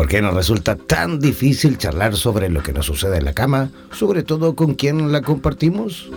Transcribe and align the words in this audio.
¿Por 0.00 0.08
qué 0.08 0.22
nos 0.22 0.32
resulta 0.32 0.76
tan 0.76 1.20
difícil 1.20 1.76
charlar 1.76 2.16
sobre 2.16 2.48
lo 2.48 2.62
que 2.62 2.72
nos 2.72 2.86
sucede 2.86 3.18
en 3.18 3.26
la 3.26 3.34
cama, 3.34 3.68
sobre 3.92 4.22
todo 4.22 4.56
con 4.56 4.72
quien 4.72 5.12
la 5.12 5.20
compartimos? 5.20 6.08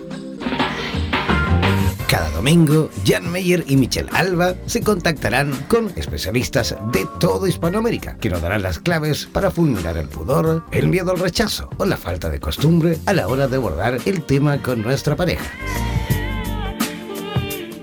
Cada 2.08 2.30
domingo, 2.30 2.90
Jan 3.06 3.30
Meyer 3.30 3.66
y 3.68 3.76
Michelle 3.76 4.08
Alba 4.14 4.56
se 4.68 4.80
contactarán 4.80 5.52
con 5.68 5.92
especialistas 5.98 6.78
de 6.94 7.06
toda 7.20 7.50
Hispanoamérica 7.50 8.16
que 8.20 8.30
nos 8.30 8.42
darán 8.42 8.62
las 8.62 8.80
claves 8.80 9.26
para 9.26 9.52
fulminar 9.52 9.98
el 9.98 10.08
pudor, 10.08 10.64
el 10.72 10.88
miedo 10.88 11.12
al 11.12 11.20
rechazo 11.20 11.70
o 11.76 11.84
la 11.84 11.98
falta 11.98 12.30
de 12.30 12.40
costumbre 12.40 13.00
a 13.06 13.12
la 13.12 13.28
hora 13.28 13.50
de 13.50 13.58
abordar 13.58 13.98
el 14.06 14.24
tema 14.24 14.62
con 14.62 14.82
nuestra 14.82 15.18
pareja. 15.18 15.52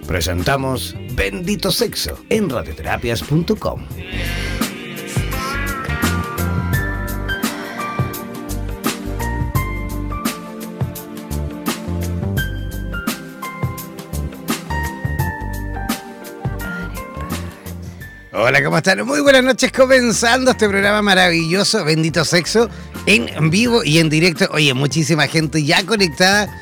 Presentamos 0.06 0.96
Bendito 1.14 1.70
Sexo 1.70 2.18
en 2.30 2.48
radioterapias.com. 2.48 3.82
Hola, 18.50 18.64
¿cómo 18.64 18.78
están? 18.78 19.06
Muy 19.06 19.20
buenas 19.20 19.44
noches, 19.44 19.70
comenzando 19.70 20.50
este 20.50 20.68
programa 20.68 21.02
maravilloso, 21.02 21.84
Bendito 21.84 22.24
Sexo, 22.24 22.68
en 23.06 23.48
vivo 23.48 23.84
y 23.84 24.00
en 24.00 24.08
directo. 24.10 24.48
Oye, 24.50 24.74
muchísima 24.74 25.28
gente 25.28 25.62
ya 25.62 25.86
conectada, 25.86 26.52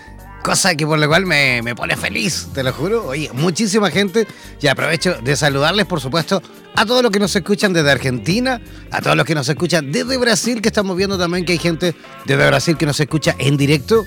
cosa 0.45 0.75
que 0.75 0.87
por 0.87 0.99
lo 0.99 1.09
cual 1.09 1.25
me, 1.25 1.63
me 1.63 1.75
pone 1.75 1.97
feliz, 1.97 2.49
te 2.53 2.63
lo 2.63 2.75
juro. 2.75 3.07
Oye, 3.07 3.31
muchísima 3.33 3.91
gente 3.91 4.27
y 4.61 4.67
aprovecho 4.67 5.17
de 5.23 5.35
saludarles, 5.35 5.87
por 5.87 6.03
supuesto, 6.03 6.43
a 6.77 6.85
todos 6.85 7.03
los 7.03 7.11
que 7.11 7.21
nos 7.21 7.35
escuchan 7.35 7.73
desde 7.73 7.91
Argentina, 7.91 8.61
a 8.91 9.01
todos 9.01 9.17
los 9.17 9.25
que 9.25 9.35
nos 9.35 9.49
escuchan 9.49 9.91
desde 9.91 10.19
Brasil, 10.19 10.61
que 10.61 10.69
estamos 10.69 10.95
viendo 10.95 11.17
también 11.17 11.47
que 11.47 11.53
hay 11.53 11.59
gente 11.59 11.95
desde 12.27 12.47
Brasil 12.49 12.77
que 12.77 12.85
nos 12.85 13.01
escucha 13.01 13.35
en 13.39 13.57
directo, 13.57 14.05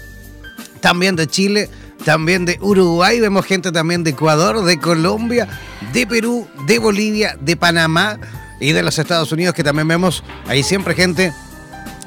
también 0.82 1.16
de 1.16 1.28
Chile, 1.28 1.70
también 2.04 2.46
de 2.46 2.58
Uruguay, 2.62 3.20
vemos 3.20 3.46
gente 3.46 3.72
también 3.72 4.04
de 4.04 4.12
Ecuador, 4.12 4.64
de 4.64 4.80
Colombia, 4.80 5.48
de 5.94 6.08
Perú, 6.08 6.48
de 6.66 6.80
Bolivia, 6.80 7.38
de 7.40 7.56
Panamá 7.56 8.20
y 8.60 8.74
de 8.74 8.84
los 8.84 8.98
Estados 8.98 9.32
Unidos, 9.32 9.56
que 9.56 9.64
también 9.64 9.88
vemos 9.88 10.24
ahí 10.48 10.64
siempre 10.64 10.96
gente 10.96 11.34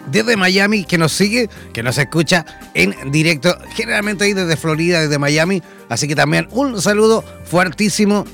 desde 0.06 0.36
Miami 0.36 0.84
que 0.84 0.98
nos 0.98 1.12
sigue, 1.12 1.48
que 1.72 1.82
nos 1.82 1.96
escucha 1.98 2.44
en 2.74 3.10
directo, 3.10 3.56
generalmente 3.74 4.24
ahí 4.24 4.32
desde 4.32 4.56
Florida, 4.56 5.00
desde 5.00 5.18
Miami. 5.18 5.62
Así 5.88 6.06
que 6.08 6.14
también 6.14 6.48
un 6.50 6.80
saludo 6.80 7.24
fuertísimo 7.44 8.26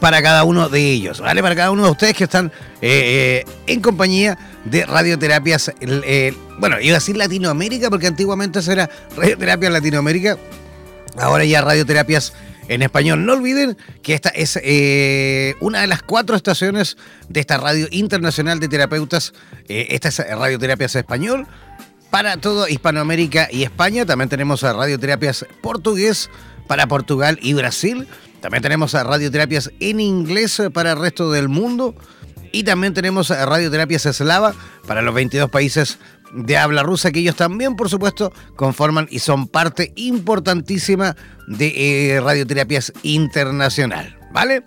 para 0.00 0.22
cada 0.22 0.44
uno 0.44 0.68
de 0.68 0.80
ellos, 0.80 1.20
¿vale? 1.20 1.42
Para 1.42 1.54
cada 1.54 1.70
uno 1.70 1.84
de 1.84 1.90
ustedes 1.90 2.16
que 2.16 2.24
están 2.24 2.46
eh, 2.80 3.44
eh, 3.44 3.52
en 3.66 3.80
compañía 3.80 4.38
de 4.64 4.86
radioterapias, 4.86 5.72
eh, 5.80 6.34
bueno, 6.58 6.80
iba 6.80 6.96
a 6.96 6.98
decir 7.00 7.16
Latinoamérica, 7.16 7.90
porque 7.90 8.06
antiguamente 8.06 8.60
era 8.70 8.88
Radioterapias 9.16 9.72
Latinoamérica, 9.72 10.38
ahora 11.18 11.44
ya 11.44 11.60
Radioterapias 11.60 12.32
en 12.68 12.82
español. 12.82 13.26
No 13.26 13.34
olviden 13.34 13.76
que 14.02 14.14
esta 14.14 14.30
es 14.30 14.56
una 15.60 15.80
de 15.80 15.86
las 15.88 16.02
cuatro 16.02 16.36
estaciones 16.36 16.96
de 17.28 17.40
esta 17.40 17.58
radio 17.58 17.88
internacional 17.90 18.60
de 18.60 18.68
terapeutas. 18.68 19.34
esta 19.68 20.08
es 20.08 20.18
Radioterapias 20.18 20.94
Español. 20.94 21.46
Para 22.10 22.36
todo 22.36 22.68
Hispanoamérica 22.68 23.48
y 23.50 23.62
España. 23.64 24.06
También 24.06 24.28
tenemos 24.28 24.62
a 24.64 24.74
Radioterapias 24.74 25.46
Portugués 25.60 26.30
para 26.66 26.86
Portugal 26.86 27.38
y 27.42 27.54
Brasil. 27.54 28.06
También 28.42 28.62
tenemos 28.62 28.92
radioterapias 28.92 29.70
en 29.80 30.00
inglés 30.00 30.60
para 30.74 30.92
el 30.92 30.98
resto 30.98 31.30
del 31.30 31.48
mundo. 31.48 31.94
Y 32.50 32.64
también 32.64 32.92
tenemos 32.92 33.30
radioterapias 33.30 34.04
eslava 34.04 34.54
para 34.86 35.00
los 35.00 35.14
22 35.14 35.48
países 35.48 35.98
de 36.34 36.58
habla 36.58 36.82
rusa, 36.82 37.12
que 37.12 37.20
ellos 37.20 37.36
también, 37.36 37.76
por 37.76 37.88
supuesto, 37.88 38.32
conforman 38.56 39.06
y 39.10 39.20
son 39.20 39.48
parte 39.48 39.92
importantísima 39.96 41.16
de 41.46 42.16
eh, 42.16 42.20
radioterapias 42.20 42.92
internacional. 43.02 44.18
¿Vale? 44.32 44.64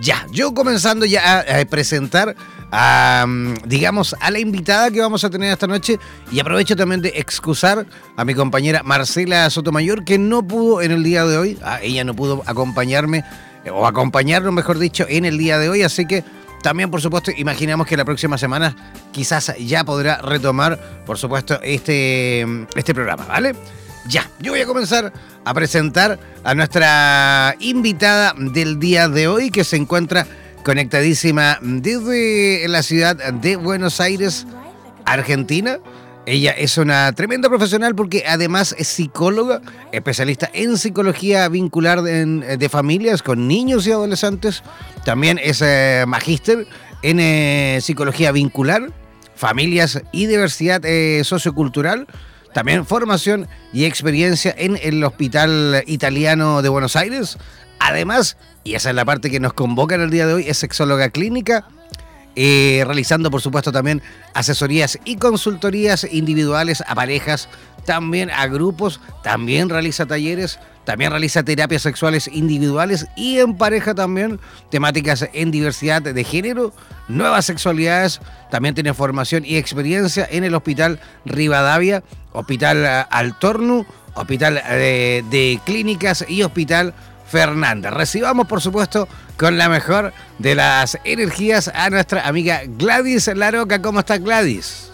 Ya, 0.00 0.26
yo 0.32 0.54
comenzando 0.54 1.04
ya 1.06 1.40
a, 1.40 1.64
presentar 1.66 2.34
a, 2.70 3.26
digamos, 3.64 4.14
a 4.20 4.30
la 4.30 4.38
invitada 4.38 4.90
que 4.90 5.00
vamos 5.00 5.24
a 5.24 5.30
tener 5.30 5.52
esta 5.52 5.66
noche. 5.66 5.98
Y 6.30 6.40
aprovecho 6.40 6.76
también 6.76 7.00
de 7.00 7.10
excusar 7.16 7.86
a 8.16 8.24
mi 8.24 8.34
compañera 8.34 8.82
Marcela 8.82 9.48
Sotomayor 9.50 10.04
que 10.04 10.18
no 10.18 10.46
pudo 10.46 10.82
en 10.82 10.92
el 10.92 11.02
día 11.02 11.24
de 11.24 11.36
hoy, 11.36 11.58
ah, 11.62 11.80
ella 11.82 12.04
no 12.04 12.14
pudo 12.14 12.42
acompañarme 12.46 13.24
o 13.72 13.86
acompañarnos, 13.86 14.52
mejor 14.52 14.78
dicho, 14.78 15.04
en 15.08 15.24
el 15.24 15.36
día 15.36 15.58
de 15.58 15.68
hoy, 15.68 15.82
así 15.82 16.06
que 16.06 16.24
también, 16.62 16.90
por 16.90 17.00
supuesto, 17.00 17.30
imaginamos 17.36 17.86
que 17.86 17.96
la 17.96 18.04
próxima 18.04 18.36
semana 18.36 18.74
quizás 19.12 19.54
ya 19.58 19.84
podrá 19.84 20.20
retomar, 20.22 20.78
por 21.06 21.18
supuesto, 21.18 21.60
este, 21.62 22.46
este 22.74 22.94
programa, 22.94 23.24
¿vale? 23.26 23.54
Ya, 24.08 24.28
yo 24.40 24.52
voy 24.52 24.62
a 24.62 24.66
comenzar 24.66 25.12
a 25.44 25.54
presentar 25.54 26.18
a 26.42 26.54
nuestra 26.54 27.54
invitada 27.60 28.34
del 28.36 28.80
día 28.80 29.08
de 29.08 29.28
hoy 29.28 29.50
que 29.50 29.64
se 29.64 29.76
encuentra 29.76 30.26
conectadísima 30.68 31.58
desde 31.62 32.68
la 32.68 32.82
ciudad 32.82 33.16
de 33.16 33.56
Buenos 33.56 34.02
Aires, 34.02 34.46
Argentina. 35.06 35.78
Ella 36.26 36.50
es 36.50 36.76
una 36.76 37.10
tremenda 37.12 37.48
profesional 37.48 37.94
porque 37.94 38.24
además 38.28 38.74
es 38.76 38.86
psicóloga, 38.86 39.62
especialista 39.92 40.50
en 40.52 40.76
psicología 40.76 41.48
vincular 41.48 42.02
de, 42.02 42.68
familias 42.68 43.22
con 43.22 43.48
niños 43.48 43.86
y 43.86 43.92
adolescentes. 43.92 44.62
También 45.06 45.40
es 45.42 45.62
eh, 45.62 46.04
magíster 46.06 46.66
en 47.00 47.18
eh, 47.18 47.78
psicología 47.80 48.30
vincular, 48.30 48.92
familias 49.36 50.02
y 50.12 50.26
diversidad 50.26 50.84
eh, 50.84 51.22
sociocultural 51.24 52.06
también 52.52 52.86
formación 52.86 53.46
y 53.72 53.84
experiencia 53.84 54.54
en 54.56 54.78
el 54.82 55.04
Hospital 55.04 55.84
Italiano 55.86 56.60
de 56.62 56.68
Buenos 56.68 56.96
Aires. 56.96 57.38
Además, 57.78 58.36
y 58.64 58.74
esa 58.74 58.90
es 58.90 58.94
la 58.94 59.04
parte 59.04 59.30
que 59.30 59.40
nos 59.40 59.52
convoca 59.52 59.94
en 59.94 60.02
el 60.02 60.10
día 60.10 60.26
de 60.26 60.34
hoy, 60.34 60.44
es 60.48 60.58
sexóloga 60.58 61.10
clínica, 61.10 61.66
eh, 62.36 62.84
realizando 62.86 63.30
por 63.30 63.40
supuesto 63.40 63.72
también 63.72 64.02
asesorías 64.34 64.98
y 65.04 65.16
consultorías 65.16 66.06
individuales 66.10 66.84
a 66.86 66.94
parejas, 66.94 67.48
también 67.84 68.30
a 68.30 68.46
grupos, 68.46 69.00
también 69.22 69.68
realiza 69.68 70.06
talleres, 70.06 70.58
también 70.84 71.10
realiza 71.10 71.42
terapias 71.42 71.82
sexuales 71.82 72.28
individuales 72.28 73.06
y 73.16 73.38
en 73.38 73.56
pareja 73.56 73.94
también, 73.94 74.40
temáticas 74.70 75.28
en 75.32 75.50
diversidad 75.50 76.00
de 76.00 76.24
género, 76.24 76.72
nuevas 77.08 77.44
sexualidades, 77.44 78.20
también 78.50 78.74
tiene 78.74 78.94
formación 78.94 79.44
y 79.44 79.56
experiencia 79.56 80.26
en 80.30 80.44
el 80.44 80.54
Hospital 80.54 81.00
Rivadavia, 81.24 82.02
Hospital 82.32 82.84
eh, 82.84 83.04
Altornu, 83.10 83.84
Hospital 84.14 84.62
eh, 84.64 85.22
de, 85.30 85.60
Clínicas 85.64 86.24
y 86.28 86.42
Hospital 86.42 86.94
Fernández. 87.28 87.92
Recibamos, 87.92 88.46
por 88.46 88.60
supuesto, 88.60 89.08
con 89.36 89.58
la 89.58 89.68
mejor 89.68 90.12
de 90.38 90.54
las 90.54 90.98
energías 91.04 91.68
a 91.68 91.90
nuestra 91.90 92.26
amiga 92.26 92.62
Gladys 92.66 93.28
Laroca. 93.28 93.80
¿Cómo 93.80 94.00
está 94.00 94.18
Gladys? 94.18 94.90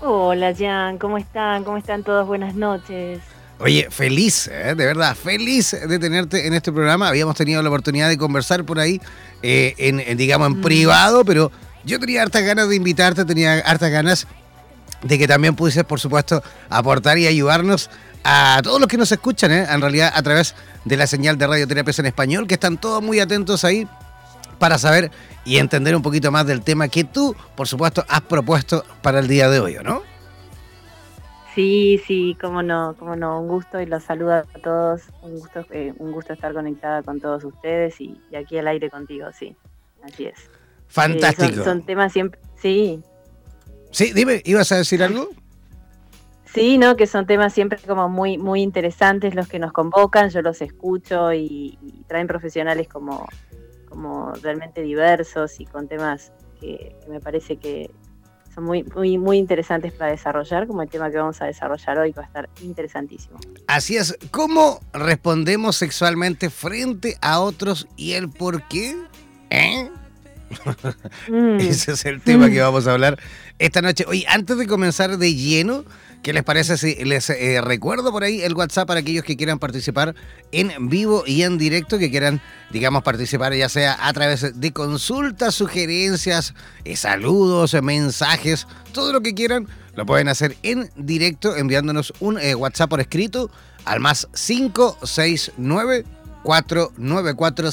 Hola, 0.00 0.54
Jan. 0.56 0.98
¿Cómo 0.98 1.18
están? 1.18 1.64
¿Cómo 1.64 1.76
están 1.76 2.02
todos? 2.02 2.26
Buenas 2.26 2.54
noches. 2.54 3.20
Oye, 3.58 3.88
feliz, 3.90 4.48
¿eh? 4.48 4.74
de 4.76 4.84
verdad, 4.84 5.16
feliz 5.16 5.70
de 5.70 5.98
tenerte 5.98 6.46
en 6.46 6.52
este 6.52 6.70
programa. 6.70 7.08
Habíamos 7.08 7.36
tenido 7.36 7.62
la 7.62 7.70
oportunidad 7.70 8.08
de 8.08 8.18
conversar 8.18 8.64
por 8.64 8.78
ahí, 8.78 9.00
en, 9.42 10.16
digamos, 10.18 10.48
en 10.48 10.58
mm. 10.58 10.62
privado, 10.62 11.24
pero 11.24 11.50
yo 11.82 11.98
tenía 11.98 12.22
hartas 12.22 12.42
ganas 12.42 12.68
de 12.68 12.76
invitarte, 12.76 13.24
tenía 13.24 13.54
hartas 13.60 13.90
ganas 13.90 14.26
de 15.02 15.18
que 15.18 15.26
también 15.26 15.56
pudieses, 15.56 15.84
por 15.84 16.00
supuesto, 16.00 16.42
aportar 16.68 17.16
y 17.16 17.26
ayudarnos 17.26 17.88
a 18.28 18.60
todos 18.60 18.80
los 18.80 18.88
que 18.88 18.96
nos 18.96 19.12
escuchan, 19.12 19.52
¿eh? 19.52 19.66
en 19.70 19.80
realidad 19.80 20.10
a 20.12 20.20
través 20.20 20.56
de 20.84 20.96
la 20.96 21.06
señal 21.06 21.38
de 21.38 21.46
Radioterapias 21.46 22.00
en 22.00 22.06
Español, 22.06 22.48
que 22.48 22.54
están 22.54 22.76
todos 22.76 23.00
muy 23.00 23.20
atentos 23.20 23.64
ahí 23.64 23.86
para 24.58 24.78
saber 24.78 25.12
y 25.44 25.58
entender 25.58 25.94
un 25.94 26.02
poquito 26.02 26.32
más 26.32 26.44
del 26.44 26.62
tema 26.62 26.88
que 26.88 27.04
tú, 27.04 27.36
por 27.54 27.68
supuesto, 27.68 28.04
has 28.08 28.22
propuesto 28.22 28.84
para 29.00 29.20
el 29.20 29.28
día 29.28 29.48
de 29.48 29.60
hoy, 29.60 29.76
¿no? 29.84 30.02
Sí, 31.54 32.02
sí, 32.04 32.36
cómo 32.40 32.64
no, 32.64 32.96
cómo 32.98 33.14
no, 33.14 33.40
un 33.40 33.46
gusto 33.46 33.80
y 33.80 33.86
los 33.86 34.02
saludo 34.02 34.32
a 34.32 34.42
todos, 34.42 35.02
un 35.22 35.38
gusto, 35.38 35.64
eh, 35.70 35.94
un 35.98 36.10
gusto 36.10 36.32
estar 36.32 36.52
conectada 36.52 37.04
con 37.04 37.20
todos 37.20 37.44
ustedes 37.44 38.00
y, 38.00 38.20
aquí 38.36 38.58
al 38.58 38.66
aire 38.66 38.90
contigo, 38.90 39.28
sí, 39.38 39.54
así 40.02 40.24
es. 40.24 40.50
Fantástico. 40.88 41.60
Eh, 41.60 41.64
son 41.64 41.86
temas 41.86 42.12
siempre, 42.12 42.40
sí, 42.60 43.00
Sí, 43.92 44.12
dime, 44.12 44.42
¿ibas 44.44 44.72
a 44.72 44.76
decir 44.76 45.02
algo? 45.02 45.30
Sí, 46.56 46.78
no, 46.78 46.96
que 46.96 47.06
son 47.06 47.26
temas 47.26 47.52
siempre 47.52 47.78
como 47.86 48.08
muy, 48.08 48.38
muy 48.38 48.62
interesantes 48.62 49.34
los 49.34 49.46
que 49.46 49.58
nos 49.58 49.72
convocan, 49.74 50.30
yo 50.30 50.40
los 50.40 50.62
escucho 50.62 51.34
y, 51.34 51.78
traen 52.08 52.26
profesionales 52.26 52.88
como, 52.88 53.28
como 53.86 54.32
realmente 54.36 54.80
diversos 54.80 55.60
y 55.60 55.66
con 55.66 55.86
temas 55.86 56.32
que, 56.58 56.96
me 57.10 57.20
parece 57.20 57.58
que 57.58 57.90
son 58.54 58.64
muy, 58.64 58.84
muy, 58.84 59.18
muy 59.18 59.36
interesantes 59.36 59.92
para 59.92 60.12
desarrollar, 60.12 60.66
como 60.66 60.80
el 60.80 60.88
tema 60.88 61.10
que 61.10 61.18
vamos 61.18 61.42
a 61.42 61.44
desarrollar 61.44 61.98
hoy, 61.98 62.14
que 62.14 62.20
va 62.20 62.24
a 62.24 62.28
estar 62.28 62.48
interesantísimo. 62.62 63.38
Así 63.66 63.98
es, 63.98 64.16
¿cómo 64.30 64.80
respondemos 64.94 65.76
sexualmente 65.76 66.48
frente 66.48 67.18
a 67.20 67.40
otros 67.40 67.86
y 67.96 68.12
el 68.12 68.30
por 68.30 68.62
qué? 68.62 68.96
¿Eh? 69.50 69.90
Mm. 71.28 71.60
Ese 71.60 71.92
es 71.92 72.04
el 72.04 72.20
tema 72.20 72.50
que 72.50 72.60
vamos 72.60 72.86
a 72.86 72.92
hablar 72.92 73.18
esta 73.58 73.82
noche. 73.82 74.04
Oye, 74.06 74.24
antes 74.28 74.56
de 74.56 74.66
comenzar 74.66 75.18
de 75.18 75.34
lleno, 75.34 75.84
¿qué 76.22 76.32
les 76.32 76.44
parece 76.44 76.76
si 76.76 76.94
les 77.04 77.30
eh, 77.30 77.60
recuerdo 77.60 78.12
por 78.12 78.24
ahí 78.24 78.42
el 78.42 78.54
WhatsApp 78.54 78.86
para 78.86 79.00
aquellos 79.00 79.24
que 79.24 79.36
quieran 79.36 79.58
participar 79.58 80.14
en 80.52 80.88
vivo 80.88 81.24
y 81.26 81.42
en 81.42 81.58
directo, 81.58 81.98
que 81.98 82.10
quieran, 82.10 82.40
digamos, 82.70 83.02
participar 83.02 83.54
ya 83.54 83.68
sea 83.68 83.96
a 84.06 84.12
través 84.12 84.60
de 84.60 84.72
consultas, 84.72 85.54
sugerencias, 85.54 86.54
eh, 86.84 86.96
saludos, 86.96 87.74
mensajes, 87.82 88.66
todo 88.92 89.12
lo 89.12 89.20
que 89.20 89.34
quieran, 89.34 89.68
lo 89.94 90.06
pueden 90.06 90.28
hacer 90.28 90.56
en 90.62 90.90
directo 90.96 91.56
enviándonos 91.56 92.12
un 92.20 92.38
eh, 92.38 92.54
WhatsApp 92.54 92.90
por 92.90 93.00
escrito 93.00 93.50
al 93.84 94.00
más 94.00 94.28
569 94.34 96.04
494 96.42 97.72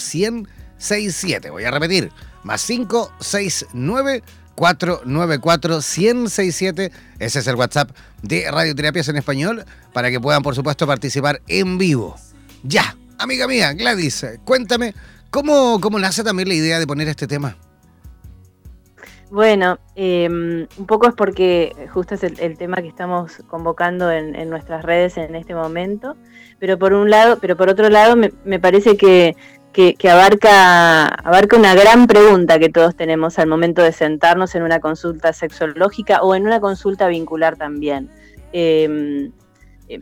167. 0.84 1.50
Voy 1.50 1.64
a 1.64 1.72
repetir, 1.72 2.12
más 2.44 2.66
569 2.66 4.24
494 4.56 5.82
167. 5.82 6.92
Ese 7.20 7.40
es 7.40 7.48
el 7.48 7.56
WhatsApp 7.56 7.92
de 8.22 8.50
Radioterapias 8.52 9.08
en 9.08 9.18
Español 9.18 9.66
para 9.94 10.12
que 10.12 10.20
puedan, 10.20 10.44
por 10.44 10.56
supuesto, 10.56 10.86
participar 10.86 11.42
en 11.48 11.78
vivo. 11.78 12.16
Ya, 12.64 12.96
amiga 13.18 13.48
mía, 13.48 13.74
Gladys, 13.74 14.26
cuéntame, 14.46 14.94
¿cómo, 15.30 15.80
cómo 15.82 16.00
nace 16.00 16.24
también 16.24 16.50
la 16.50 16.56
idea 16.56 16.80
de 16.80 16.88
poner 16.88 17.08
este 17.08 17.28
tema? 17.28 17.58
Bueno, 19.34 19.80
em, 19.96 20.68
un 20.78 20.86
poco 20.86 21.08
es 21.08 21.16
porque 21.16 21.74
justo 21.92 22.14
es 22.14 22.22
el, 22.22 22.56
tema 22.56 22.84
que 22.84 22.88
estamos 22.88 23.38
convocando 23.48 24.12
en, 24.12 24.48
nuestras 24.48 24.86
redes 24.86 25.18
en 25.18 25.34
este 25.34 25.56
momento, 25.56 26.16
pero 26.60 26.78
por 26.78 26.94
un 26.94 27.10
lado, 27.10 27.40
pero 27.42 27.58
por 27.58 27.68
otro 27.68 27.90
lado 27.90 28.16
me, 28.16 28.60
parece 28.60 28.96
que, 28.96 29.36
abarca, 30.10 31.08
abarca 31.08 31.58
una 31.58 31.76
gran 31.76 32.08
pregunta 32.08 32.60
que 32.60 32.70
todos 32.70 32.96
tenemos 32.96 33.40
al 33.40 33.48
momento 33.48 33.82
de 33.82 33.92
sentarnos 33.92 34.56
en 34.56 34.64
una 34.64 34.80
consulta 34.80 35.34
sexológica 35.34 36.22
o 36.22 36.36
en 36.36 36.46
una 36.46 36.60
consulta 36.60 37.08
vincular 37.08 37.58
también. 37.58 38.10
Em, 38.52 39.32
em, 39.88 40.02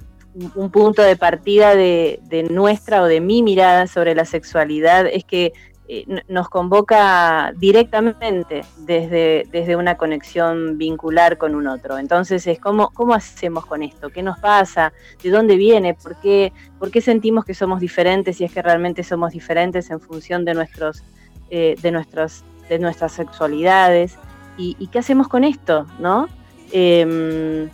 un 0.55 0.71
punto 0.71 1.01
de 1.01 1.15
partida 1.15 1.75
de, 1.75 2.19
de 2.23 2.43
nuestra 2.43 3.01
o 3.01 3.05
de 3.05 3.21
mi 3.21 3.43
mirada 3.43 3.87
sobre 3.87 4.15
la 4.15 4.25
sexualidad 4.25 5.05
es 5.07 5.23
que 5.25 5.53
eh, 5.93 6.05
nos 6.29 6.47
convoca 6.47 7.51
directamente 7.57 8.61
desde, 8.77 9.45
desde 9.51 9.75
una 9.75 9.97
conexión 9.97 10.77
vincular 10.77 11.37
con 11.37 11.53
un 11.53 11.67
otro. 11.67 11.97
Entonces 11.97 12.47
es 12.47 12.61
cómo, 12.61 12.91
cómo 12.91 13.13
hacemos 13.13 13.65
con 13.65 13.83
esto, 13.83 14.09
qué 14.09 14.23
nos 14.23 14.39
pasa, 14.39 14.93
de 15.21 15.29
dónde 15.29 15.57
viene, 15.57 15.93
por 15.93 16.15
qué, 16.21 16.53
por 16.79 16.91
qué 16.91 17.01
sentimos 17.01 17.43
que 17.43 17.53
somos 17.53 17.81
diferentes 17.81 18.39
y 18.39 18.45
es 18.45 18.53
que 18.53 18.61
realmente 18.61 19.03
somos 19.03 19.33
diferentes 19.33 19.89
en 19.89 19.99
función 19.99 20.45
de 20.45 20.53
nuestros, 20.53 21.03
eh, 21.49 21.75
de 21.81 21.91
nuestros, 21.91 22.45
de 22.69 22.79
nuestras 22.79 23.11
sexualidades 23.11 24.15
y, 24.57 24.87
qué 24.93 24.99
hacemos 24.99 25.27
con 25.27 25.43
esto, 25.43 25.87
¿no? 25.99 26.29
Em, 26.71 27.67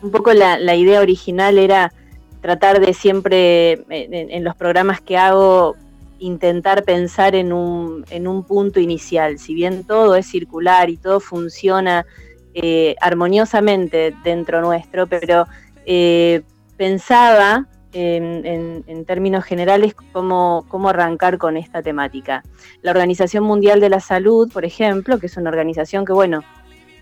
un 0.00 0.10
poco 0.12 0.32
la, 0.32 0.76
idea 0.76 1.00
original 1.00 1.58
era 1.58 1.92
tratar 2.40 2.78
de 2.78 2.94
siempre 2.94 3.84
en, 3.88 4.44
los 4.44 4.54
programas 4.54 5.00
que 5.00 5.16
hago 5.16 5.74
intentar 6.22 6.84
pensar 6.84 7.34
en 7.34 7.52
un, 7.52 8.04
en 8.10 8.28
un 8.28 8.44
punto 8.44 8.80
inicial. 8.80 9.38
Si 9.38 9.54
bien 9.54 9.84
todo 9.84 10.14
es 10.14 10.26
circular 10.26 10.88
y 10.88 10.96
todo 10.96 11.18
funciona 11.20 12.06
eh, 12.54 12.94
armoniosamente 13.00 14.14
dentro 14.22 14.60
nuestro, 14.60 15.06
pero 15.08 15.46
eh, 15.84 16.42
pensaba 16.76 17.66
en, 17.92 19.04
términos 19.04 19.44
generales 19.44 19.94
cómo, 20.12 20.64
cómo, 20.68 20.88
arrancar 20.88 21.38
con 21.38 21.56
esta 21.56 21.82
temática. 21.82 22.42
La 22.80 22.92
Organización 22.92 23.44
Mundial 23.44 23.80
de 23.80 23.90
la 23.90 24.00
Salud, 24.00 24.50
por 24.50 24.64
ejemplo, 24.64 25.18
que 25.18 25.26
es 25.26 25.36
una 25.36 25.50
organización 25.50 26.04
que, 26.04 26.12
bueno, 26.12 26.42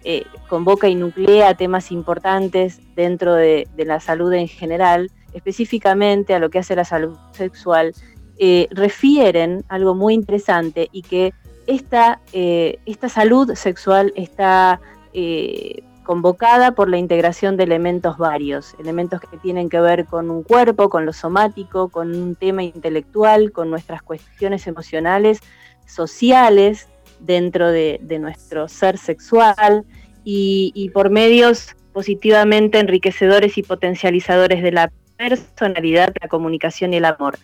eh, 0.02 0.24
convoca 0.48 0.88
y 0.88 0.94
nuclea 0.94 1.54
temas 1.54 1.92
importantes 1.92 2.80
dentro 2.96 3.34
de, 3.34 3.68
de, 3.76 3.84
la 3.84 4.00
salud 4.00 4.32
en 4.32 4.48
general, 4.48 5.10
específicamente 5.34 6.34
a 6.34 6.38
lo 6.38 6.48
que 6.48 6.58
hace 6.58 6.74
la 6.74 6.84
salud 6.84 7.16
sexual, 7.32 7.92
eh, 8.42 8.68
refieren 8.70 9.64
algo 9.68 9.94
muy 9.94 10.14
interesante 10.14 10.88
y 10.92 11.02
que 11.02 11.34
esta, 11.66 12.20
eh, 12.32 12.78
esta 12.86 13.10
salud 13.10 13.54
sexual 13.54 14.14
está 14.16 14.80
eh, 15.12 15.82
convocada 16.04 16.72
por 16.72 16.88
la 16.88 16.96
integración 16.96 17.58
de 17.58 17.64
elementos 17.64 18.16
varios, 18.16 18.74
elementos 18.78 19.20
que 19.20 19.36
tienen 19.36 19.68
que 19.68 19.78
ver 19.78 20.06
con 20.06 20.30
un 20.30 20.42
cuerpo, 20.42 20.88
con 20.88 21.04
lo 21.04 21.12
somático, 21.12 21.90
con 21.90 22.16
un 22.16 22.34
tema 22.34 22.62
intelectual, 22.62 23.52
con 23.52 23.68
nuestras 23.68 24.00
cuestiones 24.00 24.66
emocionales, 24.66 25.40
sociales 25.84 26.88
dentro 27.18 27.70
de, 27.70 28.00
nuestro 28.18 28.68
ser 28.68 28.96
sexual 28.96 29.84
y, 30.24 30.72
y 30.74 30.88
por 30.88 31.10
medios 31.10 31.76
positivamente 31.92 32.78
enriquecedores 32.78 33.58
y 33.58 33.62
potencializadores 33.62 34.62
de 34.62 34.72
la 34.72 34.90
personalidad, 35.18 36.14
la 36.18 36.28
comunicación 36.28 36.94
y 36.94 36.96
el 36.96 37.04
amor 37.04 37.38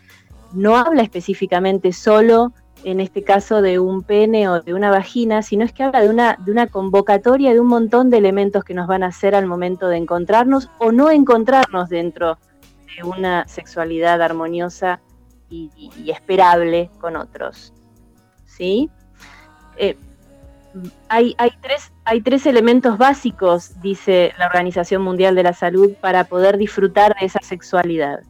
no 0.52 0.76
habla 0.76 1.02
específicamente 1.02 1.92
solo, 1.92 2.52
en 2.84 3.00
este 3.00 3.22
caso, 3.22 3.62
de 3.62 3.78
un 3.78 4.02
pene 4.02 4.48
o 4.48 4.60
de 4.60 4.74
una 4.74 4.90
vagina, 4.90 5.42
sino 5.42 5.64
es 5.64 5.72
que 5.72 5.82
habla 5.82 6.00
de 6.38 6.50
una, 6.50 6.66
convocatoria 6.68 7.52
de 7.52 7.60
un 7.60 7.66
montón 7.66 8.10
de 8.10 8.18
elementos 8.18 8.64
que 8.64 8.74
nos 8.74 8.86
van 8.86 9.02
a 9.02 9.08
hacer 9.08 9.34
al 9.34 9.46
momento 9.46 9.88
de 9.88 9.96
encontrarnos 9.96 10.70
o 10.78 10.92
no 10.92 11.10
encontrarnos 11.10 11.88
dentro 11.88 12.38
de 12.96 13.04
una 13.04 13.46
sexualidad 13.48 14.22
armoniosa 14.22 15.00
y, 15.48 15.70
esperable 16.10 16.90
con 17.00 17.16
otros. 17.16 17.72
¿Sí? 18.44 18.90
Eh, 19.76 19.96
hay 21.08 21.34
tres 22.22 22.46
elementos 22.46 22.98
básicos, 22.98 23.80
dice 23.80 24.32
la 24.38 24.46
Organización 24.46 25.02
Mundial 25.02 25.34
de 25.34 25.42
la 25.42 25.54
Salud, 25.54 25.92
para 26.00 26.24
poder 26.24 26.58
disfrutar 26.58 27.16
de 27.18 27.26
esa 27.26 27.40
sexualidad. 27.42 28.20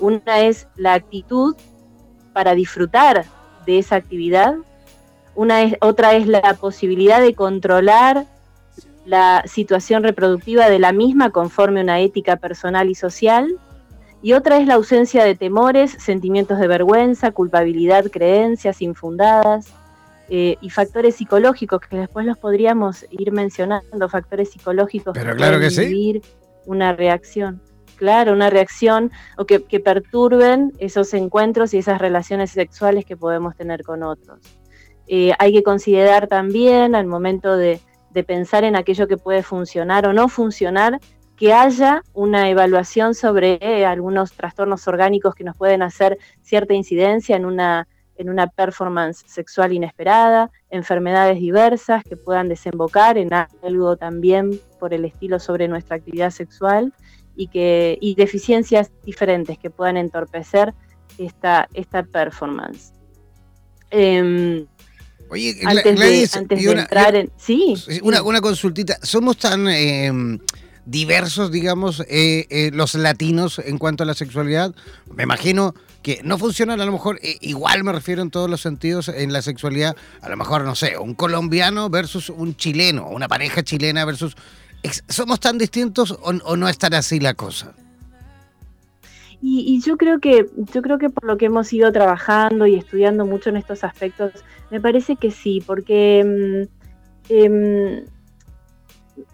Una 0.00 0.40
es 0.40 0.66
la 0.76 0.94
actitud 0.94 1.56
para 2.32 2.54
disfrutar 2.54 3.24
de 3.66 3.78
esa 3.78 3.96
actividad. 3.96 4.56
Una 5.34 5.62
es, 5.62 5.76
otra 5.80 6.14
es 6.14 6.26
la 6.26 6.54
posibilidad 6.60 7.20
de 7.20 7.34
controlar 7.34 8.26
la 9.04 9.42
situación 9.46 10.02
reproductiva 10.02 10.68
de 10.68 10.78
la 10.78 10.92
misma 10.92 11.30
conforme 11.30 11.80
a 11.80 11.82
una 11.82 12.00
ética 12.00 12.36
personal 12.36 12.90
y 12.90 12.94
social. 12.94 13.58
Y 14.22 14.32
otra 14.32 14.58
es 14.58 14.66
la 14.66 14.74
ausencia 14.74 15.24
de 15.24 15.34
temores, 15.34 15.92
sentimientos 15.98 16.58
de 16.58 16.66
vergüenza, 16.66 17.30
culpabilidad, 17.32 18.06
creencias 18.10 18.80
infundadas 18.80 19.66
eh, 20.30 20.56
y 20.62 20.70
factores 20.70 21.16
psicológicos 21.16 21.80
que 21.82 21.98
después 21.98 22.24
los 22.24 22.38
podríamos 22.38 23.04
ir 23.10 23.32
mencionando, 23.32 24.08
factores 24.08 24.50
psicológicos 24.50 25.12
Pero 25.12 25.36
claro 25.36 25.60
que 25.60 25.70
sí. 25.70 26.22
una 26.64 26.94
reacción 26.94 27.60
claro, 27.94 28.32
una 28.32 28.50
reacción 28.50 29.10
o 29.36 29.46
que, 29.46 29.60
perturben 29.60 30.72
esos 30.78 31.14
encuentros 31.14 31.74
y 31.74 31.78
esas 31.78 32.00
relaciones 32.00 32.50
sexuales 32.50 33.04
que 33.04 33.16
podemos 33.16 33.56
tener 33.56 33.82
con 33.82 34.02
otros. 34.02 34.40
Eh, 35.06 35.32
hay 35.38 35.52
que 35.52 35.62
considerar 35.62 36.28
también 36.28 36.94
al 36.94 37.06
momento 37.06 37.56
de, 37.56 37.80
pensar 38.26 38.62
en 38.62 38.76
aquello 38.76 39.08
que 39.08 39.16
puede 39.16 39.42
funcionar 39.42 40.06
o 40.06 40.12
no 40.12 40.28
funcionar, 40.28 41.00
que 41.36 41.52
haya 41.52 42.02
una 42.12 42.48
evaluación 42.48 43.14
sobre 43.14 43.58
eh, 43.60 43.84
algunos 43.84 44.32
trastornos 44.32 44.86
orgánicos 44.86 45.34
que 45.34 45.42
nos 45.42 45.56
pueden 45.56 45.82
hacer 45.82 46.16
cierta 46.40 46.74
incidencia 46.74 47.34
en 47.34 47.44
una, 47.44 47.88
en 48.16 48.30
una 48.30 48.46
performance 48.46 49.24
sexual 49.26 49.72
inesperada, 49.72 50.50
enfermedades 50.70 51.40
diversas 51.40 52.04
que 52.04 52.16
puedan 52.16 52.48
desembocar 52.48 53.18
en 53.18 53.30
algo 53.32 53.96
también 53.96 54.60
por 54.78 54.94
el 54.94 55.04
estilo 55.04 55.38
sobre 55.38 55.66
nuestra 55.66 55.96
actividad 55.96 56.30
sexual 56.30 56.92
y, 57.36 57.48
que, 57.48 57.98
y 58.00 58.14
deficiencias 58.14 58.90
diferentes 59.04 59.58
que 59.58 59.70
puedan 59.70 59.96
entorpecer 59.96 60.74
esta, 61.18 61.68
esta 61.74 62.02
performance. 62.02 62.92
Oye, 65.30 65.56
antes, 65.64 65.98
de, 66.48 66.70
entrar 66.72 67.16
en... 67.16 67.30
Sí. 67.36 67.74
Una, 68.02 68.22
una 68.22 68.40
consultita. 68.40 68.98
¿Somos 69.02 69.36
tan 69.38 69.68
em, 69.68 70.38
diversos, 70.84 71.50
digamos, 71.50 72.00
eh, 72.08 72.46
eh, 72.50 72.70
los 72.72 72.94
latinos 72.94 73.58
en 73.58 73.78
cuanto 73.78 74.02
a 74.02 74.06
la 74.06 74.14
sexualidad? 74.14 74.74
Me 75.14 75.22
imagino 75.22 75.74
que 76.02 76.20
no 76.22 76.36
funcionan 76.36 76.80
a 76.80 76.84
lo 76.84 76.92
mejor, 76.92 77.18
eh, 77.22 77.38
igual 77.40 77.82
me 77.82 77.92
refiero 77.92 78.20
en 78.20 78.30
todos 78.30 78.50
los 78.50 78.60
sentidos 78.60 79.08
en 79.08 79.32
la 79.32 79.40
sexualidad, 79.40 79.96
a 80.20 80.28
lo 80.28 80.36
mejor, 80.36 80.64
no 80.64 80.74
sé, 80.74 80.98
un 80.98 81.14
colombiano 81.14 81.88
versus 81.88 82.28
un 82.28 82.56
chileno, 82.56 83.08
una 83.08 83.26
pareja 83.26 83.62
chilena 83.62 84.04
versus 84.04 84.36
¿Somos 85.08 85.40
tan 85.40 85.58
distintos 85.58 86.18
o, 86.22 86.56
no 86.56 86.68
es 86.68 86.78
tan 86.78 86.94
así 86.94 87.20
la 87.20 87.34
cosa? 87.34 87.74
Y, 89.40 89.80
yo 89.82 89.96
creo 89.98 90.20
que 90.20 90.46
yo 90.72 90.80
creo 90.80 90.98
que 90.98 91.10
por 91.10 91.24
lo 91.24 91.36
que 91.36 91.46
hemos 91.46 91.70
ido 91.72 91.92
trabajando 91.92 92.66
y 92.66 92.76
estudiando 92.76 93.26
mucho 93.26 93.50
en 93.50 93.58
estos 93.58 93.84
aspectos, 93.84 94.32
me 94.70 94.80
parece 94.80 95.16
que 95.16 95.30
sí, 95.30 95.62
porque 95.66 96.66
mm, 97.28 97.32
em, 97.32 98.04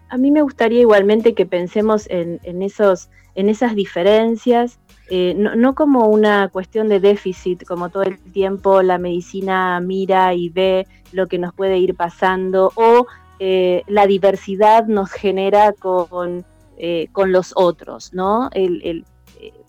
a 0.09 0.17
mí 0.17 0.31
me 0.33 0.43
gustaría 0.43 0.81
igualmente 0.81 1.35
que 1.35 1.47
pensemos 1.47 2.07
en, 2.11 2.41
esos, 2.63 3.09
en 3.37 3.49
esas 3.49 3.77
diferencias 3.77 4.81
eh, 5.13 5.35
no, 5.35 5.75
como 5.75 6.07
una 6.07 6.49
cuestión 6.49 6.89
de 6.89 7.01
déficit, 7.01 7.65
como 7.65 7.89
todo 7.89 8.05
el 8.05 8.21
tiempo 8.21 8.81
la 8.81 8.97
medicina 8.97 9.81
mira 9.81 10.35
y 10.35 10.51
ve 10.51 10.87
lo 11.11 11.27
que 11.27 11.37
nos 11.37 11.53
puede 11.53 11.79
ir 11.79 11.97
pasando, 11.97 12.71
o 12.77 13.09
eh, 13.41 13.83
la 13.89 14.07
diversidad 14.07 14.87
nos 14.87 15.11
genera 15.11 15.73
con, 15.73 16.45
eh, 16.77 17.09
con 17.11 17.33
los 17.33 17.53
otros, 17.57 18.15
¿no? 18.15 18.49
El, 18.53 19.05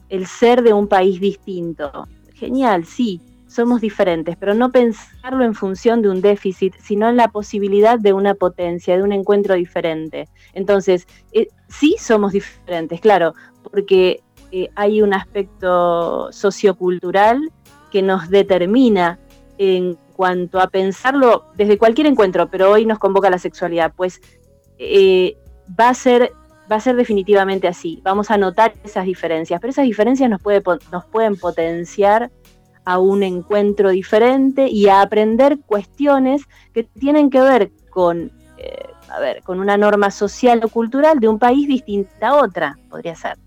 el 0.10 0.28
ser 0.28 0.62
de 0.62 0.74
un 0.74 0.88
país 0.88 1.20
distinto. 1.20 2.08
Genial, 2.34 2.86
sí, 2.86 3.22
somos 3.48 3.82
diferentes, 3.82 4.38
pero 4.38 4.54
no 4.54 4.72
pensarlo 4.72 5.44
en 5.44 5.54
función 5.56 6.02
de 6.02 6.10
un 6.10 6.22
déficit, 6.22 6.74
sino 6.80 7.10
en 7.10 7.18
la 7.18 7.28
posibilidad 7.28 8.00
de 8.00 8.14
una 8.14 8.34
potencia, 8.34 8.96
de 8.96 9.04
un 9.04 9.12
encuentro 9.12 9.56
diferente. 9.56 10.30
Entonces, 10.54 11.08
sí 11.68 11.96
somos 12.00 12.32
diferentes, 12.32 13.02
claro, 13.02 13.34
porque 13.64 14.22
eh, 14.52 14.70
hay 14.76 15.02
un 15.02 15.14
aspecto 15.14 16.32
sociocultural 16.32 17.52
que 17.92 18.02
nos 18.02 18.30
determina 18.30 19.20
en 19.62 19.96
cuanto 20.16 20.60
a 20.60 20.68
pensarlo 20.68 21.46
desde 21.56 21.78
cualquier 21.78 22.08
encuentro, 22.08 22.50
pero 22.50 22.72
hoy 22.72 22.88
nos 22.88 22.98
convoca 22.98 23.30
la 23.30 23.38
sexualidad, 23.38 23.94
pues 23.96 24.20
eh, 24.80 25.38
va 25.80 25.90
a 25.90 25.94
ser 25.94 26.34
va 26.72 26.78
a 26.78 26.80
ser 26.80 26.96
definitivamente 26.96 27.68
así. 27.68 28.00
Vamos 28.02 28.32
a 28.32 28.38
notar 28.38 28.74
esas 28.84 29.06
diferencias, 29.06 29.60
pero 29.60 29.70
esas 29.70 29.86
diferencias 29.86 30.30
nos, 30.30 30.42
puede, 30.42 30.64
nos 30.92 31.06
pueden 31.06 31.36
potenciar 31.36 32.32
a 32.86 32.98
un 32.98 33.24
encuentro 33.24 33.90
diferente 33.90 34.68
y 34.68 34.88
a 34.88 35.02
aprender 35.02 35.60
cuestiones 35.60 36.44
que 36.74 36.84
tienen 36.84 37.30
que 37.30 37.42
ver 37.42 37.72
con, 37.90 38.32
eh, 38.58 38.88
a 39.10 39.20
ver, 39.20 39.44
con 39.44 39.60
una 39.60 39.76
norma 39.78 40.10
social 40.12 40.62
o 40.64 40.70
cultural 40.70 41.20
de 41.20 41.28
un 41.28 41.38
país 41.38 41.68
distinta 41.68 42.30
a 42.30 42.36
otra, 42.36 42.80
podría 42.90 43.16
ser 43.16 43.38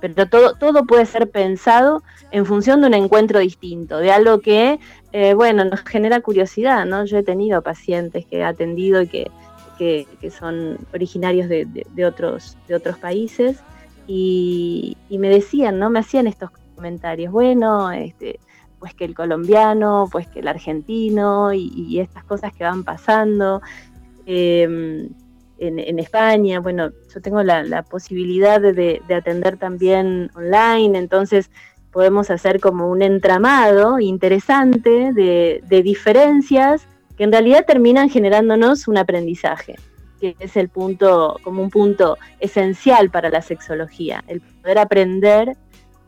pero 0.00 0.28
todo, 0.28 0.54
todo 0.54 0.84
puede 0.84 1.06
ser 1.06 1.30
pensado 1.30 2.02
en 2.30 2.46
función 2.46 2.80
de 2.80 2.88
un 2.88 2.94
encuentro 2.94 3.40
distinto, 3.40 3.98
de 3.98 4.12
algo 4.12 4.40
que, 4.40 4.78
eh, 5.12 5.34
bueno, 5.34 5.64
nos 5.64 5.80
genera 5.80 6.20
curiosidad, 6.20 6.84
¿no? 6.84 7.04
Yo 7.04 7.18
he 7.18 7.22
tenido 7.22 7.62
pacientes 7.62 8.26
que 8.26 8.38
he 8.38 8.44
atendido 8.44 9.02
y 9.02 9.08
que, 9.08 9.30
son 10.36 10.76
originarios 10.92 11.48
de, 11.48 12.04
otros, 12.04 12.56
de 12.66 12.74
otros 12.74 12.98
países 12.98 13.58
y, 14.06 14.96
me 15.10 15.28
decían, 15.28 15.78
¿no? 15.78 15.88
Me 15.90 16.00
hacían 16.00 16.26
estos 16.26 16.50
comentarios, 16.74 17.32
bueno, 17.32 17.90
este, 17.92 18.40
pues 18.78 18.94
que 18.94 19.04
el 19.04 19.14
colombiano, 19.14 20.08
pues 20.10 20.26
que 20.26 20.40
el 20.40 20.48
argentino 20.48 21.52
y, 21.52 22.00
estas 22.00 22.24
cosas 22.24 22.52
que 22.52 22.64
van 22.64 22.84
pasando. 22.84 23.62
Eh, 24.26 25.08
en, 25.58 25.98
España. 25.98 26.60
Bueno, 26.60 26.90
yo 27.12 27.20
tengo 27.20 27.42
la, 27.42 27.82
posibilidad 27.82 28.60
de, 28.60 29.02
atender 29.14 29.56
también 29.56 30.30
online, 30.34 30.98
entonces 30.98 31.50
podemos 31.90 32.30
hacer 32.30 32.60
como 32.60 32.88
un 32.88 33.02
entramado 33.02 33.98
interesante 33.98 35.12
de, 35.12 35.82
diferencias 35.82 36.86
que 37.16 37.24
en 37.24 37.32
realidad 37.32 37.64
terminan 37.66 38.08
generándonos 38.08 38.86
un 38.86 38.98
aprendizaje, 38.98 39.76
que 40.20 40.36
es 40.38 40.56
el 40.56 40.68
punto, 40.68 41.36
como 41.42 41.62
un 41.62 41.70
punto 41.70 42.16
esencial 42.38 43.10
para 43.10 43.30
la 43.30 43.42
sexología, 43.42 44.22
el 44.28 44.40
poder 44.40 44.78
aprender, 44.78 45.56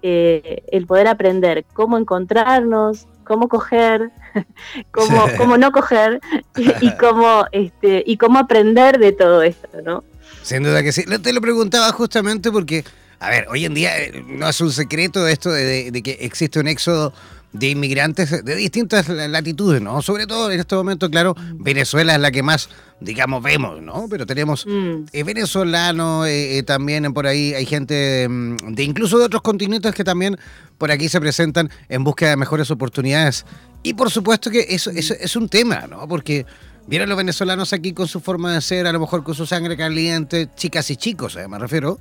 eh, 0.02 0.62
el 0.70 0.86
poder 0.86 1.08
aprender 1.08 1.64
cómo 1.72 1.98
encontrarnos, 1.98 3.06
cómo 3.24 3.48
coger, 3.48 4.10
cómo, 4.90 5.26
cómo 5.36 5.58
no 5.58 5.72
coger 5.72 6.20
y, 6.56 6.90
cómo, 6.98 7.44
este, 7.52 8.02
y 8.06 8.16
cómo 8.16 8.38
aprender 8.38 8.98
de 8.98 9.12
todo 9.12 9.42
esto, 9.42 9.68
¿no? 9.84 10.04
Sin 10.42 10.62
duda 10.62 10.82
que 10.82 10.92
sí. 10.92 11.04
Te 11.04 11.32
lo 11.32 11.40
preguntaba 11.40 11.92
justamente 11.92 12.50
porque, 12.50 12.84
a 13.18 13.28
ver, 13.30 13.46
hoy 13.48 13.64
en 13.64 13.74
día 13.74 13.98
eh, 13.98 14.24
no 14.26 14.48
es 14.48 14.60
un 14.60 14.72
secreto 14.72 15.26
esto 15.26 15.50
de 15.50 16.00
que 16.02 16.18
existe 16.20 16.60
un 16.60 16.68
éxodo 16.68 17.12
de 17.52 17.70
inmigrantes 17.70 18.44
de 18.44 18.54
distintas 18.54 19.08
latitudes, 19.08 19.82
¿no? 19.82 20.02
Sobre 20.02 20.26
todo 20.26 20.50
en 20.52 20.60
este 20.60 20.76
momento, 20.76 21.10
claro, 21.10 21.34
Venezuela 21.54 22.14
es 22.14 22.20
la 22.20 22.30
que 22.30 22.42
más, 22.42 22.68
digamos, 23.00 23.42
vemos, 23.42 23.82
¿no? 23.82 24.06
Pero 24.08 24.24
tenemos 24.24 24.64
mm. 24.66 25.06
eh, 25.12 25.24
venezolanos, 25.24 26.28
eh, 26.28 26.58
eh, 26.58 26.62
también 26.62 27.12
por 27.12 27.26
ahí 27.26 27.52
hay 27.54 27.66
gente 27.66 28.28
mm, 28.28 28.74
de, 28.74 28.84
incluso 28.84 29.18
de 29.18 29.24
otros 29.24 29.42
continentes 29.42 29.94
que 29.94 30.04
también 30.04 30.38
por 30.78 30.92
aquí 30.92 31.08
se 31.08 31.20
presentan 31.20 31.70
en 31.88 32.04
búsqueda 32.04 32.30
de 32.30 32.36
mejores 32.36 32.70
oportunidades. 32.70 33.44
Y 33.82 33.94
por 33.94 34.10
supuesto 34.10 34.50
que 34.50 34.66
eso, 34.68 34.90
eso 34.90 35.14
es 35.18 35.34
un 35.34 35.48
tema, 35.48 35.86
¿no? 35.88 36.06
Porque 36.06 36.46
vienen 36.86 37.08
los 37.08 37.18
venezolanos 37.18 37.72
aquí 37.72 37.92
con 37.92 38.06
su 38.06 38.20
forma 38.20 38.54
de 38.54 38.60
ser, 38.60 38.86
a 38.86 38.92
lo 38.92 39.00
mejor 39.00 39.24
con 39.24 39.34
su 39.34 39.44
sangre 39.44 39.76
caliente, 39.76 40.48
chicas 40.54 40.88
y 40.90 40.96
chicos, 40.96 41.36
me 41.48 41.58
refiero, 41.58 41.98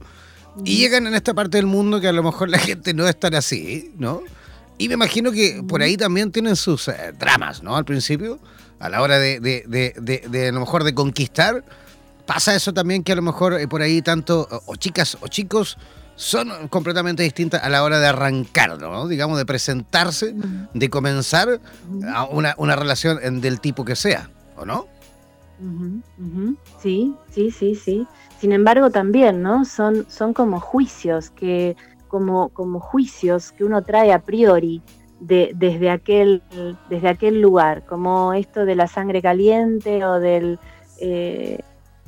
y 0.63 0.77
llegan 0.77 1.07
en 1.07 1.15
esta 1.15 1.33
parte 1.33 1.57
del 1.57 1.65
mundo 1.65 2.01
que 2.01 2.07
a 2.07 2.11
lo 2.11 2.21
mejor 2.21 2.49
la 2.49 2.59
gente 2.59 2.93
no 2.93 3.07
es 3.07 3.19
tan 3.19 3.33
así, 3.33 3.93
¿no? 3.97 4.21
Y 4.79 4.87
me 4.87 4.93
imagino 4.93 5.31
que 5.33 5.61
por 5.67 5.81
ahí 5.81 5.97
también 5.97 6.31
tienen 6.31 6.55
sus 6.55 6.87
eh, 6.87 7.13
dramas, 7.19 7.61
¿no? 7.61 7.75
Al 7.75 7.83
principio, 7.83 8.39
a 8.79 8.87
la 8.87 9.01
hora 9.01 9.19
de, 9.19 9.41
de, 9.41 9.63
de, 9.67 10.23
de, 10.27 10.47
a 10.47 10.51
lo 10.53 10.61
mejor 10.61 10.85
de 10.85 10.95
conquistar, 10.95 11.65
pasa 12.25 12.55
eso 12.55 12.73
también 12.73 13.03
que 13.03 13.11
a 13.11 13.15
lo 13.15 13.21
mejor 13.21 13.59
eh, 13.59 13.67
por 13.67 13.81
ahí 13.81 14.01
tanto 14.01 14.47
o, 14.65 14.75
chicas 14.77 15.17
o 15.19 15.27
chicos 15.27 15.77
son 16.15 16.69
completamente 16.69 17.23
distintas 17.23 17.61
a 17.61 17.67
la 17.67 17.83
hora 17.83 17.99
de 17.99 18.07
arrancar, 18.07 18.79
¿no? 18.79 19.09
Digamos, 19.09 19.37
de 19.37 19.45
presentarse, 19.45 20.33
de 20.73 20.89
comenzar 20.89 21.59
una, 22.31 22.55
una 22.57 22.75
relación 22.75 23.41
del 23.41 23.59
tipo 23.59 23.83
que 23.83 23.97
sea, 23.97 24.29
¿o 24.55 24.65
no? 24.65 24.87
Sí, 26.81 27.13
sí, 27.33 27.51
sí, 27.51 27.75
sí. 27.75 28.07
Sin 28.39 28.53
embargo, 28.53 28.89
también, 28.89 29.41
¿no? 29.41 29.65
Son, 29.65 30.05
son 30.09 30.33
como 30.33 30.61
juicios 30.61 31.29
que 31.31 31.75
como, 32.09 32.49
como 32.49 32.81
juicios 32.81 33.53
que 33.53 33.63
uno 33.63 33.81
trae 33.83 34.11
a 34.11 34.19
priori 34.19 34.81
de, 35.21 35.51
desde, 35.55 35.89
aquel, 35.89 36.43
desde 36.89 37.07
aquel 37.07 37.41
lugar, 37.41 37.85
como 37.85 38.33
esto 38.33 38.65
de 38.65 38.75
la 38.75 38.87
sangre 38.87 39.21
caliente 39.21 40.03
o 40.03 40.19
del, 40.19 40.59
eh, 40.99 41.59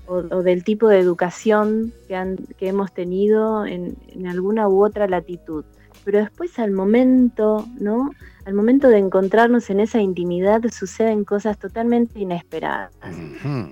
o, 0.08 0.22
del 0.22 0.64
tipo 0.64 0.88
de 0.88 1.00
educación 1.00 1.94
que, 2.08 2.16
han, 2.16 2.38
que 2.58 2.68
hemos 2.68 2.92
tenido 2.94 3.66
en, 3.66 3.96
en, 4.10 4.28
alguna 4.28 4.68
u 4.68 4.84
otra 4.84 5.08
latitud. 5.08 5.64
Pero 6.04 6.20
después 6.20 6.58
al 6.58 6.72
momento, 6.72 7.66
¿no? 7.80 8.10
Al 8.46 8.56
momento 8.56 8.88
de 8.88 8.98
encontrarnos 8.98 9.70
en 9.70 9.80
esa 9.80 10.02
intimidad 10.02 10.62
suceden 10.72 11.24
cosas 11.24 11.60
totalmente 11.60 12.20
inesperadas, 12.20 12.92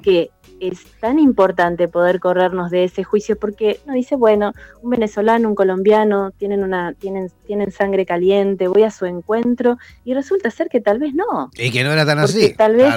que 0.04 0.30
es 0.60 0.86
tan 1.00 1.20
importante 1.20 1.88
poder 1.88 2.20
corrernos 2.20 2.72
de 2.72 2.84
ese 2.84 3.04
juicio 3.04 3.38
porque 3.38 3.80
uno 3.86 3.96
dice, 3.96 4.16
bueno, 4.16 4.54
un 4.82 4.90
venezolano, 4.90 5.50
un 5.50 5.56
colombiano 5.56 6.32
tienen 6.32 6.64
una 6.64 6.94
tienen 6.94 7.32
tienen 7.46 7.72
sangre 7.72 8.06
caliente, 8.06 8.68
voy 8.68 8.84
a 8.84 8.92
su 8.92 9.06
encuentro 9.06 9.78
y 10.04 10.14
resulta 10.14 10.52
ser 10.52 10.70
que 10.70 10.82
tal 10.82 11.00
vez 11.00 11.14
no. 11.14 11.50
Y 11.58 11.72
que 11.72 11.84
no 11.84 11.92
era 11.92 12.06
tan 12.06 12.20
así. 12.20 12.54
Tal 12.56 12.76
vez 12.76 12.94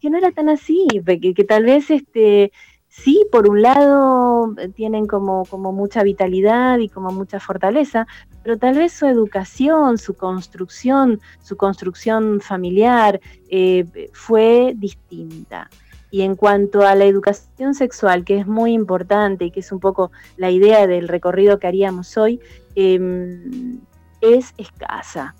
que 0.00 0.10
no 0.10 0.18
era 0.18 0.30
tan 0.30 0.48
así, 0.48 0.86
que, 1.04 1.34
que 1.34 1.44
tal 1.44 1.64
vez 1.64 1.90
este 1.90 2.52
sí, 2.90 3.24
por 3.30 3.48
un 3.48 3.62
lado 3.62 4.54
tienen 4.74 5.06
como, 5.06 5.44
como 5.46 5.72
mucha 5.72 6.02
vitalidad 6.02 6.78
y 6.78 6.88
como 6.88 7.10
mucha 7.10 7.40
fortaleza, 7.40 8.06
pero 8.42 8.58
tal 8.58 8.76
vez 8.76 8.92
su 8.92 9.06
educación, 9.06 9.96
su 9.96 10.14
construcción, 10.14 11.20
su 11.42 11.56
construcción 11.56 12.40
familiar 12.40 13.20
eh, 13.48 14.10
fue 14.12 14.74
distinta. 14.76 15.70
Y 16.10 16.22
en 16.22 16.34
cuanto 16.34 16.82
a 16.82 16.94
la 16.94 17.04
educación 17.04 17.74
sexual, 17.74 18.24
que 18.24 18.38
es 18.38 18.46
muy 18.46 18.72
importante 18.72 19.44
y 19.44 19.50
que 19.50 19.60
es 19.60 19.70
un 19.70 19.80
poco 19.80 20.10
la 20.36 20.50
idea 20.50 20.86
del 20.86 21.08
recorrido 21.08 21.58
que 21.58 21.66
haríamos 21.66 22.16
hoy, 22.16 22.40
em, 22.74 23.80
es 24.20 24.54
escasa. 24.58 25.34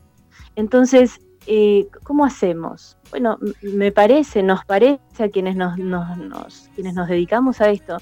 Entonces, 0.56 1.20
eh, 1.46 1.88
¿cómo 2.04 2.24
hacemos? 2.24 2.96
Bueno, 3.10 3.38
me 3.62 3.90
parece, 3.92 4.42
nos 4.42 4.64
parece 4.64 5.24
a 5.24 5.28
quienes 5.28 5.56
nos, 5.56 5.74
quienes 6.74 6.94
nos 6.94 7.08
dedicamos 7.08 7.60
a 7.60 7.70
esto, 7.70 7.98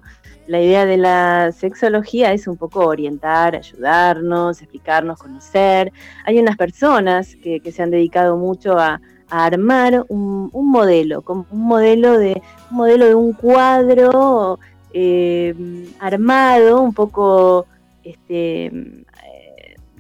la 0.47 0.59
idea 0.59 0.85
de 0.85 0.97
la 0.97 1.51
sexología 1.51 2.33
es 2.33 2.47
un 2.47 2.57
poco 2.57 2.85
orientar, 2.85 3.55
ayudarnos, 3.55 4.61
explicarnos, 4.61 5.19
conocer. 5.19 5.93
Hay 6.25 6.39
unas 6.39 6.57
personas 6.57 7.35
que, 7.35 7.61
se 7.71 7.83
han 7.83 7.91
dedicado 7.91 8.37
mucho 8.37 8.77
a, 8.77 8.99
armar 9.29 10.05
un, 10.09 10.49
modelo, 10.51 11.23
un 11.25 11.45
modelo 11.61 12.17
de 12.17 12.41
un 12.69 12.75
modelo 12.75 13.05
de 13.05 13.15
un 13.15 13.31
cuadro 13.31 14.59
eh, 14.93 15.55
armado, 16.01 16.81
un 16.81 16.93
poco 16.93 17.65
este, 18.03 19.05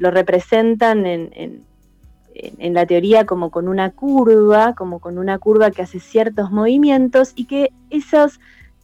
lo 0.01 0.09
representan 0.09 1.05
en, 1.05 1.63
la 2.59 2.85
teoría 2.87 3.25
como 3.25 3.51
con 3.51 3.67
una 3.67 3.91
curva, 3.91 4.73
como 4.73 4.99
con 4.99 5.19
una 5.19 5.37
curva 5.37 5.69
que 5.69 5.83
hace 5.83 5.99
ciertos 5.99 6.49
movimientos 6.49 7.33
y 7.35 7.45
que 7.45 7.71
esos 7.91 8.39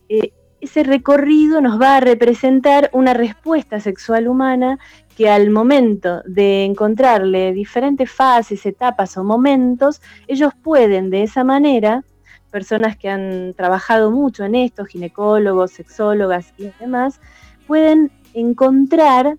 eh, 0.09 0.31
ese 0.61 0.83
recorrido 0.83 1.61
nos 1.61 1.79
va 1.79 1.97
a 1.97 1.99
representar 1.99 2.89
una 2.93 3.13
respuesta 3.13 3.79
sexual 3.79 4.27
humana 4.27 4.79
que 5.15 5.29
al 5.29 5.49
momento 5.49 6.21
de 6.25 6.65
encontrarle 6.65 7.53
diferentes 7.53 8.11
fases, 8.11 8.65
etapas 8.65 9.17
o 9.17 9.23
momentos, 9.23 10.01
ellos 10.27 10.53
pueden 10.61 11.09
de 11.09 11.23
esa 11.23 11.43
manera, 11.43 12.03
personas 12.51 12.97
que 12.97 13.09
han 13.09 13.53
trabajado 13.55 14.11
mucho 14.11 14.43
en 14.43 14.55
esto, 14.55 14.85
ginecólogos, 14.85 15.71
sexólogas 15.71 16.53
y 16.57 16.71
demás, 16.79 17.19
pueden 17.65 18.11
encontrar 18.33 19.37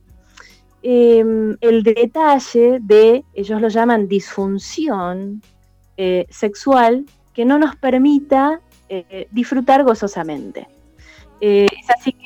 em, 0.90 1.54
el 1.60 1.82
detalle 1.82 2.78
de, 2.80 3.22
ellos 3.34 3.60
lo 3.60 3.68
llaman 3.68 4.08
disfunción 4.08 5.42
eh, 5.98 6.24
sexual, 6.30 7.04
que 7.34 7.44
no 7.44 7.58
nos 7.58 7.76
permita 7.76 8.62
eh, 8.88 9.28
disfrutar 9.30 9.84
gozosamente. 9.84 10.66
Eh, 11.42 11.66
es 11.78 11.90
así 11.90 12.16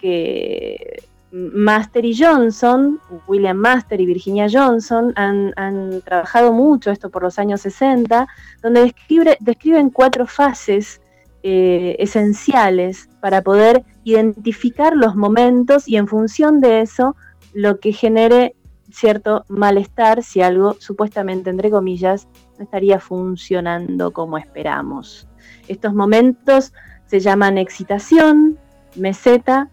que, 0.00 1.02
Master 1.32 2.04
y 2.04 2.16
Johnson, 2.16 3.00
William 3.26 3.56
Master 3.56 4.00
y 4.00 4.06
Virginia 4.06 4.46
Johnson, 4.48 5.12
han, 5.16 6.00
trabajado 6.04 6.52
mucho 6.52 6.92
esto 6.92 7.10
por 7.10 7.24
los 7.24 7.40
años 7.40 7.62
60, 7.62 8.28
donde 8.62 8.94
describen 9.40 9.90
cuatro 9.90 10.28
fases 10.28 11.00
esenciales 11.42 13.08
para 13.20 13.42
poder 13.42 13.82
identificar 14.04 14.94
los 14.94 15.16
momentos 15.16 15.88
y 15.88 15.96
en 15.96 16.06
función 16.06 16.60
de 16.60 16.82
eso 16.82 17.16
lo 17.52 17.80
que 17.80 17.92
genere 17.92 18.54
cierto 18.90 19.44
malestar 19.48 20.22
si 20.22 20.42
algo 20.42 20.74
supuestamente, 20.78 21.50
entre 21.50 21.70
comillas, 21.70 22.28
no 22.58 22.64
estaría 22.64 23.00
funcionando 23.00 24.12
como 24.12 24.38
esperamos. 24.38 25.26
Estos 25.68 25.94
momentos 25.94 26.72
se 27.06 27.20
llaman 27.20 27.58
excitación, 27.58 28.58
meseta, 28.96 29.70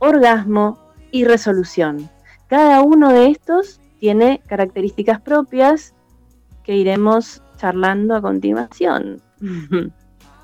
orgasmo 0.00 0.78
y 1.10 1.24
resolución. 1.24 2.08
Cada 2.46 2.82
uno 2.82 3.12
de 3.12 3.28
estos 3.28 3.80
tiene 3.98 4.40
características 4.46 5.20
propias 5.20 5.94
que 6.64 6.76
iremos 6.76 7.42
charlando 7.56 8.14
a 8.16 8.22
continuación. 8.22 9.20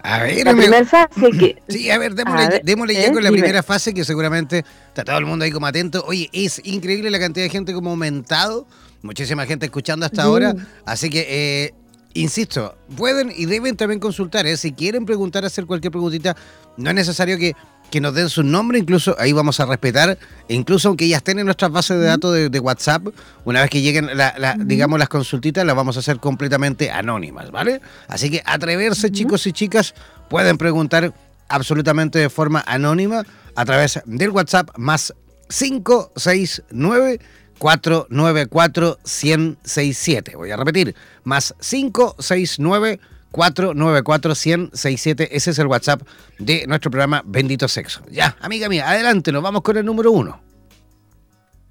A 0.06 0.22
ver, 0.22 0.44
la 0.44 0.52
primera 0.52 0.84
fase 0.84 1.30
que... 1.32 1.62
Sí, 1.68 1.90
a 1.90 1.98
ver, 1.98 2.14
démosle, 2.14 2.94
ya 2.94 3.06
¿eh? 3.06 3.12
con 3.12 3.25
la 3.25 3.30
primera 3.30 3.62
fase 3.64 3.92
que 3.92 4.04
seguramente 4.04 4.64
está 4.88 5.02
todo 5.02 5.19
el 5.19 5.26
mundo 5.26 5.45
ahí 5.45 5.50
como 5.50 5.66
atento. 5.66 6.04
Oye, 6.06 6.30
es 6.32 6.60
increíble 6.64 7.10
la 7.10 7.19
cantidad 7.19 7.45
de 7.45 7.50
gente 7.50 7.73
como 7.73 7.90
aumentado. 7.90 8.69
Muchísima 9.02 9.47
gente 9.47 9.66
escuchando 9.66 10.06
hasta 10.06 10.23
ahora. 10.23 10.54
Así 10.84 11.10
que 11.10 11.26
eh, 11.28 11.75
insisto, 12.14 12.76
pueden 12.97 13.32
y 13.34 13.47
deben 13.47 13.76
también 13.76 13.99
consultar. 13.99 14.47
¿eh? 14.47 14.56
Si 14.56 14.73
quieren 14.73 15.06
preguntar, 15.06 15.45
hacer 15.45 15.66
cualquier 15.66 15.90
preguntita, 15.90 16.36
no 16.76 16.90
es 16.90 16.95
necesario 16.95 17.36
que, 17.36 17.54
nos 18.00 18.14
den 18.14 18.28
su 18.28 18.42
nombre, 18.42 18.78
incluso 18.78 19.16
ahí 19.18 19.32
vamos 19.32 19.60
a 19.60 19.66
respetar, 19.66 20.18
incluso 20.49 20.88
aunque 20.88 21.08
ya 21.08 21.18
estén 21.18 21.38
en 21.38 21.46
nuestras 21.46 21.70
bases 21.70 21.99
de 21.99 22.04
datos 22.04 22.50
de, 22.50 22.60
WhatsApp, 22.60 23.06
una 23.44 23.62
vez 23.62 23.70
que 23.70 23.80
lleguen, 23.80 24.08
digamos, 24.64 24.99
las 24.99 25.08
consultitas, 25.08 25.64
las 25.64 25.76
vamos 25.76 25.96
a 25.96 26.00
hacer 26.00 26.18
completamente 26.18 26.90
anónimas, 26.90 27.50
¿vale? 27.50 27.80
Así 28.08 28.30
que 28.30 28.42
atreverse, 28.44 29.10
chicos 29.10 29.46
y 29.46 29.52
chicas, 29.52 29.94
pueden 30.28 30.58
preguntar 30.58 31.14
absolutamente 31.49 32.18
de 32.18 32.28
forma 32.28 32.62
anónima 32.66 33.25
a 33.54 33.64
través 33.64 34.00
del 34.04 34.30
WhatsApp 34.30 34.70
más 34.76 35.14
569 35.49 37.20
494-1067. 37.58 40.36
Voy 40.36 40.50
a 40.50 40.56
repetir, 40.56 40.94
más 41.25 41.54
569-494-1067. 43.36 45.28
Ese 45.30 45.50
es 45.50 45.58
el 45.58 45.66
WhatsApp 45.66 46.02
de 46.38 46.64
nuestro 46.66 46.90
programa 46.90 47.22
Bendito 47.25 47.68
Sexo. 47.68 48.02
Ya, 48.10 48.36
amiga 48.40 48.68
mía, 48.68 48.88
adelante, 48.88 49.30
nos 49.32 49.42
vamos 49.42 49.62
con 49.62 49.76
el 49.76 49.84
número 49.84 50.10
uno. 50.12 50.40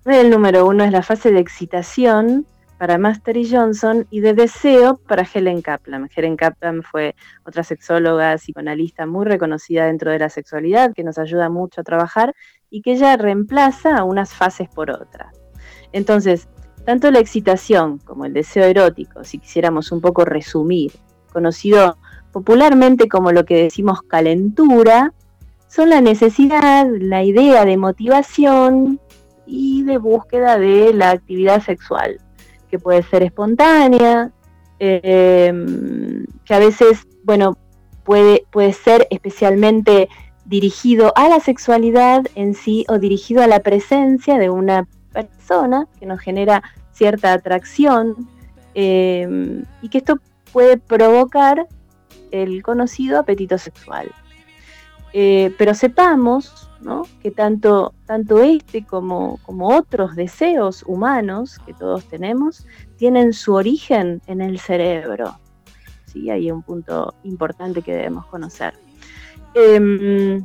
El 0.05 0.29
número 0.29 0.67
uno 0.67 0.83
es 0.83 0.91
la 0.91 1.01
fase 1.01 1.31
de 1.31 1.39
excitación 1.39 2.45
para 2.77 2.97
Master 2.97 3.37
y 3.37 3.49
Johnson 3.49 4.05
y 4.09 4.19
de 4.19 4.33
deseo 4.33 4.97
para 4.97 5.25
Helen 5.31 5.61
Kaplan. 5.61 6.09
Helen 6.15 6.35
Kaplan 6.35 6.83
fue 6.83 7.15
otra 7.45 7.63
sexóloga, 7.63 8.37
psicoanalista 8.37 9.05
muy 9.05 9.25
reconocida 9.25 9.85
dentro 9.85 10.11
de 10.11 10.19
la 10.19 10.29
sexualidad 10.29 10.93
que 10.93 11.03
nos 11.03 11.17
ayuda 11.17 11.49
mucho 11.49 11.81
a 11.81 11.83
trabajar 11.83 12.35
y 12.69 12.81
que 12.81 12.93
ella 12.93 13.17
reemplaza 13.17 14.03
unas 14.03 14.33
fases 14.33 14.67
por 14.69 14.91
otras. 14.91 15.33
Entonces, 15.93 16.47
tanto 16.85 17.09
la 17.09 17.19
excitación 17.19 17.99
como 17.99 18.25
el 18.25 18.33
deseo 18.33 18.65
erótico, 18.65 19.23
si 19.23 19.39
quisiéramos 19.39 19.91
un 19.91 20.01
poco 20.01 20.25
resumir, 20.25 20.91
conocido 21.35 21.97
popularmente 22.31 23.09
como 23.09 23.33
lo 23.33 23.43
que 23.45 23.63
decimos 23.63 24.01
calentura, 24.01 25.13
son 25.67 25.89
la 25.89 25.99
necesidad, 25.99 26.87
la 26.99 27.23
idea 27.23 27.65
de 27.65 27.75
motivación 27.75 28.99
y 29.45 29.83
de 29.83 29.97
búsqueda 29.97 30.57
de 30.57 30.93
la 30.93 31.09
actividad 31.11 31.61
sexual, 31.61 32.17
que 32.69 32.79
puede 32.79 33.03
ser 33.03 33.23
espontánea, 33.23 34.31
em, 34.79 36.25
que 36.45 36.53
a 36.53 36.59
veces, 36.59 37.05
bueno, 37.23 37.57
puede, 38.05 38.45
puede 38.51 38.71
ser 38.71 39.07
especialmente 39.09 40.07
dirigido 40.45 41.11
a 41.17 41.27
la 41.27 41.41
sexualidad 41.41 42.25
en 42.35 42.53
sí 42.53 42.85
o 42.87 42.97
dirigido 42.97 43.43
a 43.43 43.47
la 43.47 43.59
presencia 43.59 44.37
de 44.37 44.49
una 44.49 44.87
persona, 45.11 45.87
que 45.99 46.05
nos 46.05 46.21
genera 46.21 46.63
cierta 46.93 47.33
atracción 47.33 48.15
eh, 48.73 49.63
y 49.81 49.89
que 49.89 49.97
esto 49.97 50.19
puede 50.55 50.77
provocar 50.77 51.67
el 52.31 52.63
conocido 52.63 53.19
apetito 53.19 53.57
sexual. 53.57 54.09
Eh, 55.11 55.53
pero 55.57 55.73
sepamos 55.73 56.69
que 57.21 57.29
tanto, 57.29 57.93
tanto 58.05 58.41
este 58.41 58.85
como, 58.85 59.37
como 59.43 59.75
otros 59.75 60.15
deseos 60.15 60.83
humanos 60.87 61.59
que 61.65 61.73
todos 61.73 62.05
tenemos 62.05 62.65
tienen 62.95 63.33
su 63.33 63.53
origen 63.53 64.21
en 64.27 64.39
el 64.39 64.57
cerebro. 64.57 65.37
¿sí? 66.05 66.29
Hay 66.29 66.49
un 66.49 66.63
punto 66.63 67.15
importante 67.23 67.81
que 67.81 67.93
debemos 67.93 68.25
conocer. 68.27 68.75
Em, 69.55 70.41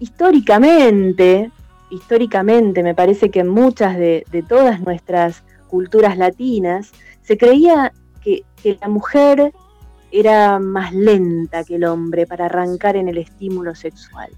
históricamente, 0.00 1.50
históricamente, 1.88 2.82
me 2.82 2.94
parece 2.94 3.30
que 3.30 3.40
en 3.40 3.48
muchas 3.48 3.96
de, 3.96 4.26
todas 4.46 4.82
nuestras 4.82 5.44
culturas 5.66 6.18
latinas, 6.18 6.92
se 7.22 7.38
creía 7.38 7.94
que, 8.62 8.78
la 8.80 8.88
mujer 8.88 9.52
era 10.10 10.58
más 10.58 10.94
lenta 10.94 11.64
que 11.64 11.76
el 11.76 11.84
hombre 11.84 12.26
para 12.26 12.46
arrancar 12.46 12.96
en 12.96 13.08
el 13.08 13.18
estímulo 13.18 13.74
sexual. 13.74 14.30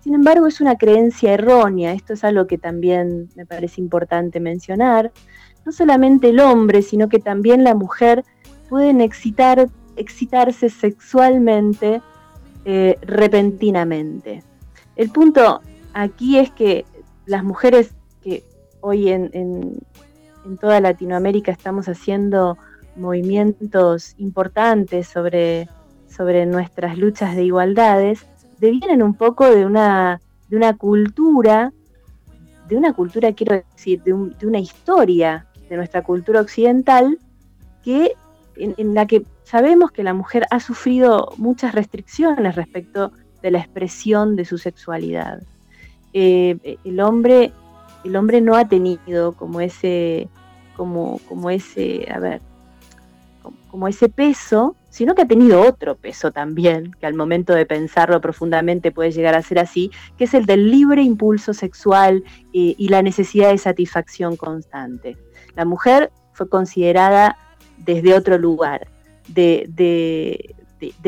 Sin 0.00 0.14
embargo, 0.14 0.46
es 0.46 0.60
una 0.60 0.76
creencia 0.76 1.32
errónea, 1.32 1.92
esto 1.92 2.12
es 2.12 2.22
algo 2.22 2.46
que 2.46 2.58
también 2.58 3.28
me 3.34 3.44
parece 3.44 3.80
importante 3.80 4.40
mencionar. 4.40 5.12
No 5.64 5.72
solamente 5.72 6.28
el 6.28 6.38
hombre, 6.38 6.82
sino 6.82 7.08
que 7.08 7.18
también 7.18 7.64
la 7.64 7.74
mujer 7.74 8.24
pueden 8.68 9.00
excitar, 9.00 9.68
excitarse 9.96 10.68
sexualmente 10.68 12.02
eh, 12.64 12.96
repentinamente. 13.02 14.44
El 14.94 15.10
punto 15.10 15.60
aquí 15.92 16.38
es 16.38 16.50
que 16.52 16.84
las 17.26 17.42
mujeres 17.42 17.94
que 18.22 18.44
hoy 18.80 19.08
en, 19.08 19.30
en 20.46 20.56
toda 20.58 20.80
Latinoamérica 20.80 21.50
estamos 21.50 21.88
haciendo 21.88 22.56
movimientos 22.96 24.14
importantes 24.18 25.08
sobre, 25.08 25.68
sobre 26.08 26.46
nuestras 26.46 26.98
luchas 26.98 27.36
de 27.36 27.44
igualdades, 27.44 28.26
devienen 28.58 29.02
un 29.02 29.14
poco 29.14 29.48
de 29.48 29.66
una, 29.66 30.20
de 30.48 30.56
una 30.56 30.76
cultura, 30.76 31.72
de 32.68 32.76
una 32.76 32.92
cultura, 32.92 33.32
quiero 33.32 33.62
decir, 33.74 34.02
de, 34.02 34.12
una 34.12 34.58
historia 34.58 35.46
de 35.68 35.76
nuestra 35.76 36.02
cultura 36.02 36.40
occidental 36.40 37.18
que 37.82 38.12
en, 38.56 38.94
la 38.94 39.06
que 39.06 39.24
sabemos 39.44 39.90
que 39.90 40.02
la 40.02 40.14
mujer 40.14 40.46
ha 40.50 40.60
sufrido 40.60 41.32
muchas 41.36 41.74
restricciones 41.74 42.56
respecto 42.56 43.12
de 43.42 43.50
la 43.50 43.58
expresión 43.58 44.34
de 44.34 44.44
su 44.44 44.58
sexualidad. 44.58 45.42
Eh, 46.12 46.78
el, 46.84 47.00
hombre, 47.00 47.52
el 48.04 48.16
hombre 48.16 48.40
no 48.40 48.54
ha 48.54 48.66
tenido 48.66 49.32
como 49.32 49.60
ese, 49.60 50.28
como, 50.74 51.20
como 51.28 51.50
ese, 51.50 52.08
a 52.10 52.18
ver, 52.18 52.40
como 53.70 53.88
ese 53.88 54.08
peso, 54.08 54.76
sino 54.90 55.14
que 55.14 55.22
ha 55.22 55.28
tenido 55.28 55.60
otro 55.60 55.94
peso 55.94 56.32
también, 56.32 56.92
que 56.98 57.06
al 57.06 57.14
momento 57.14 57.52
de 57.52 57.66
pensarlo 57.66 58.20
profundamente 58.20 58.92
puede 58.92 59.12
llegar 59.12 59.34
a 59.34 59.42
ser 59.42 59.58
así, 59.58 59.90
que 60.16 60.24
es 60.24 60.34
el 60.34 60.46
del 60.46 60.70
libre 60.70 61.02
impulso 61.02 61.52
sexual 61.52 62.24
eh, 62.52 62.74
y 62.78 62.88
la 62.88 63.02
necesidad 63.02 63.50
de 63.50 63.58
satisfacción 63.58 64.36
constante. 64.36 65.16
La 65.54 65.64
mujer 65.64 66.10
fue 66.32 66.48
considerada 66.48 67.36
desde 67.78 68.14
otro 68.14 68.38
lugar, 68.38 68.88
de, 69.28 70.54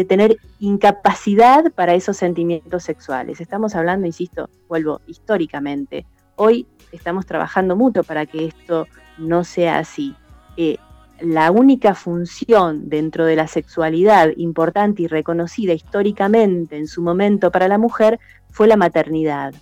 tener 0.08 0.36
incapacidad 0.58 1.72
para 1.72 1.94
esos 1.94 2.16
sentimientos 2.16 2.82
sexuales. 2.82 3.40
Estamos 3.40 3.74
hablando, 3.74 4.06
insisto, 4.06 4.48
vuelvo, 4.68 5.00
históricamente. 5.06 6.06
Hoy 6.36 6.66
estamos 6.92 7.26
trabajando 7.26 7.76
mucho 7.76 8.02
para 8.02 8.26
que 8.26 8.46
esto 8.46 8.86
no 9.18 9.44
sea 9.44 9.78
así. 9.78 10.14
Eh, 10.56 10.78
la 11.20 11.50
única 11.50 11.94
función 11.94 12.88
dentro 12.88 13.24
de 13.24 13.36
la 13.36 13.48
sexualidad 13.48 14.30
importante 14.36 15.02
y 15.02 15.06
reconocida 15.06 15.72
históricamente 15.72 16.76
en 16.76 16.86
su 16.86 17.02
momento 17.02 17.50
para 17.50 17.68
la 17.68 17.78
mujer 17.78 18.20
fue 18.50 18.68
la 18.68 18.76
maternidad. 18.76 19.54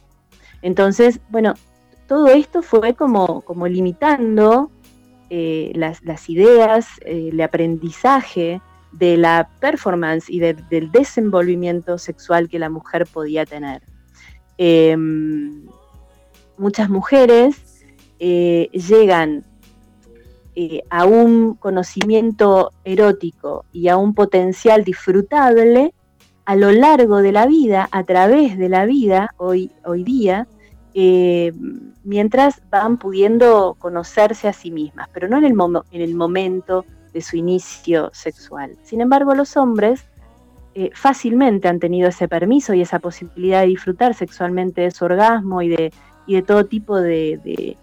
Entonces, 0.62 1.20
bueno, 1.28 1.54
todo 2.06 2.28
esto 2.28 2.62
fue 2.62 2.94
como, 2.94 3.40
como 3.42 3.66
limitando 3.66 4.70
eh, 5.28 5.72
las, 5.74 6.30
ideas, 6.30 6.86
eh, 7.04 7.30
el 7.32 7.40
aprendizaje 7.40 8.60
de 8.92 9.16
la 9.16 9.50
performance 9.60 10.30
y 10.30 10.38
del 10.38 10.90
desenvolvimiento 10.92 11.98
sexual 11.98 12.48
que 12.48 12.58
la 12.58 12.70
mujer 12.70 13.06
podía 13.12 13.44
tener. 13.44 13.82
Em, 14.56 15.66
muchas 16.56 16.88
mujeres 16.88 17.84
eh, 18.18 18.70
llegan 18.72 19.44
eh, 20.58 20.82
a 20.88 21.04
un 21.04 21.54
conocimiento 21.54 22.72
erótico 22.82 23.66
y 23.72 23.88
a 23.88 23.96
un 23.96 24.14
potencial 24.14 24.84
disfrutable 24.84 25.92
a 26.46 26.56
lo 26.56 26.72
largo 26.72 27.22
de 27.22 27.32
la 27.32 27.46
vida, 27.46 27.88
a 27.92 28.04
través 28.04 28.56
de 28.56 28.68
la 28.68 28.86
vida, 28.86 29.34
hoy, 29.36 29.70
hoy 29.84 30.02
día, 30.02 30.48
eh, 30.94 31.52
mientras 32.04 32.62
van 32.70 32.96
pudiendo 32.96 33.76
conocerse 33.78 34.48
a 34.48 34.54
sí 34.54 34.70
mismas, 34.70 35.10
pero 35.12 35.28
no 35.28 35.36
en 35.36 35.44
el, 35.44 35.54
en 35.90 36.00
el 36.00 36.14
momento 36.14 36.86
de 37.12 37.20
su 37.20 37.36
inicio 37.36 38.10
sexual. 38.14 38.78
Sin 38.82 39.02
embargo, 39.02 39.34
los 39.34 39.56
hombres 39.58 40.06
eh, 40.74 40.90
fácilmente 40.94 41.68
han 41.68 41.80
tenido 41.80 42.08
ese 42.08 42.28
permiso 42.28 42.72
y 42.74 42.80
esa 42.80 42.98
posibilidad 42.98 43.60
de 43.60 43.68
disfrutar 43.68 44.14
sexualmente 44.14 44.80
de 44.80 44.90
su 44.90 45.04
orgasmo 45.04 45.60
y 45.62 45.68
de, 45.68 45.92
todo 46.46 46.64
tipo 46.64 47.00
de, 47.00 47.76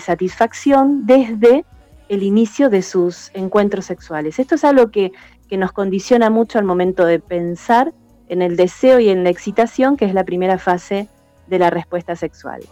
satisfacción 0.00 1.06
desde 1.06 1.64
el 2.08 2.22
inicio 2.22 2.68
de 2.68 2.82
sus 2.82 3.30
encuentros 3.34 3.86
sexuales. 3.86 4.38
Esto 4.38 4.56
es 4.56 4.64
algo 4.64 4.90
que, 4.90 5.12
nos 5.52 5.72
condiciona 5.72 6.30
mucho 6.30 6.58
al 6.58 6.64
momento 6.64 7.04
de 7.04 7.20
pensar 7.20 7.92
en 8.28 8.40
el 8.40 8.56
deseo 8.56 9.00
y 9.00 9.10
en 9.10 9.22
la 9.22 9.28
excitación, 9.28 9.98
que 9.98 10.06
es 10.06 10.14
la 10.14 10.24
primera 10.24 10.56
fase 10.56 11.10
de 11.46 11.58
la 11.58 11.68
respuesta 11.68 12.16
sexual. 12.16 12.62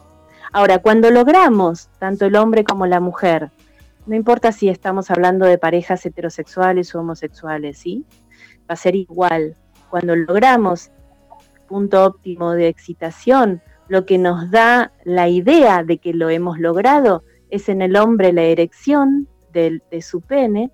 Ahora, 0.50 0.78
cuando 0.78 1.10
logramos, 1.10 1.90
tanto 1.98 2.24
el 2.24 2.36
hombre 2.36 2.64
como 2.64 2.86
la 2.86 2.98
mujer, 2.98 3.50
no 4.06 4.16
importa 4.16 4.50
si 4.50 4.70
estamos 4.70 5.10
hablando 5.10 5.44
de 5.44 5.58
parejas 5.58 6.06
heterosexuales 6.06 6.94
o 6.94 7.00
homosexuales, 7.00 7.76
¿sí? 7.76 8.06
Va 8.60 8.72
a 8.72 8.76
ser 8.76 8.96
igual. 8.96 9.56
Cuando 9.90 10.16
logramos 10.16 10.90
punto 11.68 12.04
óptimo 12.04 12.52
de 12.52 12.68
excitación, 12.68 13.60
lo 13.90 14.07
que 14.07 14.18
nos 14.18 14.53
da 14.53 14.92
la 15.05 15.29
idea 15.29 15.83
de 15.83 15.98
que 15.98 16.14
lo 16.14 16.31
hemos 16.31 16.61
logrado 16.61 17.24
es 17.50 17.68
en 17.68 17.83
el 17.83 17.96
hombre 17.96 18.33
la 18.33 18.44
erección 18.44 19.26
de, 19.53 19.83
su 20.00 20.20
pene, 20.20 20.70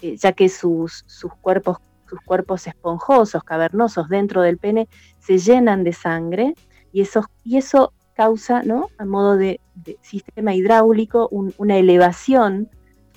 eh, 0.00 0.16
ya 0.16 0.32
que 0.32 0.48
sus, 0.48 1.04
cuerpos, 1.42 1.76
sus 2.08 2.18
cuerpos 2.22 2.66
esponjosos, 2.66 3.44
cavernosos 3.44 4.08
dentro 4.08 4.40
del 4.40 4.56
pene 4.56 4.88
se 5.18 5.36
llenan 5.36 5.84
de 5.84 5.92
sangre 5.92 6.54
y 6.90 7.02
eso, 7.02 7.26
y 7.44 7.58
eso 7.58 7.92
causa, 8.14 8.62
¿no? 8.62 8.88
a 8.96 9.04
modo 9.04 9.36
de, 9.36 9.60
sistema 10.00 10.54
hidráulico, 10.54 11.28
una 11.30 11.76
elevación 11.76 12.70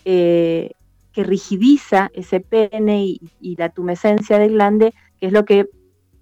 eh, 0.03 0.71
que 1.13 1.23
rigidiza 1.23 2.09
ese 2.13 2.41
pene 2.41 3.17
y 3.39 3.55
la 3.57 3.69
tumescencia 3.69 4.39
del 4.39 4.53
glande, 4.53 4.93
que 5.21 5.27
es 5.27 5.31
lo 5.31 5.45
que 5.45 5.69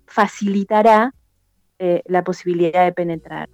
facilitará 0.06 1.16
eh, 1.80 2.02
la 2.06 2.24
posibilidad 2.24 2.86
de 2.86 2.94
penetrar. 2.94 3.50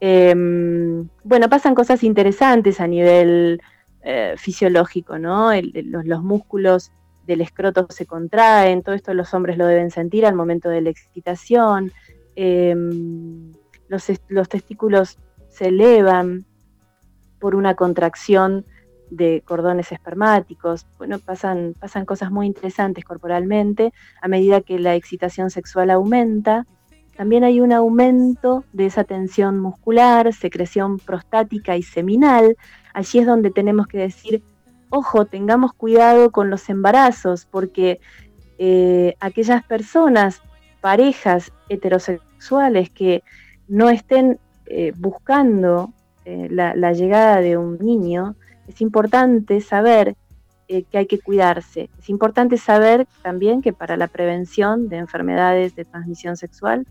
Em, 0.00 1.08
bueno, 1.24 1.48
pasan 1.48 1.74
cosas 1.74 2.02
interesantes 2.04 2.80
a 2.80 2.86
nivel 2.86 3.62
eh, 4.02 4.34
fisiológico, 4.36 5.18
¿no? 5.18 5.50
los, 5.54 6.22
músculos 6.22 6.92
del 7.26 7.40
escroto 7.40 7.86
se 7.88 8.04
contraen, 8.04 8.82
todo 8.82 8.94
esto 8.94 9.14
los 9.14 9.32
hombres 9.32 9.56
lo 9.56 9.66
deben 9.66 9.90
sentir 9.90 10.26
al 10.26 10.34
momento 10.34 10.68
de 10.68 10.82
la 10.82 10.90
excitación, 10.90 11.92
em, 12.34 13.52
los, 13.88 14.48
testículos 14.48 15.18
se 15.48 15.68
elevan 15.68 16.44
por 17.40 17.54
una 17.54 17.74
contracción 17.74 18.66
de 19.10 19.42
cordones 19.46 19.92
espermáticos. 19.92 20.86
Bueno, 20.98 21.18
pasan, 21.20 21.74
pasan 21.78 22.04
cosas 22.04 22.30
muy 22.30 22.46
interesantes 22.46 23.04
corporalmente 23.04 23.92
a 24.20 24.28
medida 24.28 24.60
que 24.60 24.78
la 24.78 24.94
excitación 24.94 25.50
sexual 25.50 25.90
aumenta 25.90 26.66
también 27.16 27.44
hay 27.44 27.60
un 27.60 27.72
aumento 27.72 28.64
de 28.72 28.86
esa 28.86 29.04
tensión 29.04 29.58
muscular, 29.58 30.32
secreción 30.34 30.98
prostática 30.98 31.76
y 31.76 31.82
seminal. 31.82 32.56
Allí 32.92 33.20
es 33.20 33.26
donde 33.26 33.50
tenemos 33.50 33.86
que 33.86 33.98
decir, 33.98 34.42
ojo, 34.90 35.24
tengamos 35.24 35.72
cuidado 35.72 36.30
con 36.30 36.50
los 36.50 36.68
embarazos, 36.68 37.46
porque 37.50 38.00
eh, 38.58 39.14
aquellas 39.18 39.64
personas, 39.64 40.42
parejas 40.82 41.52
heterosexuales 41.70 42.90
que 42.90 43.22
no 43.66 43.88
estén 43.88 44.38
eh, 44.66 44.92
buscando 44.96 45.92
eh, 46.26 46.48
la, 46.50 46.74
la, 46.74 46.92
llegada 46.92 47.40
de 47.40 47.56
un 47.56 47.78
niño, 47.78 48.36
es 48.68 48.80
importante 48.80 49.60
saber 49.60 50.16
que 50.68 50.98
hay 50.98 51.06
que 51.06 51.20
cuidarse. 51.20 51.88
Es 51.96 52.10
importante 52.10 52.56
saber 52.56 53.06
también 53.22 53.62
que 53.62 53.72
para 53.72 53.96
la 53.96 54.08
prevención 54.08 54.88
de 54.88 54.96
enfermedades 54.96 55.76
de 55.76 55.84
transmisión 55.84 56.36
sexual 56.36 56.88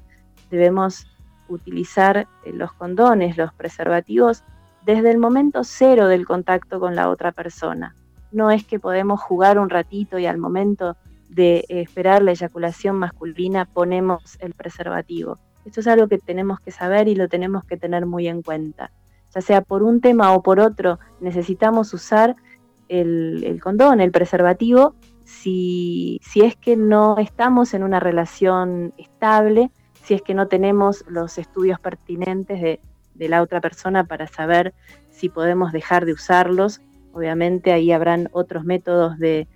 debemos 0.49 1.07
utilizar 1.47 2.17
eh, 2.17 2.53
los 2.53 2.73
condones, 2.73 3.37
los 3.37 3.53
preservativos, 3.53 4.43
desde 4.85 5.11
el 5.11 5.17
momento 5.17 5.63
cero 5.63 6.07
del 6.07 6.25
contacto 6.25 6.79
con 6.79 6.95
la 6.95 7.09
otra 7.09 7.31
persona. 7.31 7.95
No 8.31 8.51
es 8.51 8.65
que 8.65 8.79
podemos 8.79 9.21
jugar 9.21 9.57
un 9.57 9.69
ratito 9.69 10.19
y 10.19 10.25
al 10.25 10.37
momento 10.37 10.95
de 11.29 11.65
esperar 11.69 12.21
la 12.21 12.31
eyaculación 12.31 12.97
masculina 12.97 13.65
ponemos 13.65 14.37
el 14.39 14.53
preservativo. 14.53 15.39
Esto 15.65 15.79
es 15.79 15.87
algo 15.87 16.07
que 16.07 16.19
tenemos 16.19 16.59
que 16.59 16.71
saber 16.71 17.07
y 17.07 17.15
lo 17.15 17.27
tenemos 17.27 17.63
que 17.65 17.77
tener 17.77 18.05
muy 18.05 18.27
en 18.27 18.43
cuenta. 18.43 18.91
Ya 19.33 19.41
sea 19.41 19.61
por 19.61 19.81
un 19.81 19.99
tema 19.99 20.33
o 20.33 20.43
por 20.43 20.59
otro, 20.59 20.99
necesitamos 21.19 21.93
usar 21.93 22.35
el, 22.87 23.59
condón, 23.63 23.99
el 23.99 24.11
preservativo, 24.11 24.95
si, 25.23 26.19
si 26.23 26.41
es 26.41 26.55
que 26.55 26.77
no 26.77 27.17
estamos 27.17 27.73
en 27.73 27.83
una 27.83 27.99
relación 27.99 28.93
estable 28.97 29.71
si 30.05 30.13
es 30.13 30.21
que 30.21 30.35
no 30.35 30.47
tenemos 30.47 31.03
los 31.07 31.37
estudios 31.37 31.79
pertinentes 31.79 32.61
de, 32.61 32.79
la 33.27 33.41
otra 33.41 33.59
persona 33.59 34.03
para 34.03 34.27
saber 34.27 34.73
si 35.09 35.29
podemos 35.29 35.71
dejar 35.71 36.05
de 36.05 36.13
usarlos. 36.13 36.81
Obviamente 37.13 37.71
ahí 37.71 37.91
habrán 37.91 38.29
otros 38.33 38.65
métodos 38.65 39.17
de, 39.17 39.47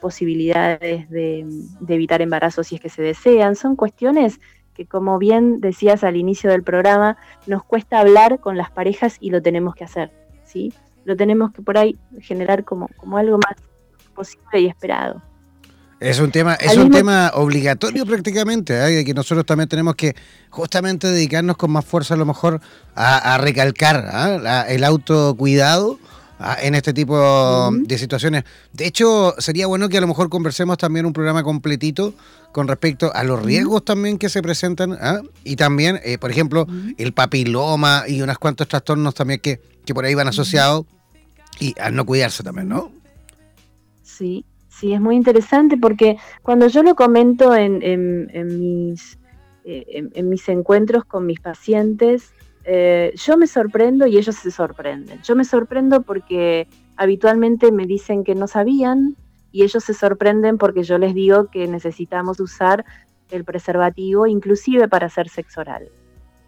posibilidades 0.00 1.10
de, 1.10 1.46
evitar 1.88 2.22
embarazos 2.22 2.68
si 2.68 2.76
es 2.76 2.80
que 2.80 2.88
se 2.88 3.02
desean. 3.02 3.54
Son 3.54 3.76
cuestiones 3.76 4.40
que, 4.72 4.86
como 4.86 5.18
bien 5.18 5.60
decías 5.60 6.04
al 6.04 6.16
inicio 6.16 6.50
del 6.50 6.62
programa, 6.62 7.18
nos 7.46 7.64
cuesta 7.64 8.00
hablar 8.00 8.40
con 8.40 8.56
las 8.56 8.70
parejas 8.70 9.18
y 9.20 9.30
lo 9.30 9.42
tenemos 9.42 9.74
que 9.74 9.84
hacer. 9.84 10.10
¿sí? 10.44 10.72
Lo 11.04 11.16
tenemos 11.16 11.52
que 11.52 11.60
por 11.60 11.76
ahí 11.76 11.98
generar 12.20 12.64
como, 12.64 12.88
como 12.96 13.18
algo 13.18 13.38
más 13.38 13.56
posible 14.14 14.60
y 14.60 14.66
esperado. 14.68 15.20
Es 16.00 16.18
un 16.18 16.30
tema, 16.30 16.54
es 16.54 16.76
un 16.76 16.90
tema 16.90 17.30
obligatorio 17.34 18.04
prácticamente, 18.04 19.00
¿eh? 19.00 19.04
que 19.04 19.14
nosotros 19.14 19.46
también 19.46 19.68
tenemos 19.68 19.94
que 19.94 20.14
justamente 20.50 21.06
dedicarnos 21.06 21.56
con 21.56 21.70
más 21.70 21.84
fuerza 21.84 22.14
a 22.14 22.16
lo 22.16 22.26
mejor 22.26 22.60
a, 22.94 23.38
recalcar 23.38 24.08
¿ah? 24.12 24.66
el 24.68 24.84
autocuidado 24.84 25.98
¿ah? 26.38 26.56
en 26.60 26.74
este 26.74 26.92
tipo 26.92 27.70
de 27.72 27.98
situaciones. 27.98 28.44
De 28.72 28.86
hecho, 28.86 29.34
sería 29.38 29.66
bueno 29.66 29.88
que 29.88 29.98
a 29.98 30.00
lo 30.00 30.08
mejor 30.08 30.28
conversemos 30.28 30.78
también 30.78 31.06
un 31.06 31.12
programa 31.12 31.42
completito 31.42 32.14
con 32.52 32.68
respecto 32.68 33.12
a 33.14 33.24
los 33.24 33.42
riesgos 33.42 33.84
también 33.84 34.18
que 34.18 34.28
se 34.28 34.42
presentan 34.42 34.98
¿ah? 35.00 35.20
y 35.44 35.56
también, 35.56 36.00
eh, 36.04 36.18
por 36.18 36.30
ejemplo, 36.30 36.66
el 36.98 37.12
papiloma 37.12 38.04
y 38.06 38.20
unos 38.20 38.38
cuantos 38.38 38.68
trastornos 38.68 39.14
también 39.14 39.40
que, 39.40 39.60
que 39.86 39.94
por 39.94 40.04
ahí 40.04 40.14
van 40.14 40.28
asociados 40.28 40.86
y 41.60 41.74
al 41.80 41.94
no 41.94 42.04
cuidarse 42.04 42.42
también, 42.42 42.68
¿no? 42.68 42.92
Sí, 44.02 44.44
Sí, 44.74 44.92
es 44.92 45.00
muy 45.00 45.14
interesante 45.14 45.76
porque 45.76 46.16
cuando 46.42 46.66
yo 46.66 46.82
lo 46.82 46.96
comento 46.96 47.54
en, 47.54 47.78
mis, 48.58 49.18
eh, 49.64 50.22
mis 50.22 50.48
encuentros 50.48 51.04
con 51.04 51.26
mis 51.26 51.38
pacientes, 51.38 52.34
eh, 52.64 53.12
yo 53.14 53.36
me 53.36 53.46
sorprendo 53.46 54.08
y 54.08 54.16
ellos 54.16 54.34
se 54.34 54.50
sorprenden. 54.50 55.20
Yo 55.22 55.36
me 55.36 55.44
sorprendo 55.44 56.02
porque 56.02 56.66
habitualmente 56.96 57.70
me 57.70 57.86
dicen 57.86 58.24
que 58.24 58.34
no 58.34 58.48
sabían 58.48 59.16
y 59.52 59.62
ellos 59.62 59.84
se 59.84 59.94
sorprenden 59.94 60.58
porque 60.58 60.82
yo 60.82 60.98
les 60.98 61.14
digo 61.14 61.46
que 61.52 61.68
necesitamos 61.68 62.40
usar 62.40 62.84
el 63.30 63.44
preservativo 63.44 64.26
inclusive 64.26 64.88
para 64.88 65.06
hacer 65.06 65.28
sexo 65.28 65.60
oral. 65.60 65.88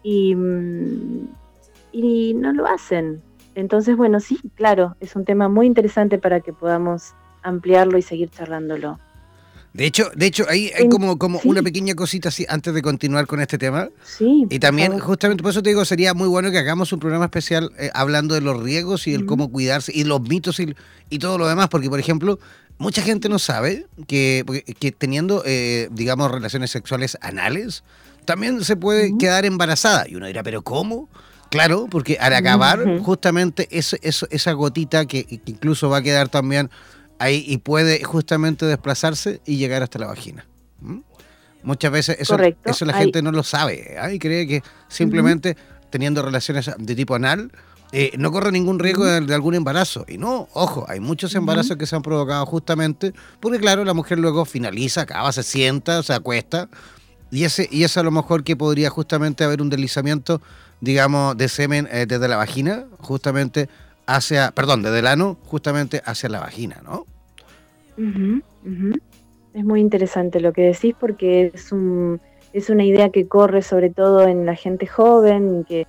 Y, 0.03 0.35
mm, 0.35 1.29
y 1.93 2.33
no 2.33 2.51
lo 2.51 2.67
hacen. 2.67 3.21
Entonces, 3.55 3.95
bueno, 3.95 4.19
sí, 4.19 4.37
claro, 4.55 4.97
es 4.99 5.15
un 5.15 5.23
tema 5.23 5.47
muy 5.47 5.65
interesante 5.65 6.17
para 6.17 6.41
que 6.41 6.51
podamos 6.51 7.15
ampliarlo 7.47 7.97
y 7.97 8.01
seguir 8.01 8.29
charlándolo. 8.29 8.99
De 9.73 9.85
hecho, 9.85 10.09
de 10.15 10.25
hecho, 10.25 10.45
ahí 10.49 10.71
hay 10.75 10.89
como, 10.89 11.19
como 11.19 11.39
una 11.43 11.61
pequeña 11.61 11.93
cosita 11.93 12.29
así 12.29 12.47
antes 12.49 12.73
de 12.73 12.81
continuar 12.81 13.27
con 13.27 13.39
este 13.41 13.59
tema. 13.59 13.89
Sí. 14.03 14.47
Y 14.49 14.57
también, 14.57 14.97
justamente 14.97 15.43
por 15.43 15.51
eso 15.51 15.61
te 15.61 15.69
digo, 15.69 15.85
sería 15.85 16.15
muy 16.15 16.27
bueno 16.27 16.49
que 16.49 16.57
hagamos 16.57 16.91
un 16.93 16.99
programa 16.99 17.25
especial 17.25 17.71
eh, 17.77 17.91
hablando 17.93 18.33
de 18.33 18.41
los 18.41 18.59
riesgos 18.63 19.05
y 19.05 19.13
el 19.13 19.27
cómo 19.27 19.51
cuidarse 19.51 19.91
y 19.93 20.03
los 20.03 20.19
mitos 20.21 20.59
y, 20.59 20.73
y, 21.11 21.19
todo 21.19 21.37
lo 21.37 21.47
demás, 21.47 21.67
porque 21.69 21.91
por 21.91 21.99
ejemplo, 21.99 22.39
mucha 22.79 23.03
gente 23.03 23.29
no 23.29 23.37
sabe 23.37 23.85
que, 24.07 24.43
que 24.79 24.91
teniendo, 24.91 25.43
eh, 25.45 25.89
digamos, 25.91 26.31
relaciones 26.31 26.71
sexuales 26.71 27.15
anales, 27.21 27.83
también 28.25 28.63
se 28.63 28.77
puede 28.77 29.15
quedar 29.19 29.45
embarazada. 29.45 30.07
Y 30.09 30.15
uno 30.15 30.25
dirá, 30.25 30.41
¿pero 30.41 30.63
cómo? 30.63 31.07
Claro, 31.51 31.87
porque 31.89 32.17
al 32.19 32.33
acabar, 32.33 32.83
justamente 33.01 33.67
eso, 33.69 33.95
eso, 34.01 34.27
esa 34.31 34.53
gotita 34.53 35.05
que, 35.05 35.23
que 35.23 35.39
incluso 35.45 35.87
va 35.87 35.97
a 35.97 36.01
quedar 36.01 36.29
también 36.29 36.71
ahí 37.19 37.43
y 37.47 37.57
puede 37.57 38.03
justamente 38.03 38.65
desplazarse 38.65 39.41
y 39.45 39.57
llegar 39.57 39.83
hasta 39.83 39.99
la 39.99 40.07
vagina. 40.07 40.45
Muchas 41.63 41.91
veces 41.91 42.17
eso, 42.19 42.37
eso 42.63 42.85
la 42.85 42.93
gente 42.93 43.21
no 43.21 43.31
lo 43.31 43.43
sabe 43.43 43.95
¿eh? 43.97 44.13
y 44.13 44.19
cree 44.19 44.47
que 44.47 44.63
simplemente 44.87 45.57
teniendo 45.89 46.21
relaciones 46.21 46.69
de 46.77 46.95
tipo 46.95 47.15
anal 47.15 47.51
eh, 47.93 48.11
no 48.17 48.31
corre 48.31 48.51
ningún 48.51 48.79
riesgo 48.79 49.05
de, 49.05 49.33
algún 49.33 49.55
embarazo. 49.55 50.05
Y 50.07 50.17
no, 50.17 50.49
ojo, 50.53 50.85
hay 50.89 50.99
muchos 50.99 51.33
embarazos 51.35 51.77
que 51.77 51.85
se 51.85 51.95
han 51.95 52.01
provocado 52.01 52.45
justamente 52.45 53.13
porque, 53.39 53.59
claro, 53.59 53.85
la 53.85 53.93
mujer 53.93 54.19
luego 54.19 54.45
finaliza, 54.45 55.01
acaba, 55.01 55.31
se 55.31 55.43
sienta, 55.43 56.03
se 56.03 56.13
acuesta. 56.13 56.69
Y 57.31 57.43
ese 57.43 57.67
y 57.71 57.83
eso 57.83 57.99
a 57.99 58.03
lo 58.03 58.11
mejor 58.11 58.43
que 58.43 58.55
podría 58.55 58.89
justamente 58.89 59.43
haber 59.43 59.61
un 59.61 59.69
deslizamiento, 59.69 60.41
digamos, 60.81 61.37
de 61.37 61.49
semen 61.49 61.87
eh, 61.91 62.05
desde 62.07 62.27
la 62.27 62.37
vagina, 62.37 62.85
justamente 62.99 63.69
hacia, 64.07 64.51
perdón, 64.51 64.81
desde 64.81 64.99
el 64.99 65.07
ano 65.07 65.37
justamente 65.45 66.01
hacia 66.05 66.29
la 66.29 66.39
vagina, 66.39 66.81
¿no? 66.83 67.05
Es 69.53 69.65
muy 69.65 69.81
interesante 69.81 70.39
lo 70.39 70.53
que 70.53 70.63
decís 70.63 70.95
porque 70.99 71.51
es, 71.53 71.71
un, 71.71 72.21
es 72.53 72.69
una 72.69 72.85
idea 72.85 73.09
que 73.09 73.27
corre 73.27 73.61
sobre 73.61 73.89
todo 73.89 74.27
en 74.27 74.45
la 74.45 74.55
gente 74.55 74.87
joven, 74.87 75.65
que 75.65 75.85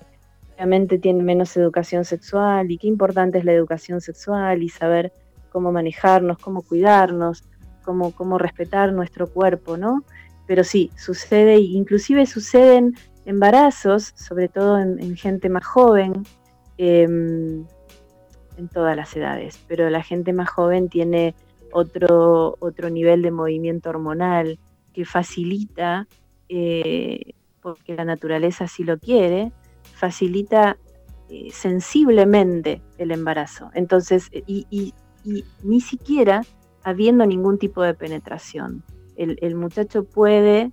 obviamente 0.55 0.99
tiene 0.99 1.23
menos 1.23 1.55
educación 1.55 2.03
sexual 2.03 2.69
y 2.69 2.77
qué 2.77 2.87
importante 2.87 3.37
es 3.39 3.45
la 3.45 3.53
educación 3.53 4.01
sexual 4.01 4.61
y 4.61 4.69
saber 4.69 5.13
cómo 5.51 5.71
manejarnos, 5.71 6.37
cómo 6.37 6.61
cuidarnos, 6.61 7.43
cómo, 7.83 8.11
cómo 8.11 8.37
respetar 8.37 8.91
nuestro 8.91 9.27
cuerpo, 9.27 9.77
¿no? 9.77 10.03
Pero 10.45 10.63
sí, 10.63 10.91
sucede, 10.97 11.59
inclusive 11.59 12.25
suceden 12.25 12.95
embarazos, 13.25 14.13
sobre 14.15 14.47
todo 14.49 14.79
en, 14.79 15.15
gente 15.15 15.47
más 15.47 15.65
joven, 15.65 16.23
em, 16.77 17.65
en 18.59 18.67
todas 18.67 18.95
las 18.95 19.15
edades, 19.15 19.59
pero 19.67 19.89
la 19.89 20.03
gente 20.03 20.33
más 20.33 20.49
joven 20.49 20.89
tiene 20.89 21.33
otro, 21.71 22.57
otro 22.59 22.89
nivel 22.89 23.21
de 23.21 23.31
movimiento 23.31 23.89
hormonal 23.89 24.59
que 24.93 25.05
facilita, 25.05 26.07
eh, 26.49 27.33
porque 27.61 27.95
la 27.95 28.05
naturaleza 28.05 28.65
así 28.65 28.83
lo 28.83 28.99
quiere, 28.99 29.51
facilita 29.93 30.77
eh, 31.29 31.49
sensiblemente 31.51 32.81
el 32.97 33.11
embarazo. 33.11 33.71
Entonces, 33.73 34.29
y, 34.31 34.93
ni 35.63 35.81
siquiera 35.81 36.41
habiendo 36.83 37.25
ningún 37.25 37.59
tipo 37.59 37.83
de 37.83 37.93
penetración. 37.93 38.83
El, 39.17 39.55
muchacho 39.55 40.05
puede, 40.05 40.71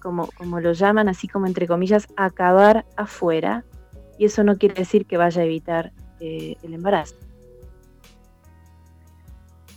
como, 0.00 0.28
como 0.38 0.60
lo 0.60 0.72
llaman, 0.72 1.08
así 1.08 1.26
como 1.26 1.46
entre 1.46 1.66
comillas, 1.66 2.06
acabar 2.16 2.86
afuera, 2.96 3.64
y 4.18 4.26
eso 4.26 4.44
no 4.44 4.56
quiere 4.56 4.76
decir 4.76 5.04
que 5.04 5.16
vaya 5.16 5.42
a 5.42 5.44
evitar 5.44 5.92
eh, 6.20 6.56
el 6.62 6.74
embarazo. 6.74 7.16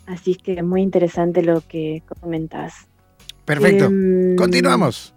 Así 0.06 0.32
es 0.32 0.38
que 0.39 0.54
es 0.54 0.63
muy 0.63 0.82
interesante 0.82 1.43
lo 1.43 1.62
que 1.62 2.02
comentás. 2.21 2.88
Perfecto. 3.45 3.86
Em, 3.86 4.36
continuamos. 4.36 5.13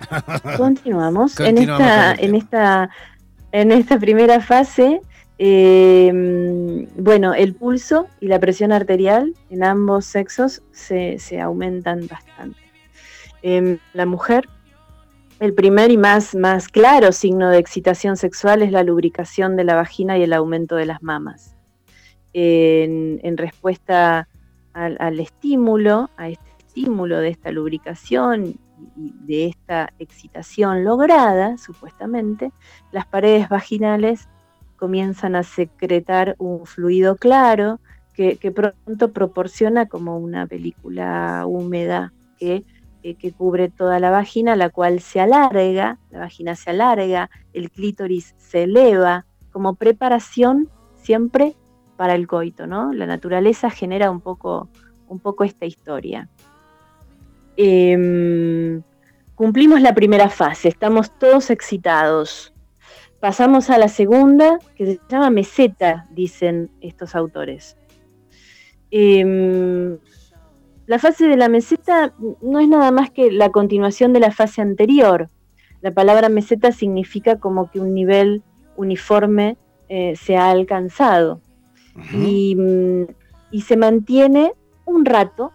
Continuamos. 0.56 1.38
en 1.38 1.58
esta, 1.58 2.14
en 2.14 2.34
esta, 2.34 2.90
en 3.52 3.70
esta 3.70 3.98
primera 3.98 4.40
fase, 4.40 5.00
em, 5.38 6.86
bueno, 6.96 7.34
el 7.34 7.54
pulso 7.54 8.08
y 8.20 8.26
la 8.26 8.40
presión 8.40 8.72
arterial 8.72 9.34
en 9.48 9.62
ambos 9.62 10.04
sexos 10.04 10.62
se, 10.72 11.18
aumentan 11.40 12.06
bastante. 12.08 12.58
Em, 13.42 13.78
la 13.92 14.06
mujer 14.06 14.48
el 15.42 15.54
primer 15.54 15.90
y 15.90 15.96
más, 15.96 16.36
claro 16.70 17.10
signo 17.10 17.50
de 17.50 17.58
excitación 17.58 18.16
sexual 18.16 18.62
es 18.62 18.70
la 18.70 18.84
lubricación 18.84 19.56
de 19.56 19.64
la 19.64 19.74
vagina 19.74 20.16
y 20.16 20.22
el 20.22 20.34
aumento 20.34 20.76
de 20.76 20.86
las 20.86 21.02
mamas. 21.02 21.56
En, 22.32 23.36
respuesta 23.36 24.28
al, 24.72 25.18
estímulo, 25.18 26.10
a 26.16 26.28
este 26.28 26.48
estímulo 26.60 27.18
de 27.18 27.30
esta 27.30 27.50
lubricación 27.50 28.54
y 28.96 29.14
de 29.26 29.46
esta 29.46 29.92
excitación 29.98 30.84
lograda, 30.84 31.58
supuestamente, 31.58 32.52
las 32.92 33.04
paredes 33.06 33.48
vaginales 33.48 34.28
comienzan 34.76 35.34
a 35.34 35.42
secretar 35.42 36.36
un 36.38 36.66
fluido 36.66 37.16
claro 37.16 37.80
que, 38.14 38.36
que 38.36 38.52
pronto 38.52 39.12
proporciona 39.12 39.86
como 39.86 40.18
una 40.18 40.46
película 40.46 41.46
húmeda 41.48 42.12
que 42.38 42.64
eh, 43.02 43.14
que 43.14 43.32
cubre 43.32 43.68
toda 43.68 43.98
la 43.98 44.10
vagina, 44.10 44.54
la 44.56 44.70
cual 44.70 45.00
se 45.00 45.20
alarga, 45.20 45.98
la 46.10 46.20
vagina 46.20 46.54
se 46.54 46.70
alarga, 46.70 47.30
el 47.52 47.70
clítoris 47.70 48.34
se 48.38 48.64
eleva, 48.64 49.26
como 49.50 49.74
preparación 49.74 50.68
siempre 50.96 51.56
para 51.96 52.14
el 52.14 52.26
coito, 52.26 52.66
¿no? 52.66 52.92
La 52.92 53.06
naturaleza 53.06 53.70
genera 53.70 54.10
un 54.10 54.20
poco, 54.20 54.68
un 55.08 55.18
poco 55.18 55.44
esta 55.44 55.66
historia. 55.66 56.28
Em, 57.56 58.82
cumplimos 59.34 59.80
la 59.82 59.94
primera 59.94 60.30
fase, 60.30 60.68
estamos 60.68 61.16
todos 61.18 61.50
excitados. 61.50 62.54
Pasamos 63.20 63.70
a 63.70 63.78
la 63.78 63.88
segunda, 63.88 64.58
que 64.74 64.86
se 64.86 65.00
llama 65.08 65.30
meseta, 65.30 66.06
dicen 66.10 66.70
estos 66.80 67.14
autores. 67.14 67.76
Em, 68.90 69.98
la 70.86 70.98
fase 70.98 71.28
de 71.28 71.36
la 71.36 71.48
meseta 71.48 72.12
no 72.40 72.58
es 72.60 72.68
nada 72.68 72.90
más 72.90 73.10
que 73.10 73.30
la 73.30 73.50
continuación 73.50 74.12
de 74.12 74.20
la 74.20 74.32
fase 74.32 74.60
anterior. 74.60 75.30
La 75.80 75.92
palabra 75.92 76.28
meseta 76.28 76.72
significa 76.72 77.38
como 77.38 77.70
que 77.70 77.80
un 77.80 77.94
nivel 77.94 78.42
uniforme 78.76 79.56
eh, 79.88 80.14
se 80.16 80.36
ha 80.36 80.50
alcanzado 80.50 81.40
y, 82.14 82.56
se 83.60 83.76
mantiene 83.76 84.54
un 84.86 85.04
rato 85.04 85.52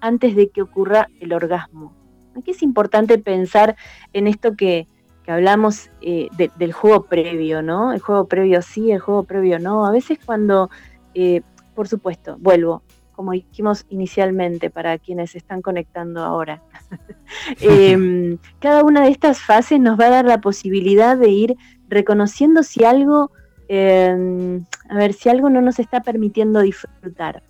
antes 0.00 0.34
de 0.34 0.48
que 0.48 0.62
ocurra 0.62 1.08
el 1.20 1.32
orgasmo. 1.32 1.94
Aquí 2.36 2.50
es 2.50 2.62
importante 2.62 3.18
pensar 3.18 3.76
en 4.12 4.26
esto 4.26 4.56
que, 4.56 4.86
hablamos 5.26 5.90
eh, 6.00 6.28
del 6.56 6.72
juego 6.72 7.04
previo, 7.04 7.62
¿no? 7.62 7.92
El 7.92 8.00
juego 8.00 8.26
previo 8.26 8.62
sí, 8.62 8.90
el 8.90 8.98
juego 8.98 9.22
previo 9.22 9.60
no. 9.60 9.86
A 9.86 9.92
veces 9.92 10.18
cuando, 10.26 10.70
eh, 11.14 11.42
por 11.76 11.86
supuesto, 11.86 12.36
vuelvo, 12.40 12.82
como 13.20 13.32
dijimos 13.32 13.84
inicialmente, 13.90 14.70
para 14.70 14.96
quienes 14.96 15.36
están 15.36 15.60
conectando 15.60 16.22
ahora. 16.22 16.62
Em, 17.60 18.38
cada 18.60 18.82
una 18.82 19.02
de 19.02 19.10
estas 19.10 19.40
fases 19.40 19.78
nos 19.78 20.00
va 20.00 20.06
a 20.06 20.10
dar 20.10 20.24
la 20.24 20.40
posibilidad 20.40 21.18
de 21.18 21.28
ir 21.28 21.56
reconociendo 21.90 22.62
si 22.62 22.82
algo, 22.82 23.30
em, 23.68 24.64
a 24.88 24.96
ver, 24.96 25.12
si 25.12 25.28
algo 25.28 25.50
no 25.50 25.60
nos 25.60 25.78
está 25.78 26.00
permitiendo 26.00 26.60
disfrutar. 26.60 27.42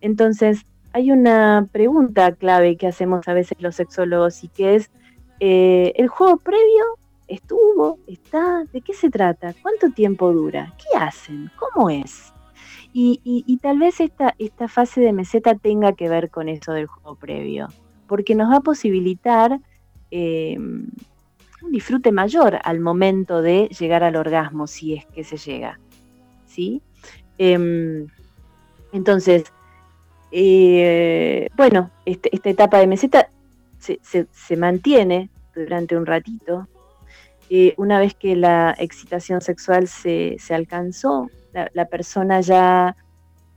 Entonces, 0.00 0.66
hay 0.92 1.12
una 1.12 1.68
pregunta 1.70 2.32
clave 2.32 2.76
que 2.76 2.88
hacemos 2.88 3.28
a 3.28 3.34
veces 3.34 3.56
los 3.60 3.76
sexólogos 3.76 4.42
y 4.42 4.48
que 4.48 4.74
es, 4.74 4.90
eh, 5.38 5.92
¿el 5.94 6.08
juego 6.08 6.38
previo 6.38 6.84
estuvo? 7.28 8.00
¿Está? 8.08 8.64
¿De 8.72 8.80
qué 8.80 8.92
se 8.92 9.10
trata? 9.10 9.54
¿Cuánto 9.62 9.90
tiempo 9.90 10.32
dura? 10.32 10.74
¿Qué 10.76 10.98
hacen? 10.98 11.52
¿Cómo 11.56 11.88
es? 11.88 12.33
Y, 12.96 13.58
tal 13.60 13.80
vez 13.80 13.98
esta, 14.00 14.36
esta 14.38 14.68
fase 14.68 15.00
de 15.00 15.12
meseta 15.12 15.56
tenga 15.56 15.94
que 15.94 16.08
ver 16.08 16.30
con 16.30 16.48
eso 16.48 16.72
del 16.72 16.86
juego 16.86 17.16
previo, 17.16 17.66
porque 18.06 18.36
nos 18.36 18.52
va 18.52 18.58
a 18.58 18.60
posibilitar 18.60 19.58
eh, 20.12 20.56
un 20.56 21.72
disfrute 21.72 22.12
mayor 22.12 22.60
al 22.62 22.78
momento 22.78 23.42
de 23.42 23.68
llegar 23.76 24.04
al 24.04 24.14
orgasmo, 24.14 24.68
si 24.68 24.94
es 24.94 25.06
que 25.06 25.24
se 25.24 25.38
llega. 25.38 25.80
¿sí? 26.46 26.82
Em, 27.36 28.06
entonces, 28.92 29.44
eh, 30.30 31.48
bueno, 31.56 31.90
este, 32.04 32.34
esta 32.34 32.50
etapa 32.50 32.78
de 32.78 32.86
meseta 32.86 33.28
se, 33.78 34.56
mantiene 34.56 35.30
durante 35.54 35.96
un 35.96 36.06
ratito. 36.06 36.68
Eh, 37.50 37.74
una 37.76 37.98
vez 37.98 38.14
que 38.14 38.36
la 38.36 38.74
excitación 38.78 39.40
sexual 39.40 39.88
se, 39.88 40.38
alcanzó, 40.50 41.28
la, 41.72 41.84
persona 41.86 42.40
ya, 42.40 42.96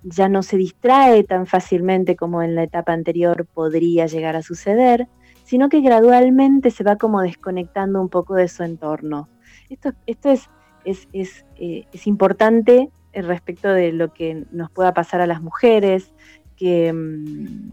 ya 0.04 0.30
no 0.30 0.44
se 0.44 0.58
distrae 0.58 1.24
tan 1.24 1.46
fácilmente 1.48 2.16
como 2.16 2.44
en 2.44 2.56
la 2.56 2.64
etapa 2.64 2.94
anterior 2.94 3.46
podría 3.46 4.06
llegar 4.06 4.36
a 4.36 4.44
suceder, 4.44 5.08
sino 5.44 5.70
que 5.70 5.82
gradualmente 5.82 6.72
se 6.72 6.84
va 6.84 6.98
como 6.98 7.22
desconectando 7.22 8.02
un 8.02 8.10
poco 8.10 8.36
de 8.36 8.48
su 8.48 8.64
entorno. 8.64 9.30
Esto, 9.70 9.94
esto 10.06 10.30
es, 10.30 10.50
es, 10.86 11.08
es, 11.14 11.46
eh, 11.56 11.86
es 11.92 12.08
importante 12.08 12.92
respecto 13.14 13.70
de 13.70 13.92
lo 13.92 14.14
que 14.14 14.46
nos 14.52 14.70
pueda 14.72 14.94
pasar 14.94 15.22
a 15.22 15.28
las 15.28 15.42
mujeres, 15.42 16.14
que, 16.56 16.92
mm, 16.94 17.72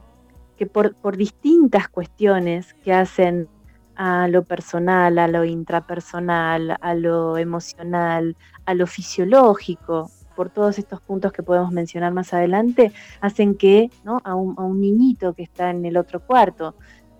que 0.57 0.67
por, 0.67 1.17
distintas 1.17 1.89
cuestiones 1.89 2.75
que 2.75 2.93
hacen 2.93 3.49
a 3.97 4.29
lo 4.29 4.45
personal, 4.45 5.19
a 5.19 5.29
lo 5.29 5.45
intrapersonal, 5.45 6.77
a 6.81 6.95
lo 6.95 7.39
emocional, 7.39 8.37
a 8.65 8.75
lo 8.75 8.87
fisiológico, 8.87 10.11
por 10.35 10.51
todos 10.51 10.79
estos 10.79 11.01
puntos 11.01 11.33
que 11.33 11.43
podemos 11.43 11.71
mencionar 11.73 12.13
más 12.13 12.35
adelante, 12.35 12.93
hacen 13.21 13.55
que 13.55 13.91
¿no? 14.05 14.21
a, 14.25 14.35
un, 14.35 14.81
niñito 14.81 15.35
que 15.35 15.43
está 15.43 15.71
en 15.71 15.85
el 15.85 15.97
otro 15.97 16.21
cuarto, 16.21 16.75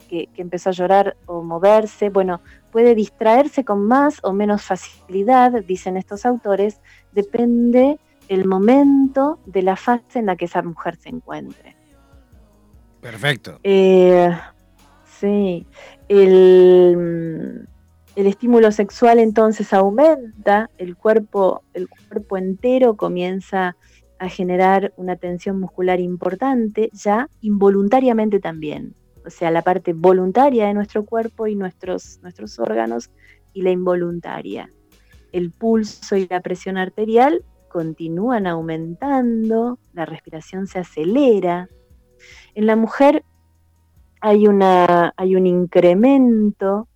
que, 0.09 0.27
que, 0.29 0.43
empezó 0.43 0.71
a 0.71 0.73
llorar 0.73 1.17
o 1.27 1.43
moverse, 1.43 2.11
bueno, 2.11 2.41
puede 2.71 2.95
distraerse 2.95 3.65
con 3.65 3.87
más 3.87 4.19
o 4.23 4.33
menos 4.33 4.63
facilidad, 4.63 5.53
dicen 5.65 5.97
estos 5.97 6.27
autores, 6.27 6.81
depende 7.13 7.99
el 8.29 8.47
momento 8.47 9.39
de 9.47 9.63
la 9.63 9.77
fase 9.77 10.19
en 10.19 10.27
la 10.27 10.37
que 10.37 10.47
esa 10.47 10.63
mujer 10.63 10.97
se 10.97 11.09
encuentre. 11.11 11.77
Perfecto. 13.01 13.61
Eh, 13.63 14.31
sí, 15.25 15.67
el, 16.09 17.67
estímulo 18.15 18.71
sexual 18.73 19.19
entonces 19.19 19.73
aumenta, 19.73 20.71
el 20.79 20.97
cuerpo, 20.97 21.63
el 21.73 21.89
cuerpo 21.89 22.37
entero 22.37 22.97
comienza 22.97 23.77
a 24.19 24.29
generar 24.29 24.93
una 24.97 25.17
tensión 25.17 25.59
muscular 25.59 26.01
importante, 26.01 26.91
ya 26.93 27.29
involuntariamente 27.41 28.39
también. 28.39 28.95
O 29.27 29.31
sea, 29.31 29.51
la 29.51 29.63
parte 29.63 29.95
voluntaria 29.95 30.67
de 30.67 30.75
nuestro 30.75 31.05
cuerpo 31.05 31.47
y 31.47 31.57
nuestros, 31.57 32.21
nuestros 32.23 32.59
órganos 32.59 33.11
y 33.55 33.63
la 33.63 33.71
involuntaria. 33.71 34.71
El 35.33 35.51
pulso 35.51 36.17
y 36.17 36.27
la 36.29 36.41
presión 36.41 36.77
arterial 36.77 37.45
continúan 37.71 38.47
aumentando, 38.47 39.79
la 39.95 40.05
respiración 40.05 40.67
se 40.67 40.79
acelera. 40.79 41.69
En 42.55 42.67
la 42.67 42.77
mujer 42.77 43.25
hay, 44.25 44.47
una, 44.47 45.13
hay 45.19 45.37
un 45.37 45.47
incremento 45.47 46.89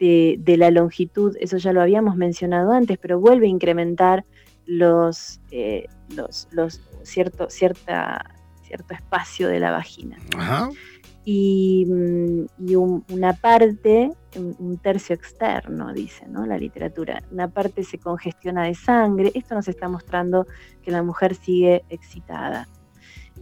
de, 0.00 0.56
la 0.58 0.72
longitud, 0.72 1.36
eso 1.38 1.58
ya 1.58 1.72
lo 1.72 1.80
habíamos 1.80 2.16
mencionado 2.16 2.72
antes, 2.72 2.98
pero 2.98 3.20
vuelve 3.20 3.46
a 3.46 3.50
incrementar 3.50 4.24
los, 4.66 5.40
eh, 5.52 5.86
los, 6.10 6.48
cierto, 7.04 7.48
cierta, 7.50 8.34
cierto 8.64 8.94
espacio 8.94 9.46
de 9.46 9.60
la 9.60 9.70
vagina. 9.70 10.18
Y, 11.24 11.86
mm, 11.86 12.46
una 13.12 13.32
parte 13.34 14.10
un, 14.36 14.78
tercio 14.78 15.14
externo, 15.14 15.92
dice 15.92 16.26
¿no? 16.26 16.46
la 16.46 16.58
literatura. 16.58 17.22
Una 17.30 17.46
parte 17.46 17.84
se 17.84 17.98
congestiona 17.98 18.64
de 18.64 18.74
sangre. 18.74 19.30
Esto 19.34 19.54
nos 19.54 19.68
está 19.68 19.88
mostrando 19.88 20.48
que 20.82 20.90
la 20.90 21.04
mujer 21.04 21.36
sigue 21.36 21.84
excitada. 21.88 22.68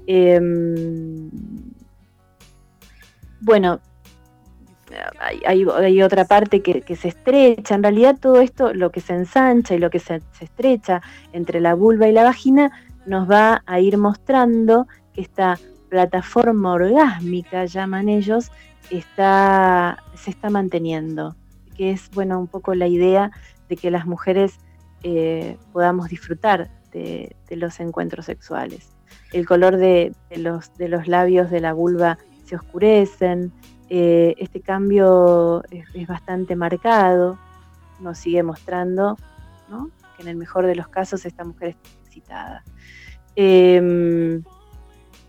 Em, 0.06 1.30
bueno, 3.42 3.80
hay, 5.44 6.02
otra 6.02 6.24
parte 6.24 6.62
que, 6.62 6.96
se 6.96 7.08
estrecha. 7.08 7.74
En 7.74 7.82
realidad 7.82 8.16
todo 8.20 8.40
esto, 8.40 8.72
lo 8.74 8.90
que 8.90 9.00
se 9.00 9.14
ensancha 9.14 9.74
y 9.74 9.78
lo 9.78 9.90
que 9.90 9.98
se, 9.98 10.22
estrecha 10.40 11.02
entre 11.32 11.60
la 11.60 11.74
vulva 11.74 12.08
y 12.08 12.12
la 12.12 12.24
vagina, 12.24 12.70
nos 13.06 13.30
va 13.30 13.62
a 13.66 13.80
ir 13.80 13.98
mostrando 13.98 14.86
que 15.12 15.22
esta 15.22 15.58
plataforma 15.88 16.72
orgásmica, 16.72 17.64
llaman 17.64 18.08
ellos, 18.08 18.50
está, 18.90 19.98
se 20.14 20.30
está 20.30 20.50
manteniendo, 20.50 21.36
que 21.76 21.90
es 21.90 22.10
bueno 22.10 22.38
un 22.38 22.46
poco 22.46 22.74
la 22.74 22.86
idea 22.86 23.30
de 23.68 23.76
que 23.76 23.90
las 23.90 24.06
mujeres 24.06 24.58
eh, 25.02 25.56
podamos 25.72 26.08
disfrutar 26.08 26.70
de, 26.92 27.34
los 27.50 27.80
encuentros 27.80 28.26
sexuales. 28.26 28.90
El 29.32 29.46
color 29.46 29.76
de, 29.76 30.14
los, 30.36 30.74
de 30.76 30.88
los 30.88 31.08
labios 31.08 31.50
de 31.50 31.60
la 31.60 31.72
vulva 31.72 32.18
se 32.52 32.56
oscurecen, 32.56 33.50
eh, 33.88 34.34
este 34.36 34.60
cambio 34.60 35.62
es, 35.70 36.06
bastante 36.06 36.54
marcado, 36.54 37.38
nos 37.98 38.18
sigue 38.18 38.42
mostrando 38.42 39.16
que 40.16 40.22
en 40.22 40.28
el 40.28 40.36
mejor 40.36 40.66
de 40.66 40.74
los 40.74 40.86
casos 40.88 41.24
esta 41.24 41.44
mujer 41.44 41.70
está 41.70 41.88
excitada. 42.04 42.64
Em, 43.36 44.42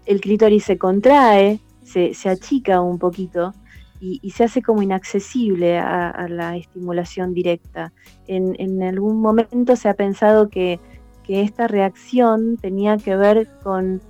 el 0.05 0.19
clítoris 0.19 0.65
se 0.65 0.77
contrae, 0.77 1.61
se, 1.83 2.13
achica 2.27 2.81
un 2.81 2.99
poquito 2.99 3.53
y, 4.01 4.29
se 4.31 4.43
hace 4.43 4.61
como 4.61 4.81
inaccesible 4.81 5.77
a, 5.77 6.27
la 6.27 6.57
estimulación 6.57 7.33
directa. 7.33 7.93
En, 8.27 8.83
algún 8.83 9.21
momento 9.21 9.77
se 9.77 9.87
ha 9.87 9.93
pensado 9.93 10.49
que, 10.49 10.81
esta 11.25 11.67
reacción 11.69 12.57
tenía 12.57 12.97
que 12.97 13.15
ver 13.15 13.49
con, 13.63 14.01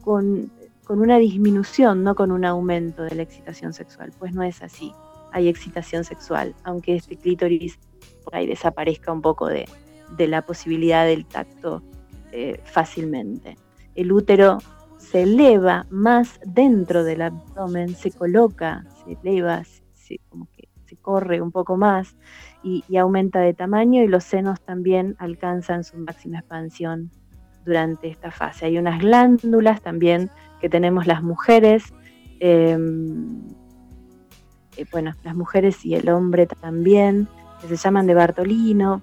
con, 0.00 0.50
una 0.98 1.18
disminución, 1.18 2.02
no 2.02 2.16
con 2.16 2.32
un 2.32 2.44
aumento 2.44 3.04
de 3.04 3.14
la 3.14 3.22
excitación 3.22 3.72
sexual. 3.72 4.12
Pues 4.18 4.32
no 4.32 4.42
es 4.42 4.62
así. 4.62 4.92
Hay 5.30 5.48
excitación 5.48 6.02
sexual, 6.02 6.56
aunque 6.64 6.96
este 6.96 7.16
clítoris 7.16 7.78
por 8.24 8.34
ahí 8.34 8.46
desaparezca 8.46 9.12
un 9.12 9.22
poco 9.22 9.46
de, 9.46 9.66
la 10.18 10.42
posibilidad 10.42 11.06
del 11.06 11.24
tacto 11.26 11.82
eh, 12.32 12.60
fácilmente. 12.64 13.56
El 13.94 14.10
útero 14.10 14.58
se 14.98 15.22
eleva 15.22 15.86
más 15.90 16.40
dentro 16.44 17.04
del 17.04 17.22
abdomen, 17.22 17.94
se 17.94 18.10
coloca, 18.10 18.84
se 19.04 19.12
eleva, 19.22 19.62
se, 19.94 20.18
como 20.28 20.48
que 20.50 20.68
se 20.86 20.96
corre 20.96 21.40
un 21.40 21.52
poco 21.52 21.76
más 21.76 22.16
y, 22.62 22.84
aumenta 22.96 23.40
de 23.40 23.54
tamaño 23.54 24.02
y 24.02 24.08
los 24.08 24.24
senos 24.24 24.60
también 24.60 25.14
alcanzan 25.18 25.84
su 25.84 25.96
máxima 25.98 26.40
expansión 26.40 27.10
durante 27.64 28.08
esta 28.08 28.30
fase. 28.30 28.66
Hay 28.66 28.78
unas 28.78 29.00
glándulas 29.00 29.80
también 29.80 30.30
que 30.60 30.68
tenemos 30.68 31.06
las 31.06 31.22
mujeres, 31.22 31.92
em, 32.40 33.42
eh, 34.76 34.86
bueno, 34.92 35.14
las 35.24 35.34
mujeres 35.34 35.84
y 35.84 35.94
el 35.94 36.08
hombre 36.08 36.46
también, 36.46 37.28
que 37.60 37.68
se 37.68 37.76
llaman 37.76 38.06
de 38.06 38.14
Bartolino, 38.14 39.02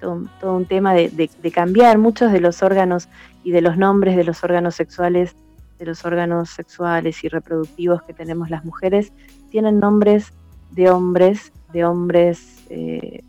todo, 0.00 0.54
un 0.56 0.66
tema 0.66 0.94
de, 0.94 1.30
cambiar 1.52 1.98
muchos 1.98 2.32
de 2.32 2.40
los 2.40 2.62
órganos 2.62 3.08
y 3.42 3.50
de 3.50 3.60
los 3.60 3.76
nombres 3.76 4.16
de 4.16 4.24
los 4.24 4.44
órganos 4.44 4.74
sexuales, 4.74 5.34
de 5.78 5.86
los 5.86 6.04
órganos 6.04 6.50
sexuales 6.50 7.22
y 7.24 7.28
reproductivos 7.28 8.02
que 8.02 8.12
tenemos 8.12 8.50
las 8.50 8.64
mujeres, 8.64 9.12
tienen 9.50 9.80
nombres 9.80 10.32
de 10.70 10.90
hombres, 10.90 11.52
de 11.72 11.84
hombres 11.84 12.64
eh, 12.70 13.22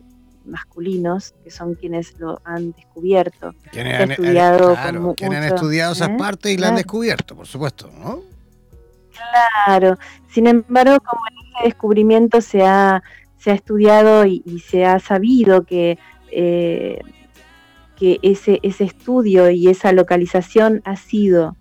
masculinos, 0.50 1.34
que 1.44 1.52
son 1.52 1.76
quienes 1.76 2.20
lo 2.20 2.42
han 2.44 2.72
descubierto. 2.72 3.54
Quienes 3.72 4.02
han, 4.02 4.12
estudiado, 4.12 4.76
han 4.76 5.44
estudiado 5.44 5.94
esas 5.94 6.10
¿eh? 6.10 6.16
partes 6.18 6.52
y 6.52 6.58
la 6.58 6.70
han 6.70 6.76
descubierto, 6.76 7.36
por 7.36 7.48
supuesto, 7.48 7.90
¿no? 7.98 8.22
Claro, 9.66 9.98
sin 10.30 10.48
embargo, 10.48 11.00
como 11.00 11.22
ese 11.28 11.68
descubrimiento 11.68 12.42
se 12.42 12.66
ha, 12.66 13.04
se 13.38 13.52
ha 13.52 13.54
estudiado 13.54 14.26
y 14.26 14.64
se 14.66 14.86
ha 14.86 15.00
sabido 15.00 15.64
que 15.64 15.98
eh, 16.32 17.00
que 18.00 18.18
ese, 18.22 18.60
ese 18.64 18.86
estudio 18.86 19.50
y 19.50 19.68
esa 19.68 19.92
localización 19.92 20.82
ha 20.86 20.96
sido 20.96 21.58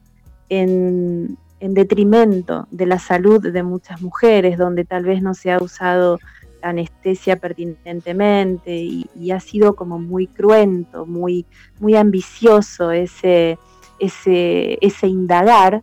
en, 0.48 1.36
detrimento 1.60 2.68
de 2.70 2.86
la 2.86 3.00
salud 3.00 3.42
de 3.42 3.62
muchas 3.64 4.00
mujeres, 4.00 4.56
donde 4.56 4.84
tal 4.84 5.04
vez 5.04 5.20
no 5.20 5.34
se 5.34 5.50
ha 5.50 5.58
usado 5.58 6.20
anestesia 6.62 7.36
pertinentemente 7.36 8.74
y, 8.76 9.30
ha 9.30 9.40
sido 9.40 9.74
como 9.74 9.98
muy 9.98 10.26
cruento, 10.26 11.06
muy, 11.06 11.46
muy 11.80 11.96
ambicioso 11.96 12.90
ese, 12.90 13.58
ese, 13.98 14.78
ese 14.80 15.06
indagar, 15.06 15.82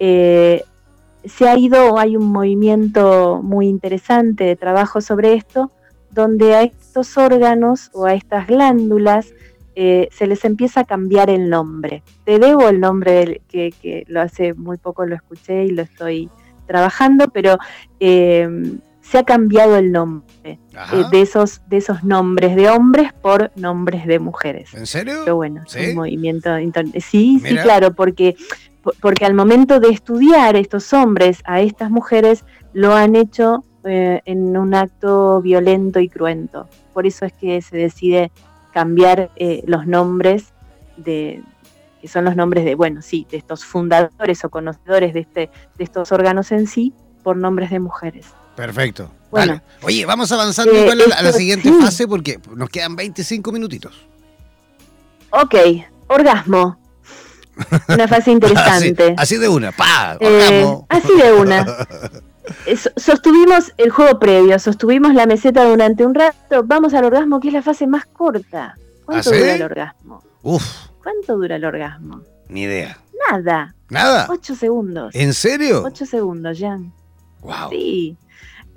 Eh, 0.00 0.62
se 1.24 1.48
ha 1.48 1.56
ido, 1.56 1.98
hay 1.98 2.16
un 2.16 2.30
movimiento 2.32 3.40
muy 3.42 3.68
interesante 3.68 4.44
de 4.44 4.56
trabajo 4.56 5.00
sobre 5.00 5.34
esto, 5.34 5.70
donde 6.10 6.54
a 6.54 6.62
estos 6.62 7.16
órganos 7.16 7.90
o 7.94 8.04
a 8.04 8.14
estas 8.14 8.46
glándulas 8.46 9.32
eh, 9.74 10.08
se 10.12 10.26
les 10.26 10.44
empieza 10.44 10.80
a 10.80 10.84
cambiar 10.84 11.30
el 11.30 11.48
nombre. 11.48 12.02
Te 12.24 12.38
debo 12.38 12.68
el 12.68 12.78
nombre 12.78 13.40
que, 13.48 13.72
que, 13.82 14.04
lo 14.06 14.20
hace 14.20 14.54
muy 14.54 14.76
poco 14.76 15.06
lo 15.06 15.16
escuché 15.16 15.64
y 15.64 15.70
lo 15.70 15.82
estoy 15.82 16.28
trabajando, 16.66 17.28
pero 17.28 17.58
eh, 17.98 18.48
se 19.04 19.18
ha 19.18 19.22
cambiado 19.24 19.76
el 19.76 19.92
nombre 19.92 20.24
eh, 20.42 20.58
de, 21.10 21.20
esos, 21.20 21.60
de 21.68 21.76
esos 21.76 22.02
nombres 22.04 22.56
de 22.56 22.70
hombres 22.70 23.12
por 23.12 23.52
nombres 23.54 24.06
de 24.06 24.18
mujeres. 24.18 24.72
¿En 24.74 24.86
serio? 24.86 25.20
Pero 25.24 25.36
bueno, 25.36 25.62
¿Sí? 25.66 25.90
un 25.90 25.96
movimiento. 25.96 26.50
Sí, 27.00 27.40
sí, 27.44 27.56
claro, 27.58 27.92
porque, 27.92 28.34
porque 29.00 29.26
al 29.26 29.34
momento 29.34 29.78
de 29.78 29.90
estudiar 29.90 30.56
estos 30.56 30.92
hombres 30.94 31.42
a 31.44 31.60
estas 31.60 31.90
mujeres, 31.90 32.44
lo 32.72 32.94
han 32.94 33.14
hecho 33.14 33.62
en 33.84 34.56
un 34.56 34.74
acto 34.74 35.42
violento 35.42 36.00
y 36.00 36.08
cruento. 36.08 36.68
Por 36.94 37.06
eso 37.06 37.26
es 37.26 37.34
que 37.34 37.60
se 37.60 37.76
decide 37.76 38.32
cambiar 38.72 39.30
eh, 39.36 39.62
los 39.66 39.86
nombres 39.86 40.54
de 40.96 41.42
que 42.00 42.08
son 42.08 42.24
los 42.24 42.36
nombres 42.36 42.64
de, 42.64 42.74
bueno, 42.74 43.00
sí, 43.00 43.26
de 43.30 43.38
estos 43.38 43.64
fundadores 43.64 44.44
o 44.44 44.50
conocedores 44.50 45.14
de, 45.14 45.20
este, 45.20 45.50
de 45.78 45.84
estos 45.84 46.12
órganos 46.12 46.52
en 46.52 46.66
sí, 46.66 46.92
por 47.22 47.36
nombres 47.36 47.70
de 47.70 47.80
mujeres. 47.80 48.26
Perfecto. 48.56 49.10
Bueno, 49.30 49.60
Oye, 49.82 50.06
vamos 50.06 50.30
avanzando 50.30 50.72
eh, 50.72 50.90
a, 51.16 51.22
la, 51.22 51.32
siguiente 51.32 51.72
fase 51.72 52.06
porque 52.06 52.38
nos 52.54 52.70
quedan 52.70 52.94
25 52.94 53.50
minutitos. 53.50 53.92
Ok, 55.30 55.54
orgasmo. 56.06 56.78
Una 57.88 58.06
fase 58.06 58.30
interesante. 58.32 59.14
así, 59.16 59.36
de 59.36 59.48
una, 59.48 59.72
pa, 59.72 60.16
eh, 60.20 60.26
orgasmo. 60.26 60.86
así 60.88 61.12
de 61.16 61.32
una. 61.32 61.66
Sostuvimos 62.96 63.72
el 63.76 63.90
juego 63.90 64.18
previo, 64.18 64.58
sostuvimos 64.58 65.14
la 65.14 65.26
meseta 65.26 65.64
durante 65.64 66.04
un 66.04 66.14
rato, 66.14 66.62
vamos 66.64 66.94
al 66.94 67.04
orgasmo, 67.06 67.40
que 67.40 67.48
es 67.48 67.54
la 67.54 67.62
fase 67.62 67.86
más 67.86 68.06
corta. 68.06 68.76
¿Cuánto 69.04 69.30
¿Ah, 69.30 69.36
dura 69.36 69.54
el 69.54 69.62
orgasmo? 69.62 70.22
Uf. 70.42 70.64
¿Cuánto 71.02 71.36
dura 71.36 71.56
el 71.56 71.64
orgasmo? 71.64 72.22
Ni 72.48 72.62
idea. 72.62 72.98
Nada. 73.30 73.74
¿Nada? 73.88 74.26
Ocho 74.30 74.54
segundos. 74.54 75.14
¿En 75.14 75.34
serio? 75.34 75.82
Ocho 75.84 76.06
segundos, 76.06 76.58
Jan. 76.58 76.92
Wow. 77.40 77.70
Sí. 77.70 78.16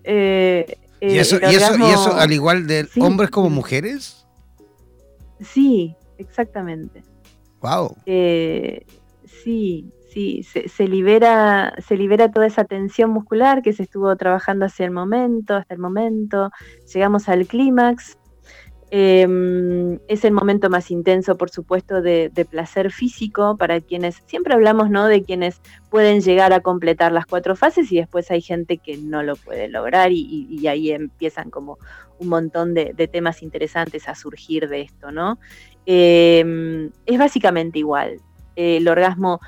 Eh, 0.09 0.77
¿Y, 1.01 1.17
eso, 1.17 1.37
y, 1.41 1.55
eso, 1.55 2.15
al 2.15 2.31
igual 2.31 2.65
de 2.65 2.87
hombres 2.99 3.29
como 3.29 3.49
mujeres? 3.49 4.25
Sí, 5.41 5.95
exactamente. 6.17 7.03
Wow. 7.61 7.95
Eh, 8.05 8.85
sí, 9.25 9.91
sí, 10.09 10.43
se, 10.43 10.87
libera, 10.87 11.73
se 11.85 11.97
libera 11.97 12.31
toda 12.31 12.47
esa 12.47 12.63
tensión 12.63 13.09
muscular 13.11 13.61
que 13.61 13.73
se 13.73 13.83
estuvo 13.83 14.15
trabajando 14.15 14.65
hacia 14.65 14.85
el 14.85 14.91
momento, 14.91 15.55
hasta 15.55 15.73
el 15.73 15.79
momento. 15.81 16.51
Llegamos 16.93 17.27
al 17.27 17.45
clímax. 17.45 18.17
Em, 18.89 19.99
es 20.07 20.23
el 20.23 20.31
momento 20.31 20.69
más 20.69 20.91
intenso, 20.91 21.37
por 21.37 21.49
supuesto, 21.49 22.01
de, 22.01 22.31
placer 22.49 22.91
físico 22.91 23.57
para 23.57 23.81
quienes, 23.81 24.23
siempre 24.27 24.53
hablamos 24.53 24.89
¿no? 24.89 25.07
de 25.07 25.23
quienes 25.23 25.61
pueden 25.89 26.21
llegar 26.21 26.53
a 26.53 26.61
completar 26.61 27.11
las 27.11 27.25
cuatro 27.25 27.57
fases 27.57 27.91
y 27.91 27.97
después 27.97 28.31
hay 28.31 28.41
gente 28.41 28.77
que 28.77 28.95
no 28.95 29.23
lo 29.23 29.35
puede 29.35 29.67
lograr 29.67 30.11
y, 30.13 30.65
ahí 30.67 30.91
empiezan 30.91 31.49
como 31.49 31.77
un 32.19 32.29
montón 32.29 32.73
de, 32.73 32.93
temas 33.11 33.43
interesantes 33.43 34.07
a 34.07 34.15
surgir 34.15 34.69
de 34.69 34.81
esto, 34.81 35.11
¿no? 35.11 35.37
Em, 35.85 36.91
es 37.05 37.17
básicamente 37.17 37.79
igual. 37.79 38.21
el 38.55 38.87
orgasmo 38.87 39.39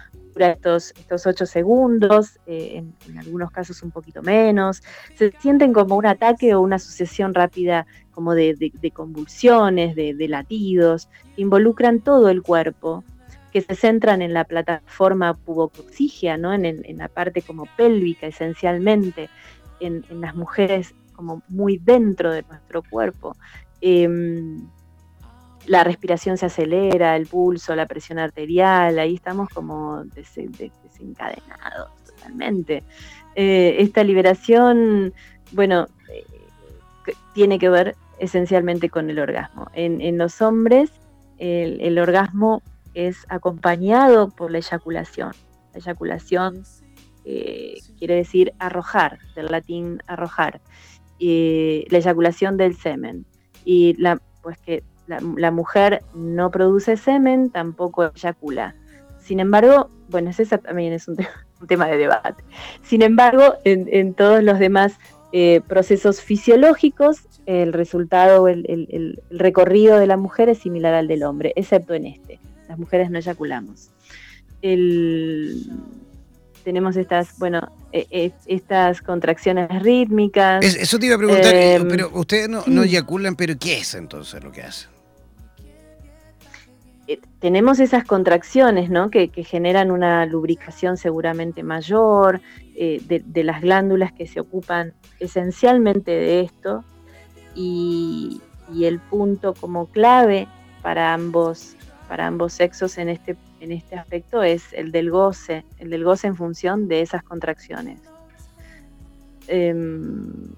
estos, 0.47 0.91
estos 0.97 1.25
ocho 1.27 1.45
segundos, 1.45 2.39
eh, 2.45 2.83
en, 3.07 3.17
algunos 3.17 3.51
casos 3.51 3.83
un 3.83 3.91
poquito 3.91 4.21
menos. 4.21 4.81
Se 5.15 5.31
sienten 5.39 5.73
como 5.73 5.95
un 5.95 6.05
ataque 6.05 6.55
o 6.55 6.61
una 6.61 6.79
sucesión 6.79 7.33
rápida 7.33 7.85
como 8.11 8.35
de, 8.35 8.71
convulsiones, 8.93 9.95
de, 9.95 10.27
latidos, 10.27 11.09
que 11.35 11.41
involucran 11.41 11.99
todo 12.01 12.29
el 12.29 12.41
cuerpo, 12.41 13.03
que 13.51 13.61
se 13.61 13.75
centran 13.75 14.21
en 14.21 14.33
la 14.33 14.43
plataforma 14.43 15.33
pubocoxígea, 15.33 16.37
¿no? 16.37 16.53
en, 16.53 16.97
la 16.97 17.07
parte 17.07 17.41
como 17.41 17.65
pélvica 17.77 18.27
esencialmente, 18.27 19.29
en, 19.79 20.03
las 20.19 20.35
mujeres 20.35 20.93
como 21.13 21.43
muy 21.47 21.77
dentro 21.77 22.31
de 22.31 22.43
nuestro 22.43 22.83
cuerpo. 22.83 23.35
Em, 23.81 24.67
la 25.67 25.83
respiración 25.83 26.37
se 26.37 26.47
acelera, 26.47 27.15
el 27.15 27.27
pulso, 27.27 27.75
la 27.75 27.85
presión 27.85 28.19
arterial, 28.19 28.97
ahí 28.99 29.15
estamos 29.15 29.49
como 29.49 30.03
desencadenados 30.05 31.91
totalmente. 32.05 32.83
Eh, 33.35 33.77
esta 33.79 34.03
liberación, 34.03 35.13
bueno, 35.51 35.87
eh, 36.11 37.13
tiene 37.33 37.59
que 37.59 37.69
ver 37.69 37.95
esencialmente 38.19 38.89
con 38.89 39.09
el 39.09 39.19
orgasmo. 39.19 39.67
En, 39.73 40.17
los 40.17 40.41
hombres, 40.41 40.91
el, 41.37 41.97
orgasmo 41.99 42.61
es 42.93 43.25
acompañado 43.29 44.29
por 44.29 44.51
la 44.51 44.57
eyaculación. 44.57 45.31
La 45.73 45.79
eyaculación 45.79 46.63
eh, 47.23 47.75
quiere 47.97 48.15
decir 48.15 48.53
arrojar, 48.59 49.19
del 49.35 49.45
latín 49.45 50.01
arrojar, 50.07 50.61
la 51.19 51.97
eyaculación 51.97 52.57
del 52.57 52.75
semen. 52.75 53.25
Y 53.63 53.95
pues 54.41 54.57
que 54.57 54.83
la, 55.09 55.51
mujer 55.51 56.03
no 56.13 56.51
produce 56.51 56.97
semen, 56.97 57.49
tampoco 57.49 58.11
eyacula. 58.15 58.75
Sin 59.19 59.39
embargo, 59.39 59.89
bueno, 60.09 60.29
ese 60.29 60.45
también 60.45 60.93
es 60.93 61.07
un, 61.07 61.17
tema 61.67 61.87
de 61.87 61.97
debate. 61.97 62.43
Sin 62.83 63.01
embargo, 63.01 63.55
en, 63.63 64.13
todos 64.13 64.43
los 64.43 64.59
demás 64.59 64.93
eh, 65.33 65.61
procesos 65.67 66.21
fisiológicos, 66.21 67.27
el 67.45 67.73
resultado, 67.73 68.47
el, 68.47 68.65
el, 68.67 69.21
recorrido 69.31 69.99
de 69.99 70.07
la 70.07 70.17
mujer 70.17 70.49
es 70.49 70.59
similar 70.59 70.93
al 70.93 71.07
del 71.07 71.23
hombre, 71.23 71.53
excepto 71.55 71.93
en 71.93 72.05
este. 72.05 72.39
Las 72.67 72.77
mujeres 72.77 73.09
no 73.09 73.17
eyaculamos. 73.17 73.89
tenemos 76.63 76.95
estas, 76.95 77.37
bueno, 77.39 77.71
e, 77.91 78.05
e, 78.11 78.31
estas 78.45 79.01
contracciones 79.01 79.67
rítmicas. 79.81 80.63
eso 80.63 80.99
te 80.99 81.07
iba 81.07 81.15
a 81.15 81.17
preguntar, 81.17 81.55
em, 81.55 81.87
pero 81.87 82.11
ustedes 82.13 82.47
no, 82.47 82.63
no, 82.67 82.83
eyaculan, 82.83 83.35
pero 83.35 83.57
¿qué 83.59 83.79
es 83.79 83.95
entonces 83.95 84.43
lo 84.43 84.51
que 84.51 84.61
hacen? 84.61 84.98
Eh, 87.09 87.19
tenemos 87.39 87.79
esas 87.79 88.03
contracciones, 88.03 88.91
¿no? 88.91 89.09
Que, 89.09 89.31
generan 89.43 89.89
una 89.89 90.27
lubricación 90.27 90.95
seguramente 90.95 91.63
mayor 91.63 92.39
eh, 92.75 93.01
de, 93.03 93.43
las 93.43 93.61
glándulas 93.61 94.13
que 94.13 94.27
se 94.27 94.39
ocupan 94.39 94.93
esencialmente 95.19 96.11
de 96.11 96.41
esto 96.41 96.83
y, 97.55 98.41
el 98.79 98.99
punto 98.99 99.55
como 99.55 99.87
clave 99.87 100.47
para 100.83 101.11
ambos, 101.15 101.75
para 102.07 102.27
ambos 102.27 102.53
sexos 102.53 102.99
en 102.99 103.09
este, 103.09 103.35
en 103.59 103.71
este 103.71 103.95
aspecto 103.95 104.43
es 104.43 104.71
el 104.73 104.91
del 104.91 105.09
goce, 105.09 105.65
el 105.79 105.89
del 105.89 106.03
goce 106.03 106.27
en 106.27 106.35
función 106.35 106.87
de 106.87 107.01
esas 107.01 107.23
contracciones. 107.23 107.99
Em, 109.47 110.53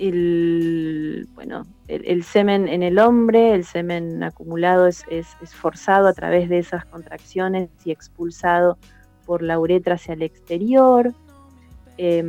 el, 0.00 1.28
bueno, 1.34 1.66
el, 1.86 2.24
semen 2.24 2.68
en 2.68 2.82
el 2.82 2.98
hombre, 2.98 3.54
el 3.54 3.64
semen 3.64 4.22
acumulado 4.22 4.86
es, 4.86 5.04
forzado 5.52 6.08
a 6.08 6.14
través 6.14 6.48
de 6.48 6.58
esas 6.58 6.86
contracciones 6.86 7.68
y 7.84 7.90
expulsado 7.90 8.78
por 9.26 9.42
la 9.42 9.58
uretra 9.58 9.96
hacia 9.96 10.14
el 10.14 10.22
exterior. 10.22 11.12
Eh, 11.98 12.24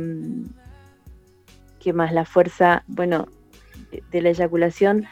¿Qué 1.80 1.92
más? 1.94 2.12
La 2.12 2.26
fuerza, 2.26 2.84
bueno, 2.86 3.26
de, 4.10 4.20
la 4.20 4.28
eyaculación, 4.28 5.06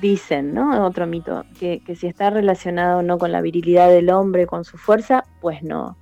dicen, 0.00 0.52
¿no? 0.52 0.84
Otro 0.84 1.06
mito, 1.06 1.44
que, 1.60 1.82
que 1.86 1.94
si 1.94 2.08
está 2.08 2.30
relacionado 2.30 2.98
o 2.98 3.02
no 3.02 3.16
con 3.16 3.30
la 3.30 3.40
virilidad 3.40 3.88
del 3.90 4.10
hombre, 4.10 4.46
con 4.46 4.64
su 4.64 4.76
fuerza, 4.76 5.24
pues 5.40 5.62
no. 5.62 5.96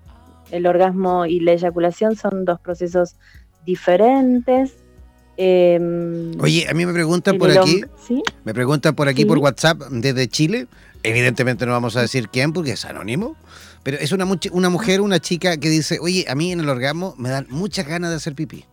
El 0.51 0.67
orgasmo 0.67 1.27
y 1.27 1.41
la 1.41 1.53
eyaculación 1.53 2.17
son 2.17 2.47
dos 2.47 2.59
procesos 2.59 3.17
diferentes 3.67 4.83
Em, 5.43 6.39
Oye, 6.39 6.67
a 6.69 6.75
mí 6.75 6.85
me 6.85 6.93
preguntan 6.93 7.39
por 7.39 7.51
aquí, 7.51 7.83
me 8.45 8.53
preguntan 8.53 8.95
por 8.95 9.09
aquí 9.09 9.25
por 9.25 9.39
WhatsApp 9.39 9.81
desde 9.91 10.29
Chile. 10.29 10.67
Evidentemente 11.03 11.65
no 11.65 11.73
vamos 11.73 11.97
a 11.97 12.03
decir 12.03 12.29
quién 12.29 12.53
porque 12.53 12.73
es 12.73 12.85
anónimo, 12.85 13.37
pero 13.83 13.97
es 13.97 14.13
una, 14.13 14.29
una 14.53 14.69
mujer, 14.69 15.01
una 15.01 15.19
chica 15.19 15.57
que 15.57 15.71
dice, 15.71 15.99
oye, 15.99 16.27
a 16.29 16.35
mí 16.35 16.53
en 16.53 16.61
el 16.61 16.69
orgasmo 16.69 17.15
me 17.17 17.31
dan 17.31 17.47
muchas 17.49 17.89
ganas 17.89 18.11
de 18.11 18.17
hacer 18.17 18.35
pipí. 18.35 18.67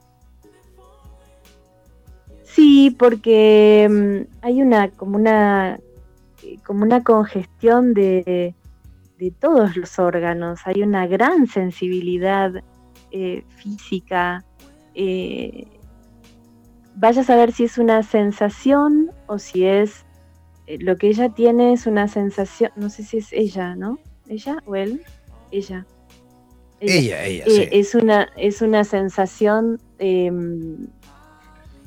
Sí, 2.44 2.94
porque 3.00 3.84
em, 3.84 4.26
hay 4.42 4.62
una 4.62 4.90
como 4.90 5.16
una 5.16 5.80
como 6.66 6.84
una 6.84 7.02
congestión 7.02 7.94
de, 7.94 8.54
de 9.18 9.32
todos 9.32 9.78
los 9.78 9.98
órganos. 10.00 10.60
Hay 10.66 10.84
una 10.84 11.08
gran 11.08 11.48
sensibilidad 11.48 12.62
eh, 13.12 13.46
física. 13.56 14.44
Eh, 14.96 15.66
vaya 16.98 17.22
a 17.22 17.24
saber 17.24 17.52
si 17.52 17.66
es 17.66 17.78
una 17.78 18.04
sensación 18.04 19.12
o 19.28 19.38
si 19.38 19.66
es 19.66 20.06
eh, 20.66 20.78
lo 20.80 20.98
que 20.98 21.08
ella 21.08 21.30
tiene 21.30 21.74
es 21.74 21.86
una 21.86 22.08
sensación, 22.08 22.72
no 22.76 22.90
sé 22.90 23.04
si 23.04 23.18
es 23.18 23.32
ella, 23.32 23.76
¿no? 23.76 24.00
¿Ella 24.28 24.58
o 24.66 24.76
él? 24.76 25.04
Ella. 25.52 25.86
Ella, 26.80 27.26
ella, 27.26 27.44
eh, 27.48 27.70
es, 27.72 27.96
una, 27.96 28.30
es 28.36 28.62
una 28.62 28.84
sensación 28.84 29.80
em, 29.98 30.88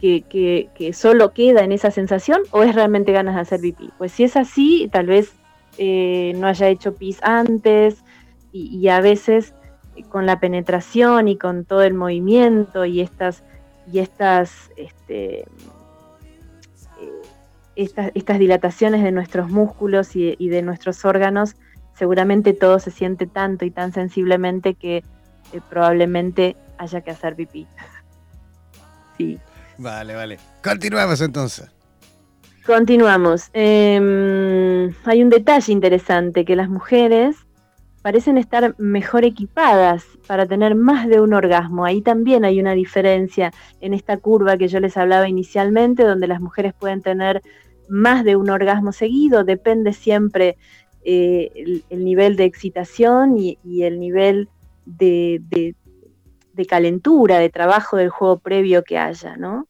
que, 0.00 0.68
que, 0.74 0.92
solo 0.92 1.32
queda 1.32 1.62
en 1.62 1.72
esa 1.72 1.90
sensación 1.90 2.40
o 2.50 2.62
es 2.62 2.74
realmente 2.74 3.12
ganas 3.12 3.34
de 3.34 3.40
hacer 3.42 3.60
pipí. 3.60 3.90
Pues 3.98 4.12
si 4.12 4.24
es 4.24 4.36
así, 4.36 4.88
tal 4.90 5.06
vez 5.06 5.32
eh, 5.78 6.32
no 6.36 6.46
haya 6.46 6.68
hecho 6.68 6.94
pis 6.94 7.20
antes 7.22 8.02
y, 8.52 8.88
a 8.88 9.00
veces 9.00 9.54
con 10.08 10.26
la 10.26 10.40
penetración 10.40 11.28
y 11.28 11.36
con 11.36 11.64
todo 11.64 11.82
el 11.82 11.94
movimiento 11.94 12.84
y 12.84 13.00
estas 13.00 13.44
y 13.92 13.98
estas 13.98 14.70
este, 14.76 15.44
estas, 17.76 18.10
estas, 18.14 18.38
dilataciones 18.38 19.02
de 19.02 19.12
nuestros 19.12 19.50
músculos 19.50 20.14
y, 20.16 20.34
y, 20.38 20.48
de 20.48 20.62
nuestros 20.62 21.04
órganos, 21.04 21.56
seguramente 21.94 22.52
todo 22.52 22.78
se 22.78 22.90
siente 22.90 23.26
tanto 23.26 23.64
y 23.64 23.70
tan 23.70 23.92
sensiblemente 23.92 24.74
que 24.74 25.02
probablemente 25.68 26.56
haya 26.78 27.00
que 27.00 27.10
hacer 27.10 27.34
pipí. 27.36 27.66
sí. 29.18 29.38
Vale, 29.78 30.14
vale. 30.14 30.38
Continuamos 30.62 31.20
entonces. 31.22 31.70
Continuamos. 32.66 33.48
Em, 33.54 34.94
hay 35.04 35.22
un 35.22 35.30
detalle 35.30 35.72
interesante, 35.72 36.44
que 36.44 36.54
las 36.54 36.68
mujeres 36.68 37.36
parecen 38.02 38.38
estar 38.38 38.74
mejor 38.78 39.24
equipadas 39.24 40.06
para 40.26 40.46
tener 40.46 40.74
más 40.74 41.08
de 41.08 41.20
un 41.20 41.34
orgasmo. 41.34 41.84
Ahí 41.84 42.00
también 42.00 42.44
hay 42.44 42.60
una 42.60 42.72
diferencia 42.72 43.52
en 43.80 43.94
esta 43.94 44.16
curva 44.16 44.56
que 44.56 44.68
yo 44.68 44.80
les 44.80 44.96
hablaba 44.96 45.28
inicialmente, 45.28 46.04
donde 46.04 46.26
las 46.26 46.40
mujeres 46.40 46.72
pueden 46.72 47.02
tener 47.02 47.42
más 47.88 48.24
de 48.24 48.36
un 48.36 48.48
orgasmo 48.48 48.92
seguido, 48.92 49.44
depende 49.44 49.92
siempre 49.92 50.56
eh, 51.02 51.82
el, 51.90 52.04
nivel 52.04 52.36
de 52.36 52.44
excitación 52.44 53.36
y, 53.36 53.58
el 53.82 53.98
nivel 53.98 54.48
de, 54.86 55.74
calentura, 56.68 57.38
de 57.38 57.48
trabajo 57.48 57.96
del 57.96 58.10
juego 58.10 58.38
previo 58.38 58.84
que 58.84 58.98
haya, 58.98 59.36
¿no? 59.36 59.66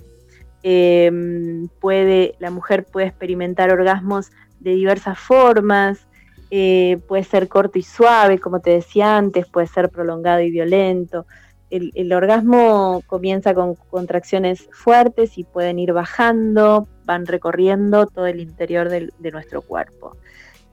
Em, 0.63 1.69
puede, 1.81 2.35
la 2.39 2.51
mujer 2.51 2.85
puede 2.85 3.07
experimentar 3.07 3.73
orgasmos 3.73 4.31
de 4.59 4.73
diversas 4.73 5.19
formas, 5.19 6.07
eh, 6.51 6.99
puede 7.07 7.25
ser 7.25 7.49
corto 7.49 7.79
y 7.79 7.83
suave, 7.83 8.39
como 8.39 8.61
te 8.61 8.71
decía 8.71 9.17
antes, 9.17 9.47
puede 9.47 9.67
ser 9.67 9.89
prolongado 9.89 10.41
y 10.41 10.51
violento. 10.51 11.27
El, 11.71 12.13
orgasmo 12.13 13.01
comienza 13.07 13.55
con 13.55 13.77
contracciones 13.77 14.69
fuertes 14.73 15.39
y 15.39 15.45
pueden 15.45 15.79
ir 15.79 15.93
bajando, 15.93 16.89
van 17.05 17.27
recorriendo 17.27 18.07
todo 18.07 18.27
el 18.27 18.41
interior 18.41 18.89
de 18.89 19.31
nuestro 19.31 19.63
cuerpo. 19.63 20.17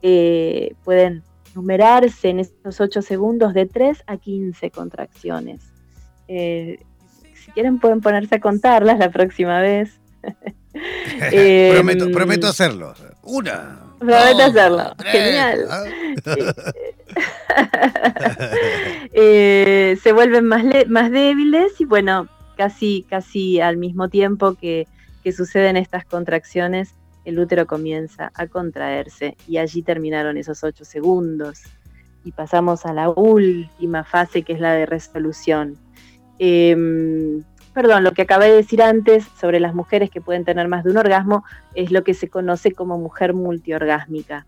Eh, 0.02 0.74
pueden 0.84 1.24
numerarse 1.54 2.30
en 2.30 2.40
estos 2.40 2.82
8 2.82 3.04
segundos 3.04 3.54
de 3.54 3.68
3 3.68 4.04
a 4.08 4.18
15 4.18 4.72
contracciones. 4.72 5.72
Eh, 6.28 6.80
si 7.36 7.52
quieren 7.52 7.80
pueden 7.80 8.02
ponerse 8.02 8.36
a 8.36 8.40
contarlas 8.40 8.98
la 8.98 9.12
próxima 9.12 9.62
vez. 9.62 10.00
prometo, 11.72 12.06
em, 12.06 12.12
prometo 12.12 12.48
hacerlo. 12.48 12.94
Una. 13.24 13.87
Prometo 14.00 14.44
hacerlo. 14.44 14.94
Genial. 15.04 15.68
Eh, 19.20 19.98
se 20.04 20.12
vuelven 20.12 20.46
más, 20.46 20.64
más 20.88 21.10
débiles 21.10 21.80
y 21.80 21.86
bueno, 21.86 22.28
casi, 22.56 23.06
casi 23.10 23.60
al 23.60 23.78
mismo 23.78 24.10
tiempo 24.10 24.54
que, 24.54 24.88
que 25.24 25.32
suceden 25.32 25.78
estas 25.78 26.06
contracciones, 26.06 26.94
el 27.26 27.40
útero 27.40 27.66
comienza 27.66 28.32
a 28.36 28.48
contraerse 28.48 29.36
y 29.48 29.58
allí 29.58 29.82
terminaron 29.82 30.38
esos 30.38 30.64
ocho 30.64 30.86
segundos. 30.86 31.64
Y 32.24 32.32
pasamos 32.32 32.86
a 32.86 32.94
la 32.94 33.10
última 33.10 34.04
fase 34.04 34.44
que 34.44 34.54
es 34.54 34.60
la 34.60 34.74
de 34.74 34.86
resolución. 34.86 35.78
Em, 36.40 37.44
perdón, 37.78 38.04
lo 38.04 38.14
que 38.14 38.24
acabé 38.24 38.48
de 38.48 38.56
decir 38.56 38.82
antes 38.82 39.28
sobre 39.40 39.60
las 39.60 39.76
mujeres 39.76 40.10
que 40.10 40.20
pueden 40.20 40.44
tener 40.44 40.68
más 40.68 40.84
de 40.84 40.90
un 40.90 40.98
orgasmo 40.98 41.44
es 41.76 41.92
lo 41.92 42.04
que 42.04 42.16
se 42.16 42.28
conoce 42.28 42.72
como 42.72 42.98
mujer 42.98 43.36
multiorgásmica. 43.36 44.48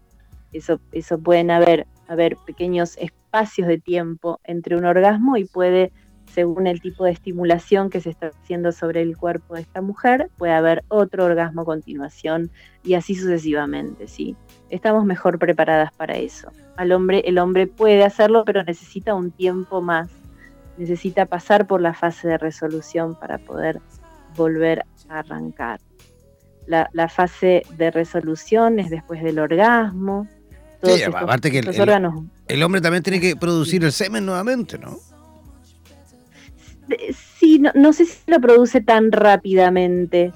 Eso, 0.51 0.79
eso 0.93 1.19
pueden 1.19 1.51
haber, 1.51 1.85
haber 2.07 2.37
pequeños 2.37 2.97
espacios 2.97 3.67
de 3.67 3.77
tiempo 3.77 4.39
entre 4.43 4.77
un 4.77 4.85
orgasmo 4.85 5.37
y 5.37 5.45
puede, 5.45 5.91
según 6.33 6.65
el 6.65 6.81
tipo 6.81 7.05
de 7.05 7.11
estimulación 7.11 7.91
que 7.91 8.01
se 8.01 8.09
está 8.09 8.29
haciendo 8.29 8.71
sobre 8.71 9.03
el 9.03 9.15
cuerpo 9.15 9.53
de 9.53 9.61
esta 9.61 9.81
mujer, 9.81 10.31
puede 10.39 10.53
haber 10.53 10.83
otro 10.87 11.25
orgasmo 11.25 11.61
a 11.61 11.65
continuación 11.65 12.49
y 12.83 12.95
así 12.95 13.13
sucesivamente, 13.13 14.07
¿sí? 14.07 14.35
Estamos 14.71 15.05
mejor 15.05 15.37
preparadas 15.37 15.93
para 15.93 16.17
eso. 16.17 16.51
Al 16.77 16.91
hombre, 16.93 17.21
el 17.27 17.37
hombre 17.37 17.67
puede 17.67 18.03
hacerlo, 18.03 18.43
pero 18.43 18.63
necesita 18.63 19.13
un 19.13 19.29
tiempo 19.29 19.81
más 19.83 20.09
necesita 20.79 21.25
pasar 21.25 21.67
por 21.67 21.81
la 21.81 21.93
fase 21.93 22.29
de 22.29 22.37
resolución 22.37 23.15
para 23.19 23.37
poder 23.37 23.79
volver 24.35 24.85
a 25.09 25.19
arrancar. 25.19 25.81
La, 26.65 27.09
fase 27.09 27.63
de 27.77 27.91
resolución 27.91 28.79
es 28.79 28.89
después 28.89 29.21
del 29.23 29.39
orgasmo. 29.39 30.27
sí, 30.83 31.03
aparte 31.03 31.51
que 31.51 31.59
el, 31.59 31.81
órganos, 31.81 32.23
el, 32.47 32.61
hombre 32.63 32.79
también 32.79 33.03
tiene 33.03 33.19
que 33.19 33.35
producir 33.35 33.83
el 33.83 33.91
semen 33.91 34.25
nuevamente, 34.25 34.77
¿no? 34.77 34.97
Sí, 37.39 37.59
no, 37.59 37.93
sé 37.93 38.05
si 38.05 38.19
lo 38.27 38.39
produce 38.39 38.81
tan 38.81 39.11
rápidamente. 39.11 40.31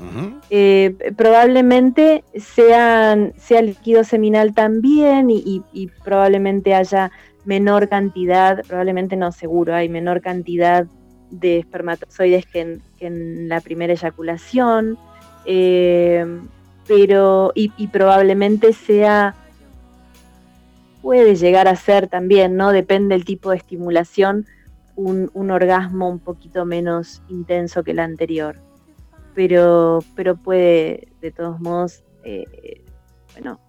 Eh, 0.49 0.95
probablemente 1.15 2.23
sean, 2.35 3.33
sea 3.37 3.61
líquido 3.61 4.03
seminal 4.03 4.53
también 4.53 5.29
y, 5.29 5.63
y 5.71 5.87
probablemente 6.03 6.73
haya 6.73 7.11
menor 7.45 7.89
cantidad, 7.89 8.63
probablemente 8.65 9.15
no 9.15 9.31
seguro, 9.31 9.75
hay 9.75 9.89
menor 9.89 10.21
cantidad 10.21 10.87
de 11.29 11.59
espermatozoides 11.59 12.45
que 12.45 12.79
en, 12.99 13.49
la 13.49 13.59
primera 13.59 13.93
eyaculación, 13.93 14.97
eh, 15.45 16.25
pero 16.87 17.51
y, 17.55 17.87
probablemente 17.87 18.71
sea, 18.71 19.35
puede 21.01 21.35
llegar 21.35 21.67
a 21.67 21.75
ser 21.75 22.07
también, 22.07 22.55
¿no? 22.55 22.71
Depende 22.71 23.15
del 23.15 23.25
tipo 23.25 23.49
de 23.49 23.57
estimulación, 23.57 24.45
un, 24.95 25.29
orgasmo 25.51 26.07
un 26.07 26.19
poquito 26.19 26.65
menos 26.65 27.23
intenso 27.27 27.83
que 27.83 27.91
el 27.91 27.99
anterior, 27.99 28.55
pero, 29.33 29.99
pero 30.15 30.35
puede, 30.35 31.07
de 31.19 31.31
todos 31.31 31.59
modos, 31.59 32.03
eh, 32.23 32.83
bueno, 33.33 33.59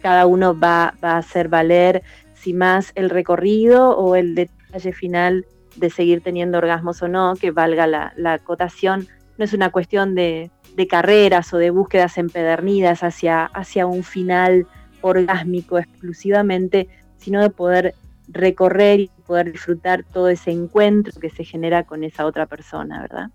cada 0.00 0.26
uno 0.26 0.58
va, 0.58 0.94
va 1.02 1.12
a 1.12 1.18
hacer 1.18 1.48
valer 1.48 2.02
si 2.48 2.54
más 2.54 2.92
el 2.94 3.10
recorrido 3.10 3.90
o 3.90 4.16
el 4.16 4.34
detalle 4.34 4.94
final 4.94 5.44
de 5.76 5.90
seguir 5.90 6.22
teniendo 6.22 6.56
orgasmos 6.56 7.02
o 7.02 7.08
no, 7.08 7.34
que 7.34 7.50
valga 7.50 7.86
la, 7.86 8.32
acotación. 8.32 9.06
No 9.36 9.44
es 9.44 9.52
una 9.52 9.68
cuestión 9.68 10.14
de, 10.14 10.50
carreras 10.88 11.52
o 11.52 11.58
de 11.58 11.68
búsquedas 11.68 12.16
empedernidas 12.16 13.02
hacia, 13.02 13.44
hacia 13.44 13.84
un 13.84 14.02
final 14.02 14.66
orgásmico 15.02 15.78
exclusivamente, 15.78 16.88
sino 17.18 17.42
de 17.42 17.50
poder 17.50 17.94
recorrer 18.28 19.00
y 19.00 19.10
poder 19.26 19.52
disfrutar 19.52 20.04
todo 20.04 20.30
ese 20.30 20.50
encuentro 20.50 21.20
que 21.20 21.28
se 21.28 21.44
genera 21.44 21.82
con 21.82 22.02
esa 22.02 22.24
otra 22.24 22.46
persona, 22.46 23.02
¿verdad? 23.02 23.28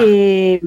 Eh, 0.00 0.60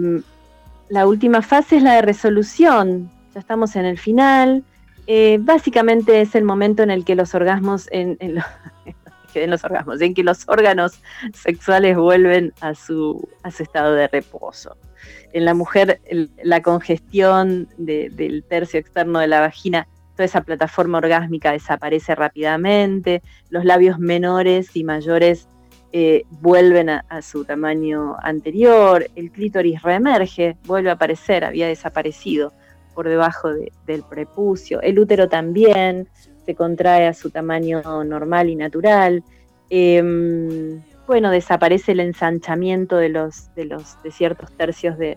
la 0.87 1.07
última 1.07 1.41
fase 1.41 1.75
es 1.75 1.83
la 1.83 1.95
de 1.95 2.03
resolución. 2.03 3.11
Ya 3.33 3.41
estamos 3.41 3.75
en 3.75 3.83
el 3.83 3.97
final. 3.97 4.63
Eh, 5.07 5.37
básicamente 5.39 6.19
es 6.19 6.35
el 6.35 6.43
momento 6.43 6.83
en 6.83 6.91
el 6.91 7.05
que 7.05 7.15
los 7.15 7.33
orgasmos, 7.33 7.87
en, 7.91 8.17
los 9.47 9.61
que 10.13 10.23
los 10.23 10.47
órganos 10.47 10.99
sexuales 11.33 11.95
vuelven 11.95 12.53
a 12.59 12.75
su, 12.75 13.27
estado 13.45 13.93
de 13.93 14.09
reposo. 14.09 14.77
En 15.31 15.45
la 15.45 15.53
mujer, 15.53 16.01
la 16.43 16.61
congestión 16.61 17.69
del 17.77 18.43
tercio 18.49 18.79
externo 18.79 19.19
de 19.19 19.27
la 19.27 19.39
vagina, 19.39 19.87
toda 20.15 20.25
esa 20.25 20.41
plataforma 20.41 20.97
orgásmica 20.97 21.51
desaparece 21.51 22.15
rápidamente, 22.15 23.21
los 23.49 23.63
labios 23.63 23.99
menores 23.99 24.75
y 24.75 24.83
mayores 24.83 25.47
eh, 25.93 26.23
vuelven 26.29 26.89
a, 26.89 27.21
su 27.21 27.45
tamaño 27.45 28.17
anterior, 28.21 29.07
el 29.15 29.31
clítoris 29.31 29.81
reemerge, 29.81 30.57
vuelve 30.65 30.89
a 30.89 30.93
aparecer, 30.93 31.45
había 31.45 31.67
desaparecido 31.67 32.51
por 32.97 33.07
debajo 33.07 33.49
del 33.85 34.01
prepucio. 34.09 34.81
El 34.81 34.97
útero 34.97 35.29
también 35.29 36.07
se 36.47 36.55
contrae 36.55 37.05
a 37.05 37.13
su 37.13 37.29
tamaño 37.29 37.83
normal 38.03 38.49
y 38.49 38.55
natural. 38.55 39.23
Em, 39.69 40.81
bueno, 41.05 41.29
desaparece 41.29 41.91
el 41.91 41.99
ensanchamiento 41.99 42.97
de 42.97 43.09
los, 43.09 43.53
de 43.53 43.65
de 44.03 44.11
ciertos 44.11 44.51
tercios 44.53 44.97
de, 44.97 45.15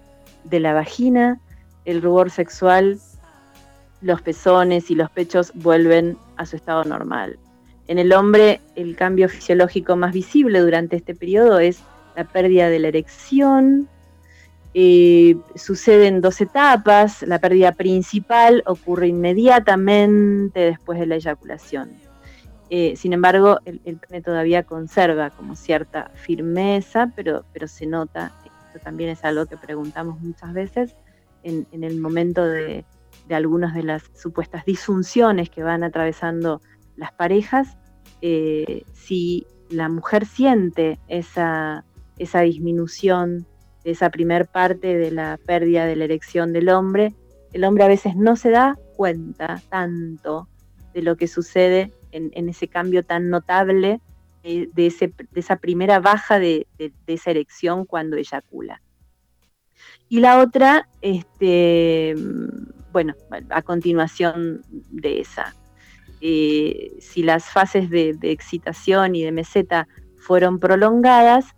la 0.51 0.74
vagina, 0.74 1.41
el 1.87 2.03
rubor 2.03 2.31
sexual, 2.31 2.99
los 4.03 4.20
pezones 4.20 4.91
y 4.91 4.95
los 4.95 5.11
pechos 5.11 5.51
vuelven 5.55 6.18
a 6.37 6.45
su 6.45 6.57
estado 6.57 6.85
normal. 6.85 7.39
En 7.89 7.99
el 7.99 8.12
hombre, 8.12 8.61
el 8.76 8.95
cambio 8.95 9.26
fisiológico 9.31 9.97
más 9.97 10.12
visible 10.12 10.59
durante 10.61 10.97
este 10.97 11.14
periodo 11.14 11.59
es 11.59 11.81
la 12.14 12.24
pérdida 12.24 12.68
de 12.68 12.78
la 12.78 12.89
erección, 12.89 13.89
eh, 14.73 15.37
sucede 15.57 16.07
en 16.07 16.21
dos 16.21 16.41
etapas. 16.41 17.23
La 17.23 17.39
pérdida 17.39 17.73
principal 17.73 18.62
ocurre 18.66 19.09
inmediatamente 19.09 20.61
después 20.61 20.99
de 20.99 21.07
la 21.07 21.16
eyaculación. 21.16 21.91
Eh, 22.73 22.95
sin 22.97 23.12
embargo, 23.12 23.59
el, 23.64 23.81
pene 23.81 24.23
todavía 24.23 24.62
conserva 24.62 25.31
como 25.31 25.57
cierta 25.57 26.12
firmeza, 26.14 27.12
pero, 27.16 27.45
pero 27.53 27.66
se 27.66 27.87
nota, 27.87 28.33
esto 28.45 28.79
también 28.79 29.11
es 29.11 29.25
algo 29.25 29.47
que 29.47 29.57
preguntamos 29.57 30.21
muchas 30.21 30.53
veces, 30.53 30.95
en, 31.43 31.66
el 31.73 31.99
momento 31.99 32.45
de, 32.45 32.85
algunas 33.29 33.75
de 33.75 33.83
las 33.83 34.05
supuestas 34.14 34.64
disfunciones 34.64 35.51
que 35.51 35.64
van 35.64 35.83
atravesando 35.83 36.61
las 36.97 37.12
parejas, 37.12 37.77
eh, 38.23 38.85
si 38.93 39.47
la 39.68 39.89
mujer 39.89 40.27
siente 40.27 41.01
esa, 41.09 41.85
esa 42.18 42.41
disminución 42.43 43.47
de 43.85 43.93
esa 43.93 44.11
primer 44.11 44.47
parte 44.47 44.97
de 44.97 45.11
la 45.11 45.39
pérdida 45.47 45.87
de 45.87 45.97
la 45.97 46.05
erección 46.05 46.53
del 46.53 46.68
hombre, 46.68 47.14
el 47.53 47.64
hombre 47.64 47.85
a 47.85 47.89
veces 47.89 48.16
no 48.16 48.37
se 48.37 48.51
da 48.51 48.78
cuenta 48.97 49.61
tanto 49.68 50.49
de 50.95 51.03
lo 51.03 51.16
que 51.16 51.28
sucede 51.28 51.93
en, 52.12 52.49
ese 52.49 52.68
cambio 52.68 53.05
tan 53.05 53.31
notable 53.31 54.01
de, 54.43 54.68
ese, 54.76 55.12
de 55.31 55.41
esa 55.41 55.57
primera 55.57 56.01
baja 56.01 56.39
de, 56.39 56.66
esa 57.07 57.31
erección 57.31 57.85
cuando 57.85 58.16
eyacula. 58.16 58.83
Y 60.09 60.20
la 60.20 60.41
otra, 60.41 60.89
este, 61.01 62.14
bueno, 62.93 63.14
a 63.51 63.62
continuación 63.62 64.62
de 64.68 65.20
esa. 65.20 65.55
Eh, 66.20 66.97
si 67.01 67.22
las 67.22 67.45
fases 67.45 67.89
de, 67.89 68.16
excitación 68.22 69.14
y 69.14 69.22
de 69.22 69.33
meseta 69.33 69.89
fueron 70.18 70.59
prolongadas, 70.59 71.55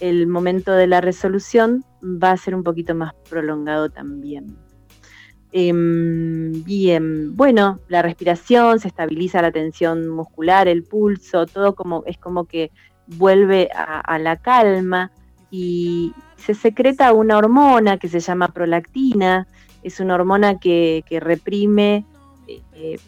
el 0.00 0.26
momento 0.26 0.72
de 0.72 0.86
la 0.86 1.00
resolución 1.00 1.84
va 2.02 2.32
a 2.32 2.36
ser 2.36 2.54
un 2.54 2.62
poquito 2.62 2.94
más 2.94 3.14
prolongado 3.28 3.90
también. 3.90 4.56
Em, 5.52 6.64
bien, 6.64 7.36
bueno, 7.36 7.78
la 7.86 8.02
respiración, 8.02 8.80
se 8.80 8.88
estabiliza 8.88 9.40
la 9.40 9.52
tensión 9.52 10.08
muscular, 10.08 10.66
el 10.66 10.82
pulso, 10.82 11.46
todo 11.46 11.76
como 11.76 12.02
es 12.06 12.18
como 12.18 12.46
que 12.46 12.72
vuelve 13.06 13.68
a, 13.72 14.18
la 14.18 14.36
calma 14.36 15.12
y 15.50 16.12
se 16.36 16.54
secreta 16.54 17.12
una 17.12 17.38
hormona 17.38 17.98
que 17.98 18.08
se 18.08 18.18
llama 18.18 18.48
prolactina, 18.48 19.46
es 19.84 20.00
una 20.00 20.16
hormona 20.16 20.58
que, 20.58 21.04
reprime 21.20 22.04
eh, 22.48 22.98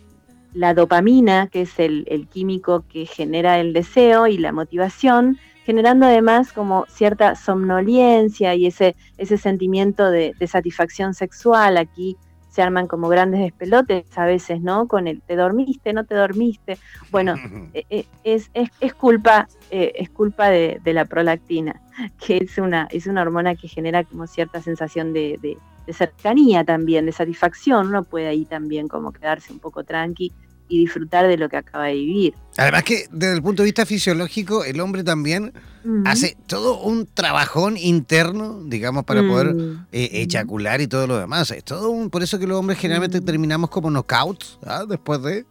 la 0.54 0.72
dopamina, 0.72 1.48
que 1.48 1.62
es 1.62 1.78
el, 1.78 2.28
químico 2.30 2.84
que 2.88 3.06
genera 3.06 3.58
el 3.58 3.72
deseo 3.72 4.26
y 4.26 4.38
la 4.38 4.52
motivación, 4.52 5.38
generando 5.66 6.06
además 6.06 6.52
como 6.52 6.86
cierta 6.88 7.34
somnolencia 7.34 8.54
y 8.54 8.66
ese, 8.66 8.94
ese 9.18 9.36
sentimiento 9.36 10.10
de, 10.10 10.32
de 10.38 10.46
satisfacción 10.46 11.12
sexual 11.12 11.76
aquí 11.76 12.16
se 12.56 12.62
arman 12.62 12.86
como 12.86 13.08
grandes 13.08 13.40
despelotes 13.40 14.06
a 14.16 14.24
veces, 14.24 14.62
¿no? 14.62 14.88
Con 14.88 15.08
el 15.08 15.20
te 15.20 15.36
dormiste, 15.36 15.92
no 15.92 16.04
te 16.04 16.14
dormiste. 16.14 16.78
Bueno, 17.10 17.34
eh, 17.74 17.84
eh, 17.90 18.06
es, 18.24 18.50
es, 18.54 18.94
culpa, 18.94 19.46
eh, 19.70 19.92
es 19.96 20.08
culpa 20.08 20.48
de, 20.48 20.80
la 20.84 21.04
prolactina, 21.04 21.82
que 22.24 22.38
es 22.38 22.56
una, 22.56 22.88
es 22.90 23.06
una 23.06 23.22
hormona 23.22 23.56
que 23.56 23.68
genera 23.68 24.04
como 24.04 24.26
cierta 24.26 24.62
sensación 24.62 25.12
de, 25.12 25.38
de, 25.42 25.58
de 25.86 25.92
cercanía 25.92 26.64
también, 26.64 27.04
de 27.04 27.12
satisfacción. 27.12 27.88
Uno 27.88 28.04
puede 28.04 28.28
ahí 28.28 28.46
también 28.46 28.88
como 28.88 29.12
quedarse 29.12 29.52
un 29.52 29.58
poco 29.58 29.84
tranqui 29.84 30.32
y 30.68 30.80
disfrutar 30.80 31.26
de 31.26 31.36
lo 31.36 31.48
que 31.48 31.56
acaba 31.56 31.86
de 31.86 31.94
vivir. 31.94 32.34
Además 32.56 32.84
que 32.84 33.06
desde 33.10 33.34
el 33.34 33.42
punto 33.42 33.62
de 33.62 33.66
vista 33.66 33.86
fisiológico, 33.86 34.64
el 34.64 34.80
hombre 34.80 35.04
también 35.04 35.52
hace 36.04 36.36
todo 36.46 36.80
un 36.80 37.06
trabajón 37.06 37.76
interno, 37.76 38.62
digamos, 38.64 39.04
para 39.04 39.22
poder 39.22 39.54
mm. 39.54 39.86
eh, 39.92 40.08
eyacular 40.12 40.80
y 40.80 40.86
todo 40.86 41.06
lo 41.06 41.18
demás. 41.18 41.50
Es 41.50 41.64
todo 41.64 41.90
un, 41.90 42.10
por 42.10 42.22
eso 42.22 42.38
que 42.38 42.46
los 42.46 42.58
hombres 42.58 42.78
generalmente 42.78 43.20
mm. 43.20 43.24
terminamos 43.24 43.70
como 43.70 43.90
knockouts, 43.90 44.58
¿ah? 44.66 44.84
después 44.88 45.22
de 45.22 45.46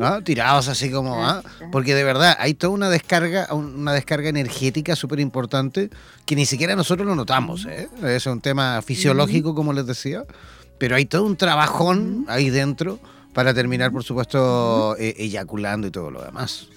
¿ah? 0.00 0.20
tirados 0.24 0.68
así 0.68 0.90
como, 0.90 1.24
¿ah? 1.24 1.42
porque 1.70 1.94
de 1.94 2.04
verdad 2.04 2.36
hay 2.38 2.54
toda 2.54 2.72
una 2.72 2.90
descarga, 2.90 3.52
una 3.52 3.92
descarga 3.92 4.28
energética 4.28 4.96
súper 4.96 5.20
importante 5.20 5.90
que 6.26 6.36
ni 6.36 6.46
siquiera 6.46 6.74
nosotros 6.74 7.06
lo 7.06 7.14
notamos. 7.14 7.66
¿eh? 7.66 7.88
Es 8.02 8.26
un 8.26 8.40
tema 8.40 8.82
fisiológico, 8.82 9.54
como 9.54 9.72
les 9.72 9.86
decía, 9.86 10.24
pero 10.78 10.96
hay 10.96 11.04
todo 11.04 11.24
un 11.24 11.36
trabajón 11.36 12.24
ahí 12.28 12.50
dentro 12.50 12.98
para 13.32 13.54
terminar, 13.54 13.92
por 13.92 14.04
supuesto, 14.04 14.96
eh, 14.98 15.14
eyaculando 15.18 15.86
y 15.86 15.90
todo 15.90 16.10
lo 16.10 16.22
demás. 16.22 16.68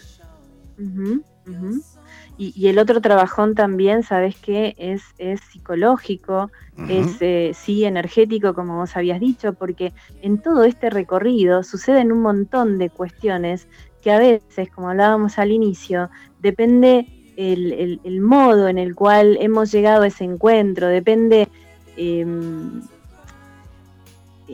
Y, 2.38 2.68
el 2.68 2.80
otro 2.80 2.99
trabajón 2.99 3.54
también, 3.54 4.04
¿sabes 4.04 4.36
qué? 4.36 4.76
Es, 4.78 5.04
es 5.18 5.39
psicológico, 5.51 6.49
es 6.89 7.18
eh, 7.22 7.51
sí 7.54 7.86
energético, 7.86 8.56
como 8.56 8.78
vos 8.78 8.95
habías 8.97 9.20
dicho, 9.20 9.54
porque 9.54 9.93
en 10.22 10.39
todo 10.39 10.64
este 10.64 10.89
recorrido 10.89 11.64
suceden 11.64 12.12
un 12.12 12.22
montón 12.22 12.80
de 12.80 12.89
cuestiones 12.89 13.68
que 14.01 14.12
a 14.12 14.20
veces, 14.20 14.70
como 14.72 14.89
hablábamos 14.89 15.38
al 15.38 15.51
inicio, 15.51 16.10
depende 16.39 17.08
el, 17.38 17.99
el, 18.04 18.22
modo 18.22 18.68
en 18.68 18.78
el 18.78 18.95
cual 18.95 19.38
hemos 19.39 19.72
llegado 19.72 20.04
a 20.04 20.08
ese 20.08 20.24
encuentro, 20.24 20.88
depende 20.88 21.47
em, 21.95 22.82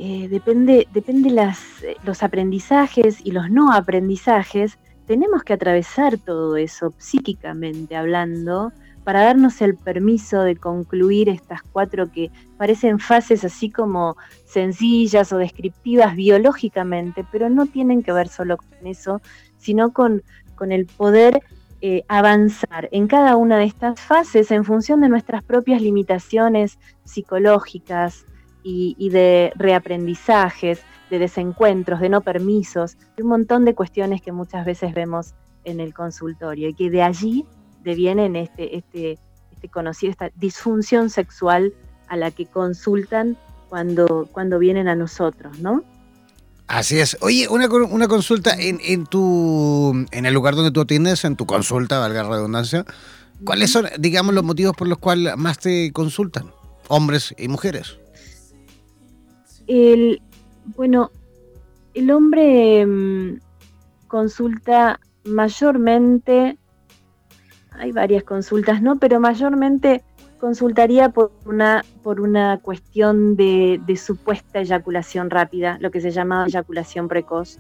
eh, 0.01 0.29
depende, 0.29 0.87
depende 0.93 1.29
eh, 1.29 1.95
los 2.03 2.23
aprendizajes 2.23 3.19
y 3.21 3.31
los 3.31 3.49
no 3.49 3.73
aprendizajes, 3.73 4.79
tenemos 5.05 5.43
que 5.43 5.51
atravesar 5.51 6.17
todo 6.17 6.55
eso 6.55 6.93
psíquicamente 6.97 7.97
hablando 7.97 8.71
para 9.03 9.25
darnos 9.25 9.61
el 9.61 9.75
permiso 9.75 10.41
de 10.43 10.55
concluir 10.55 11.27
estas 11.27 11.63
cuatro 11.63 12.09
que 12.11 12.31
parecen 12.57 12.99
fases 12.99 13.43
así 13.43 13.69
como 13.69 14.15
sencillas 14.45 15.33
o 15.33 15.37
descriptivas 15.37 16.15
biológicamente, 16.15 17.25
pero 17.29 17.49
no 17.49 17.65
tienen 17.65 18.01
que 18.01 18.13
ver 18.13 18.29
solo 18.29 18.55
con 18.55 18.87
eso, 18.87 19.21
sino 19.57 19.91
con, 19.91 20.23
con 20.55 20.71
el 20.71 20.85
poder 20.85 21.41
eh, 21.81 22.03
avanzar 22.07 22.87
en 22.91 23.07
cada 23.07 23.35
una 23.35 23.57
de 23.57 23.65
estas 23.65 23.99
fases 23.99 24.51
en 24.51 24.63
función 24.63 25.01
de 25.01 25.09
nuestras 25.09 25.43
propias 25.43 25.81
limitaciones 25.81 26.77
psicológicas, 27.03 28.25
y, 28.63 29.09
de 29.09 29.51
reaprendizajes, 29.55 30.81
de 31.09 31.19
desencuentros, 31.19 31.99
de 31.99 32.09
no 32.09 32.21
permisos, 32.21 32.97
un 33.17 33.27
montón 33.27 33.65
de 33.65 33.73
cuestiones 33.73 34.21
que 34.21 34.31
muchas 34.31 34.65
veces 34.65 34.93
vemos 34.93 35.33
en 35.63 35.79
el 35.79 35.93
consultorio 35.93 36.69
y 36.69 36.73
que 36.73 36.89
de 36.89 37.01
allí 37.01 37.45
devienen 37.83 38.35
este, 38.35 38.77
este, 38.77 39.17
este 39.53 39.69
conocido, 39.69 40.11
esta 40.11 40.29
disfunción 40.35 41.09
sexual 41.09 41.73
a 42.07 42.17
la 42.17 42.31
que 42.31 42.45
consultan 42.45 43.37
cuando, 43.69 44.27
cuando 44.31 44.59
vienen 44.59 44.87
a 44.87 44.95
nosotros, 44.95 45.59
¿no? 45.59 45.83
Así 46.67 46.99
es. 46.99 47.17
Oye, 47.21 47.47
una, 47.47 47.67
una 47.67 48.07
consulta 48.07 48.53
en, 48.53 48.79
en, 48.83 49.05
tu, 49.07 50.05
en 50.11 50.25
el 50.25 50.33
lugar 50.33 50.55
donde 50.55 50.71
tú 50.71 50.81
atiendes, 50.81 51.25
en 51.25 51.35
tu 51.35 51.47
consulta, 51.47 51.97
valga 51.97 52.23
la 52.23 52.29
redundancia, 52.29 52.85
¿cuáles 53.43 53.71
son, 53.71 53.87
digamos, 53.97 54.35
los 54.35 54.43
motivos 54.43 54.75
por 54.75 54.87
los 54.87 54.99
cuales 54.99 55.35
más 55.35 55.57
te 55.57 55.91
consultan, 55.91 56.51
hombres 56.87 57.33
y 57.39 57.47
mujeres? 57.47 57.97
El, 59.69 60.19
bueno, 60.75 61.11
el 61.93 62.09
hombre 62.09 62.83
mm, 62.85 63.39
consulta 64.07 64.99
mayormente, 65.25 66.57
hay 67.71 67.91
varias 67.91 68.23
consultas, 68.23 68.81
¿no? 68.81 68.97
Pero 68.97 69.19
mayormente 69.19 70.03
consultaría 70.39 71.09
por 71.09 71.31
una, 71.45 71.85
por 72.01 72.19
una 72.19 72.57
cuestión 72.63 73.35
de, 73.35 73.79
supuesta 73.95 74.59
eyaculación 74.59 75.29
rápida, 75.29 75.77
lo 75.79 75.91
que 75.91 76.01
se 76.01 76.09
llama 76.09 76.45
eyaculación 76.47 77.07
precoz. 77.07 77.59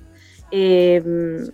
Em, 0.49 1.45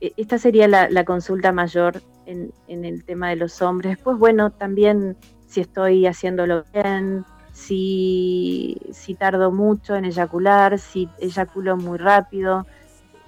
e, 0.00 0.12
esta 0.16 0.38
sería 0.38 0.66
la, 0.66 1.04
consulta 1.04 1.52
mayor 1.52 2.02
en, 2.26 2.52
en, 2.66 2.84
el 2.84 3.04
tema 3.04 3.28
de 3.28 3.36
los 3.36 3.62
hombres. 3.62 3.96
Después, 3.96 4.18
bueno, 4.18 4.50
también 4.50 5.16
si 5.46 5.60
estoy 5.60 6.06
haciéndolo 6.06 6.64
bien, 6.72 7.24
si, 7.54 8.76
si 8.92 9.14
tardo 9.14 9.52
mucho 9.52 9.94
en 9.94 10.04
eyacular, 10.04 10.78
si 10.78 11.08
eyaculo 11.18 11.76
muy 11.76 11.98
rápido. 11.98 12.66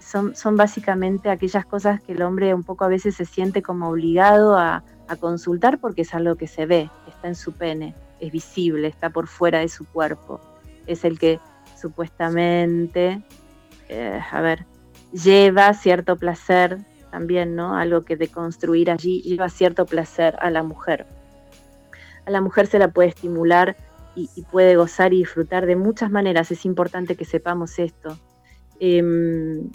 Son, 0.00 0.36
son 0.36 0.56
básicamente 0.56 1.30
aquellas 1.30 1.64
cosas 1.64 2.02
que 2.02 2.12
el 2.12 2.22
hombre 2.22 2.52
un 2.52 2.64
poco 2.64 2.84
a 2.84 2.88
veces 2.88 3.14
se 3.14 3.24
siente 3.24 3.62
como 3.62 3.88
obligado 3.88 4.58
a, 4.58 4.84
consultar 5.20 5.78
porque 5.78 6.02
es 6.02 6.12
algo 6.14 6.34
que 6.34 6.48
se 6.48 6.66
ve, 6.66 6.90
está 7.06 7.28
en 7.28 7.36
su 7.36 7.52
pene, 7.52 7.94
es 8.18 8.32
visible, 8.32 8.88
está 8.88 9.08
por 9.08 9.28
fuera 9.28 9.60
de 9.60 9.68
su 9.68 9.86
cuerpo. 9.86 10.40
Es 10.88 11.04
el 11.04 11.16
que 11.16 11.38
supuestamente, 11.80 13.22
eh, 13.88 14.20
a 14.32 14.40
ver, 14.40 14.66
lleva 15.12 15.72
cierto 15.74 16.16
placer 16.16 16.78
también, 17.12 17.54
¿no? 17.54 17.76
Algo 17.76 18.04
que 18.04 18.16
de 18.16 18.26
construir 18.26 18.90
allí 18.90 19.22
lleva 19.22 19.48
cierto 19.48 19.86
placer 19.86 20.36
a 20.40 20.50
la 20.50 20.64
mujer. 20.64 21.06
A 22.26 22.30
la 22.32 22.40
mujer 22.40 22.66
se 22.66 22.80
la 22.80 22.88
puede 22.88 23.10
estimular 23.10 23.76
y, 24.16 24.42
puede 24.50 24.76
gozar 24.76 25.12
y 25.12 25.18
disfrutar 25.18 25.66
de 25.66 25.76
muchas 25.76 26.10
maneras. 26.10 26.50
Es 26.50 26.64
importante 26.64 27.14
que 27.14 27.24
sepamos 27.24 27.78
esto. 27.78 28.18
Em, 28.80 29.70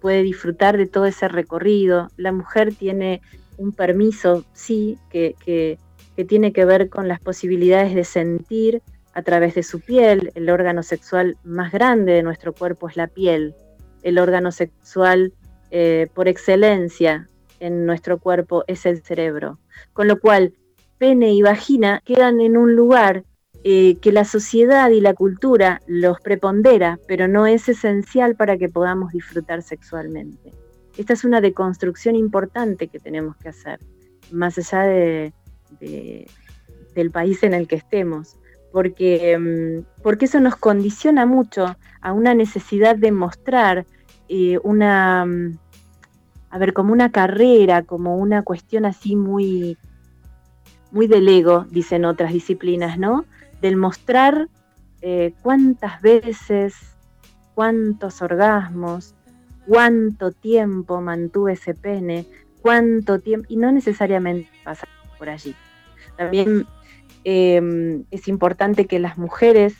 puede 0.00 0.22
disfrutar 0.22 0.76
de 0.76 0.86
todo 0.86 1.06
ese 1.06 1.28
recorrido. 1.28 2.08
La 2.16 2.32
mujer 2.32 2.74
tiene 2.74 3.20
un 3.58 3.72
permiso, 3.72 4.44
sí, 4.52 4.98
que, 5.10 5.34
que, 5.44 5.78
tiene 6.26 6.52
que 6.52 6.64
ver 6.64 6.88
con 6.88 7.08
las 7.08 7.20
posibilidades 7.20 7.94
de 7.94 8.04
sentir 8.04 8.82
a 9.14 9.22
través 9.22 9.54
de 9.54 9.62
su 9.62 9.80
piel. 9.80 10.32
El 10.34 10.48
órgano 10.48 10.82
sexual 10.82 11.36
más 11.44 11.72
grande 11.72 12.12
de 12.12 12.22
nuestro 12.22 12.52
cuerpo 12.52 12.88
es 12.88 12.96
la 12.96 13.08
piel. 13.08 13.54
El 14.02 14.18
órgano 14.18 14.52
sexual 14.52 15.32
eh, 15.70 16.08
por 16.14 16.28
excelencia 16.28 17.28
en 17.60 17.84
nuestro 17.84 18.18
cuerpo 18.18 18.64
es 18.66 18.86
el 18.86 19.02
cerebro. 19.02 19.58
Con 19.92 20.08
lo 20.08 20.20
cual, 20.20 20.54
pene 20.98 21.32
y 21.32 21.42
vagina 21.42 22.00
quedan 22.04 22.40
en 22.40 22.56
un 22.56 22.76
lugar 22.76 23.24
eh, 23.66 23.96
que 24.02 24.12
la 24.12 24.26
sociedad 24.26 24.90
y 24.90 25.00
la 25.00 25.14
cultura 25.14 25.80
los 25.86 26.20
prepondera, 26.20 26.98
pero 27.08 27.28
no 27.28 27.46
es 27.46 27.66
esencial 27.66 28.36
para 28.36 28.58
que 28.58 28.68
podamos 28.68 29.12
disfrutar 29.12 29.62
sexualmente. 29.62 30.52
Esta 30.98 31.14
es 31.14 31.24
una 31.24 31.40
deconstrucción 31.40 32.14
importante 32.14 32.88
que 32.88 33.00
tenemos 33.00 33.36
que 33.36 33.48
hacer, 33.48 33.80
más 34.30 34.58
allá 34.58 34.82
de, 34.82 35.32
del 36.94 37.10
país 37.10 37.42
en 37.42 37.54
el 37.54 37.66
que 37.66 37.76
estemos, 37.76 38.36
porque, 38.70 39.38
mm, 39.38 40.02
porque 40.02 40.26
eso 40.26 40.40
nos 40.40 40.56
condiciona 40.56 41.24
mucho 41.24 41.74
a 42.02 42.12
una 42.12 42.34
necesidad 42.34 42.96
de 42.96 43.12
mostrar 43.12 43.86
eh, 44.28 44.58
una, 44.62 45.24
mm, 45.24 45.58
a 46.50 46.58
ver, 46.58 46.74
como 46.74 46.92
una 46.92 47.10
carrera, 47.10 47.82
como 47.82 48.18
una 48.18 48.42
cuestión 48.42 48.84
así 48.84 49.16
muy, 49.16 49.78
muy 50.92 51.06
del 51.06 51.26
ego, 51.28 51.64
dicen 51.70 52.04
otras 52.04 52.34
disciplinas, 52.34 52.98
¿no? 52.98 53.24
Del 53.60 53.76
mostrar 53.76 54.48
eh, 55.00 55.34
cuántas 55.42 56.00
veces, 56.02 56.74
cuántos 57.54 58.22
orgasmos, 58.22 59.14
cuánto 59.66 60.32
tiempo 60.32 61.00
mantuve 61.00 61.52
ese 61.52 61.74
pene, 61.74 62.26
cuánto 62.60 63.20
tiempo, 63.20 63.46
y 63.50 63.56
no 63.56 63.72
necesariamente 63.72 64.50
pasa 64.64 64.86
por 65.18 65.28
allí. 65.28 65.54
También 66.16 66.66
em, 67.24 68.04
es 68.10 68.28
importante 68.28 68.86
que 68.86 68.98
las 68.98 69.18
mujeres 69.18 69.74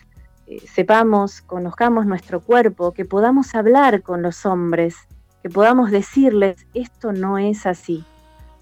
eh, 0.46 0.60
sepamos, 0.66 1.40
conozcamos 1.42 2.06
nuestro 2.06 2.40
cuerpo, 2.40 2.92
que 2.92 3.04
podamos 3.04 3.54
hablar 3.54 4.02
con 4.02 4.22
los 4.22 4.44
hombres, 4.46 4.96
que 5.42 5.48
podamos 5.48 5.90
decirles, 5.90 6.66
esto 6.74 7.12
no 7.12 7.38
es 7.38 7.66
así, 7.66 8.04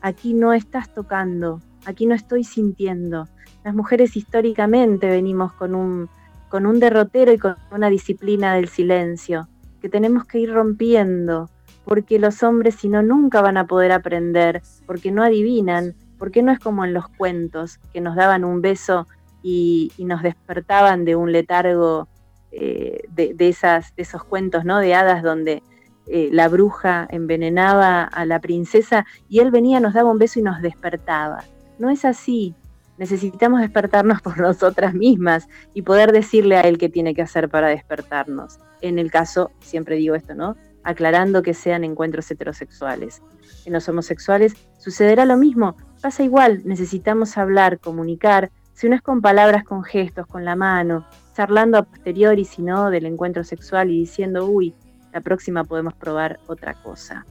aquí 0.01 0.35
no 0.35 0.53
estás 0.53 0.93
tocando, 0.93 1.61
aquí 1.87 2.07
no 2.07 2.15
estoy 2.15 2.45
sintiendo. 2.45 3.29
Las 3.65 3.75
mujeres 3.75 4.17
históricamente 4.17 5.09
venimos 5.09 5.53
con 5.53 5.75
un, 5.75 6.09
con 6.49 6.67
un 6.67 6.81
derrotero 6.81 7.33
y 7.33 7.39
con 7.39 7.57
una 7.71 7.89
disciplina 7.89 8.55
del 8.55 8.69
silencio, 8.69 9.49
que 9.81 9.89
tenemos 9.89 10.25
que 10.25 10.39
ir 10.39 10.53
rompiendo, 10.53 11.49
porque 11.85 12.19
los 12.19 12.43
hombres 12.43 12.77
si 12.77 12.89
no 12.89 13.03
nunca 13.03 13.41
van 13.41 13.57
a 13.57 13.67
poder 13.67 13.93
aprender, 13.93 14.63
porque 14.87 15.11
no 15.11 15.23
adivinan, 15.23 15.95
porque 16.19 16.43
no 16.43 16.53
es 16.53 16.59
como 16.59 16.85
en 16.85 16.93
los 16.95 17.09
cuentos, 17.09 17.79
que 17.93 18.01
nos 18.01 18.17
daban 18.17 18.45
un 18.45 18.61
beso 18.61 19.07
y, 19.43 19.93
nos 19.99 20.23
despertaban 20.23 21.05
de 21.05 21.17
un 21.17 21.33
letargo 21.33 22.09
eh, 22.51 23.03
de, 23.11 23.35
esas, 23.49 23.95
de 23.97 24.03
esos 24.03 24.23
cuentos 24.25 24.65
¿no? 24.65 24.79
de 24.79 24.95
hadas 24.95 25.23
donde 25.23 25.63
eh, 26.07 26.29
la 26.33 26.49
bruja 26.49 27.07
envenenaba 27.11 28.03
a 28.05 28.25
la 28.27 28.41
princesa 28.41 29.07
y 29.29 29.39
él 29.39 29.51
venía, 29.51 29.81
nos 29.81 29.95
daba 29.95 30.11
un 30.11 30.19
beso 30.19 30.41
y 30.41 30.43
nos 30.43 30.61
despertaba. 30.61 31.45
No 31.79 31.91
es 31.91 32.05
así. 32.05 32.55
Necesitamos 32.99 33.61
despertarnos 33.61 34.21
por 34.23 34.39
nosotras 34.39 34.95
mismas 34.95 35.49
y 35.75 35.83
poder 35.83 36.13
decirle 36.13 36.57
a 36.57 36.63
él 36.63 36.79
qué 36.79 36.89
tiene 36.89 37.15
que 37.15 37.23
hacer 37.23 37.49
para 37.49 37.69
despertarnos. 37.69 38.59
En 38.81 38.99
el 38.99 39.11
caso, 39.11 39.51
siempre 39.61 39.97
digo 39.97 40.15
esto, 40.15 40.35
¿no? 40.35 40.57
Aclarando 40.85 41.43
que 41.43 41.55
sean 41.55 41.85
encuentros 41.85 42.31
heterosexuales. 42.31 43.23
En 43.65 43.73
los 43.73 43.89
homosexuales 43.89 44.55
sucederá 44.79 45.25
lo 45.25 45.37
mismo, 45.37 45.77
pasa 46.01 46.23
igual, 46.23 46.63
necesitamos 46.65 47.39
hablar, 47.39 47.79
comunicar, 47.79 48.51
si 48.75 48.89
no 48.89 48.97
es 48.97 49.03
con 49.03 49.21
palabras, 49.21 49.65
con 49.65 49.85
gestos, 49.85 50.27
con 50.27 50.45
la 50.45 50.57
mano, 50.57 51.07
charlando 51.35 51.79
a 51.79 51.83
posteriori, 51.85 52.45
si 52.45 52.63
no, 52.63 52.91
del 52.91 53.07
encuentro 53.07 53.45
sexual 53.45 53.91
y 53.91 54.01
diciendo, 54.01 54.47
uy, 54.47 54.75
la 55.13 55.21
próxima 55.21 55.65
podemos 55.65 55.95
probar 55.95 56.41
otra 56.47 56.75
cosa. 56.75 57.27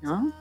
¿No? 0.00 0.32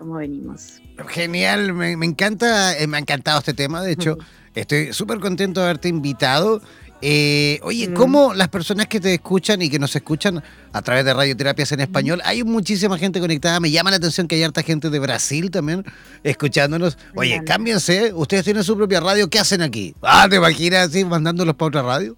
¿Cómo 0.00 0.14
venimos? 0.14 0.80
Genial, 1.08 1.74
me, 1.74 1.92
encanta, 1.92 2.74
eh, 2.78 2.86
me 2.86 2.96
ha 2.96 3.00
encantado 3.00 3.38
este 3.40 3.52
tema, 3.52 3.82
de 3.82 3.92
hecho, 3.92 4.16
estoy 4.54 4.94
súper 4.94 5.20
contento 5.20 5.60
de 5.60 5.66
haberte 5.66 5.88
invitado 5.88 6.62
eh, 7.02 7.60
oye. 7.62 7.92
¿cómo 7.92 8.32
las 8.32 8.48
personas 8.48 8.86
que 8.86 8.98
te 8.98 9.12
escuchan 9.12 9.60
y 9.60 9.68
que 9.68 9.78
nos 9.78 9.94
escuchan 9.94 10.42
a 10.72 10.82
través 10.82 11.04
de 11.04 11.12
radioterapias 11.12 11.72
en 11.72 11.80
español, 11.80 12.22
hay 12.24 12.44
muchísima 12.44 12.96
gente 12.96 13.20
conectada, 13.20 13.60
me 13.60 13.70
llama 13.70 13.90
la 13.90 13.96
atención 13.96 14.26
que 14.26 14.36
hay 14.36 14.42
harta 14.42 14.62
gente 14.62 14.88
de 14.88 14.98
Brasil 14.98 15.50
también 15.50 15.84
escuchándonos. 16.24 16.96
Oye, 17.14 17.42
cámbiense, 17.44 18.14
ustedes 18.14 18.44
tienen 18.44 18.64
su 18.64 18.78
propia 18.78 19.00
radio, 19.00 19.28
¿qué 19.28 19.38
hacen 19.38 19.60
aquí? 19.60 19.94
Ah, 20.00 20.26
¿te 20.30 20.36
imaginas 20.36 20.88
así 20.88 21.04
mandándolos 21.04 21.56
para 21.56 21.68
otra 21.68 21.82
radio? 21.82 22.16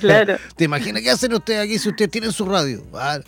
claro. 0.00 0.36
¿Te 0.56 0.64
imaginas 0.64 1.02
qué 1.02 1.10
hacen 1.10 1.32
ustedes 1.32 1.64
aquí 1.64 1.78
si 1.78 1.88
ustedes 1.90 2.10
tienen 2.10 2.32
su 2.32 2.44
radio? 2.44 2.84
Ah, 2.92 3.20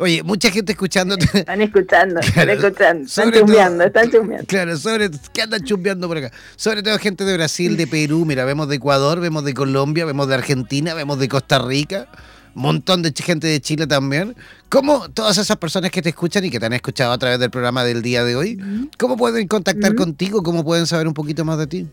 Oye, 0.00 0.22
mucha 0.22 0.50
gente 0.50 0.72
escuchándote. 0.72 1.26
Están 1.34 1.60
escuchando, 1.60 2.20
están 2.20 2.48
escuchando. 2.48 3.04
Están 3.04 3.32
chumbeando, 3.32 3.84
están 3.84 4.10
chumbeando. 4.10 4.46
Claro, 4.46 4.76
sobre, 4.78 5.10
¿qué 5.34 5.42
andan 5.42 5.62
chumbeando 5.62 6.08
por 6.08 6.16
acá? 6.16 6.30
Sobre 6.56 6.82
todo 6.82 6.98
gente 6.98 7.24
de 7.24 7.36
Brasil, 7.36 7.76
de 7.76 7.86
Perú, 7.86 8.24
mira, 8.24 8.46
vemos 8.46 8.66
de 8.68 8.76
Ecuador, 8.76 9.20
vemos 9.20 9.44
de 9.44 9.52
Colombia, 9.52 10.06
vemos 10.06 10.26
de 10.26 10.34
Argentina, 10.34 10.94
vemos 10.94 11.18
de 11.18 11.28
Costa 11.28 11.58
Rica, 11.58 12.08
montón 12.54 13.02
de 13.02 13.12
gente 13.14 13.46
de 13.46 13.60
Chile 13.60 13.86
también. 13.86 14.34
¿Cómo 14.70 15.10
todas 15.10 15.36
esas 15.36 15.58
personas 15.58 15.90
que 15.90 16.00
te 16.00 16.08
escuchan 16.08 16.46
y 16.46 16.50
que 16.50 16.58
te 16.58 16.64
han 16.64 16.72
escuchado 16.72 17.12
a 17.12 17.18
través 17.18 17.38
del 17.38 17.50
programa 17.50 17.84
del 17.84 18.00
día 18.00 18.24
de 18.24 18.36
hoy, 18.36 18.58
cómo 18.98 19.18
pueden 19.18 19.46
contactar 19.48 19.94
contigo? 19.94 20.42
¿Cómo 20.42 20.64
pueden 20.64 20.86
saber 20.86 21.08
un 21.08 21.14
poquito 21.14 21.44
más 21.44 21.58
de 21.58 21.66
ti? 21.66 21.86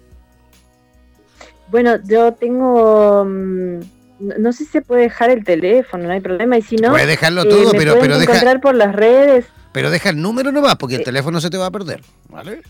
Bueno, 1.70 2.00
yo 2.06 2.32
tengo... 2.32 3.26
Mm, 3.26 3.97
no, 4.20 4.52
sé 4.52 4.66
si 4.66 4.72
se 4.72 4.82
puede 4.82 5.04
dejar 5.04 5.30
el 5.30 5.44
teléfono, 5.44 6.06
no 6.06 6.12
hay 6.12 6.22
problema. 6.22 6.58
Y 6.58 6.62
si 6.62 6.76
no, 6.76 6.92
puede 6.92 7.06
dejarlo 7.06 7.46
todo, 7.46 7.74
eh, 7.74 7.78
pero, 7.78 7.98
pero 8.00 8.20
encontrar 8.20 8.62
por 8.62 8.76
las 8.76 8.96
redes. 8.96 9.46
Pero 9.72 9.90
deja 9.90 10.10
el 10.10 10.22
número 10.22 10.52
nomás, 10.52 10.76
porque 10.76 10.96
el 10.96 11.02
eh. 11.02 11.06
teléfono 11.06 11.40
se 11.42 11.50
te 11.50 11.58
va 11.58 11.68
a 11.68 11.72
perder, 11.72 12.02
¿vale? 12.30 12.62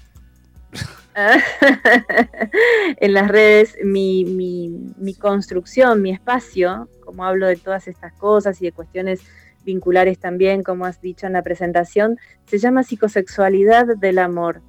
en 2.97 3.13
las 3.13 3.27
redes, 3.27 3.75
mi, 3.83 4.25
mi, 4.25 4.69
mi 4.97 5.15
construcción, 5.15 6.01
mi 6.01 6.11
espacio, 6.11 6.89
como 7.03 7.25
hablo 7.25 7.47
de 7.47 7.55
todas 7.55 7.87
estas 7.87 8.13
cosas 8.13 8.61
y 8.61 8.65
de 8.65 8.71
cuestiones 8.71 9.21
vinculares 9.65 10.19
también, 10.19 10.63
como 10.63 10.85
has 10.85 11.01
dicho 11.01 11.27
en 11.27 11.33
la 11.33 11.41
presentación, 11.41 12.17
se 12.45 12.59
llama 12.59 12.83
psicosexualidad 12.83 13.85
del 13.97 14.19
amor. 14.19 14.61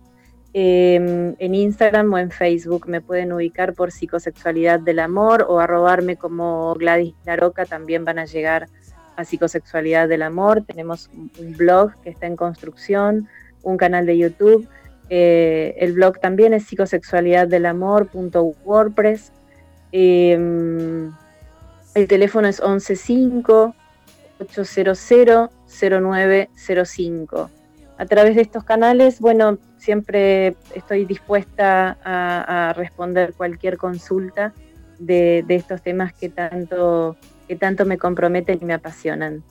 Em, 0.54 1.34
en 1.38 1.54
Instagram 1.54 2.10
o 2.12 2.18
en 2.18 2.30
Facebook 2.30 2.88
me 2.88 3.02
pueden 3.02 3.32
ubicar 3.32 3.74
por 3.74 3.92
psicosexualidad 3.92 4.80
del 4.80 4.98
amor 4.98 5.44
o 5.48 5.60
arrobarme 5.60 6.16
como 6.16 6.74
Gladys 6.74 7.14
Laroca, 7.26 7.66
también 7.66 8.06
van 8.06 8.18
a 8.18 8.24
llegar 8.24 8.68
a 9.16 9.24
psicosexualidad 9.24 10.08
del 10.08 10.22
amor. 10.22 10.64
Tenemos 10.66 11.10
un 11.38 11.56
blog 11.56 11.92
que 12.02 12.10
está 12.10 12.26
en 12.26 12.34
construcción, 12.36 13.28
un 13.62 13.76
canal 13.76 14.06
de 14.06 14.16
YouTube. 14.16 14.66
Eh, 15.10 15.74
el 15.78 15.92
blog 15.92 16.18
también 16.20 16.54
es 16.54 16.64
psicosexualidaddelamor.wordpress. 16.64 19.32
Eh, 19.92 21.10
el 21.94 22.08
teléfono 22.08 22.48
es 22.48 22.56
115 22.56 23.74
800 24.40 24.98
0905 25.66 27.50
a 27.98 28.06
través 28.06 28.36
de 28.36 28.42
estos 28.42 28.62
canales, 28.62 29.20
bueno, 29.20 29.58
siempre 29.78 30.56
estoy 30.74 31.04
dispuesta 31.04 31.96
a, 32.04 32.72
responder 32.74 33.32
cualquier 33.34 33.76
consulta 33.76 34.52
de, 34.98 35.44
estos 35.48 35.82
temas 35.82 36.12
que 36.12 36.28
tanto, 36.28 37.16
que 37.46 37.56
tanto 37.56 37.84
me 37.84 37.98
comprometen 37.98 38.58
y 38.60 38.64
me 38.64 38.74
apasionan. 38.74 39.42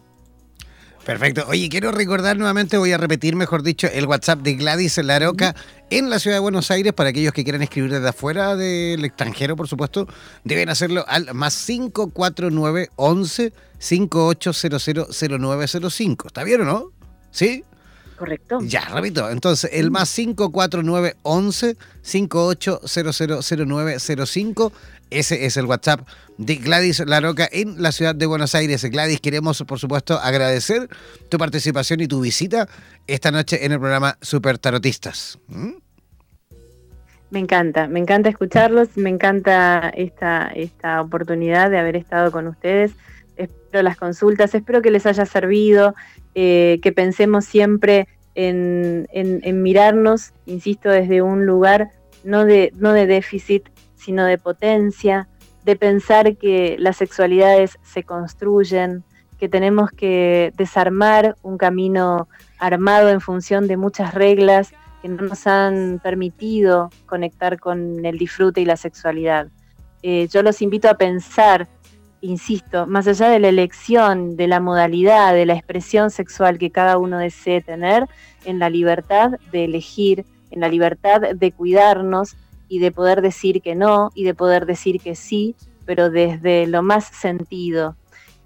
Perfecto. 1.06 1.46
Oye, 1.48 1.70
quiero 1.70 1.94
recordar 1.94 2.36
nuevamente, 2.36 2.78
voy 2.78 2.92
a 2.92 2.98
repetir, 2.98 3.38
mejor 3.38 3.64
dicho, 3.64 3.88
el 3.88 4.08
WhatsApp 4.08 4.40
de 4.40 4.56
Gladys 4.56 4.98
Laroca 4.98 5.56
en 5.90 6.10
la 6.10 6.20
ciudad 6.20 6.36
de 6.36 6.42
Buenos 6.42 6.70
Aires 6.70 6.92
para 6.92 7.12
aquellos 7.12 7.32
que 7.32 7.46
quieran 7.46 7.62
escribir 7.62 7.92
desde 7.92 8.10
afuera 8.10 8.58
del 8.58 9.06
extranjero, 9.06 9.56
por 9.56 9.70
supuesto, 9.70 10.06
deben 10.44 10.68
hacerlo 10.68 11.06
al 11.08 11.34
más 11.34 11.66
549 11.66 12.90
11 12.98 13.54
5800 13.80 15.40
0905. 15.40 16.28
¿Está 16.28 16.44
bien 16.44 16.62
o 16.62 16.66
no? 16.66 16.92
¿Sí? 17.32 17.64
Correcto. 18.18 18.60
Ya, 18.62 18.86
repito. 18.86 19.30
Entonces, 19.30 19.70
el 19.74 19.92
más 19.92 20.10
54911 20.10 21.78
58000905. 22.04 24.72
Ese 25.10 25.46
es 25.46 25.56
el 25.56 25.66
WhatsApp 25.66 26.02
de 26.38 26.56
Gladys 26.56 27.00
Laroca 27.06 27.48
en 27.52 27.82
la 27.82 27.92
ciudad 27.92 28.16
de 28.16 28.26
Buenos 28.26 28.56
Aires. 28.56 28.84
Gladys, 28.86 29.22
queremos, 29.22 29.64
por 29.64 29.80
supuesto, 29.80 30.20
agradecer 30.20 30.90
tu 31.30 31.38
participación 31.38 32.02
y 32.02 32.08
tu 32.08 32.22
visita 32.22 32.68
esta 33.06 33.32
noche 33.32 33.66
en 33.66 33.72
el 33.72 33.80
programa 33.80 34.18
Super 34.22 34.58
Tarotistas. 34.58 35.40
¿Mm? 35.48 35.74
Me 37.30 37.40
encanta, 37.40 37.88
me 37.88 38.00
encanta 38.00 38.30
escucharlos, 38.30 38.96
me 38.96 39.10
encanta 39.10 39.90
esta, 39.90 40.48
esta 40.56 41.02
oportunidad 41.02 41.70
de 41.70 41.78
haber 41.78 41.98
estado 41.98 42.32
con 42.32 42.48
ustedes. 42.48 42.94
Espero 43.36 43.84
las 43.84 43.98
consultas, 43.98 44.56
espero 44.56 44.82
que 44.82 44.92
les 44.92 45.06
haya 45.06 45.26
servido, 45.26 45.94
eh, 46.40 46.78
que 46.84 46.92
pensemos 46.92 47.46
siempre 47.46 48.08
en, 48.36 49.08
mirarnos, 49.64 50.34
insisto, 50.46 50.88
desde 50.88 51.24
un 51.24 51.48
lugar 51.48 51.90
no 52.24 52.46
de, 52.46 52.72
déficit, 53.08 53.68
sino 53.96 54.24
de 54.24 54.38
potencia, 54.38 55.28
de 55.66 55.76
pensar 55.76 56.38
que 56.38 56.76
las 56.78 56.98
sexualidades 56.98 57.80
se 57.82 58.04
construyen, 58.04 59.04
que 59.40 59.50
tenemos 59.50 59.90
que 59.90 60.54
desarmar 60.56 61.36
un 61.42 61.58
camino 61.58 62.28
armado 62.60 63.10
en 63.10 63.20
función 63.20 63.68
de 63.68 63.76
muchas 63.76 64.14
reglas 64.14 64.74
que 65.02 65.10
no 65.10 65.24
nos 65.24 65.48
han 65.48 66.00
permitido 66.04 66.92
conectar 67.08 67.60
con 67.60 68.06
el 68.06 68.20
disfrute 68.20 68.62
y 68.62 68.66
la 68.66 68.78
sexualidad. 68.78 69.48
Eh, 70.04 70.28
yo 70.32 70.44
los 70.44 70.62
invito 70.62 70.88
a 70.88 71.00
pensar, 71.00 71.68
insisto, 72.22 72.88
más 72.88 73.08
allá 73.08 73.30
de 73.30 73.40
la 73.40 73.50
elección, 73.50 74.36
de 74.36 74.48
la 74.48 74.60
modalidad, 74.60 75.34
de 75.34 75.46
la 75.46 75.54
expresión 75.54 76.10
sexual 76.10 76.58
que 76.58 76.72
cada 76.72 76.98
uno 76.98 77.20
desee 77.20 77.62
tener, 77.62 78.08
en 78.46 78.60
la 78.60 78.70
libertad 78.70 79.32
de 79.52 79.66
elegir, 79.66 80.26
en 80.52 80.62
la 80.62 80.70
libertad 80.70 81.22
de 81.22 81.52
cuidarnos 81.52 82.36
y 82.70 82.80
de 82.80 82.92
poder 82.92 83.22
decir 83.22 83.62
que 83.62 83.76
no 83.76 84.10
y 84.16 84.24
de 84.24 84.34
poder 84.34 84.66
decir 84.66 85.00
que 85.00 85.16
sí, 85.16 85.56
pero 85.86 86.10
desde 86.10 86.68
lo 86.68 86.84
más 86.84 87.06
sentido. 87.06 87.96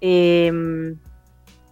Em, 0.00 0.98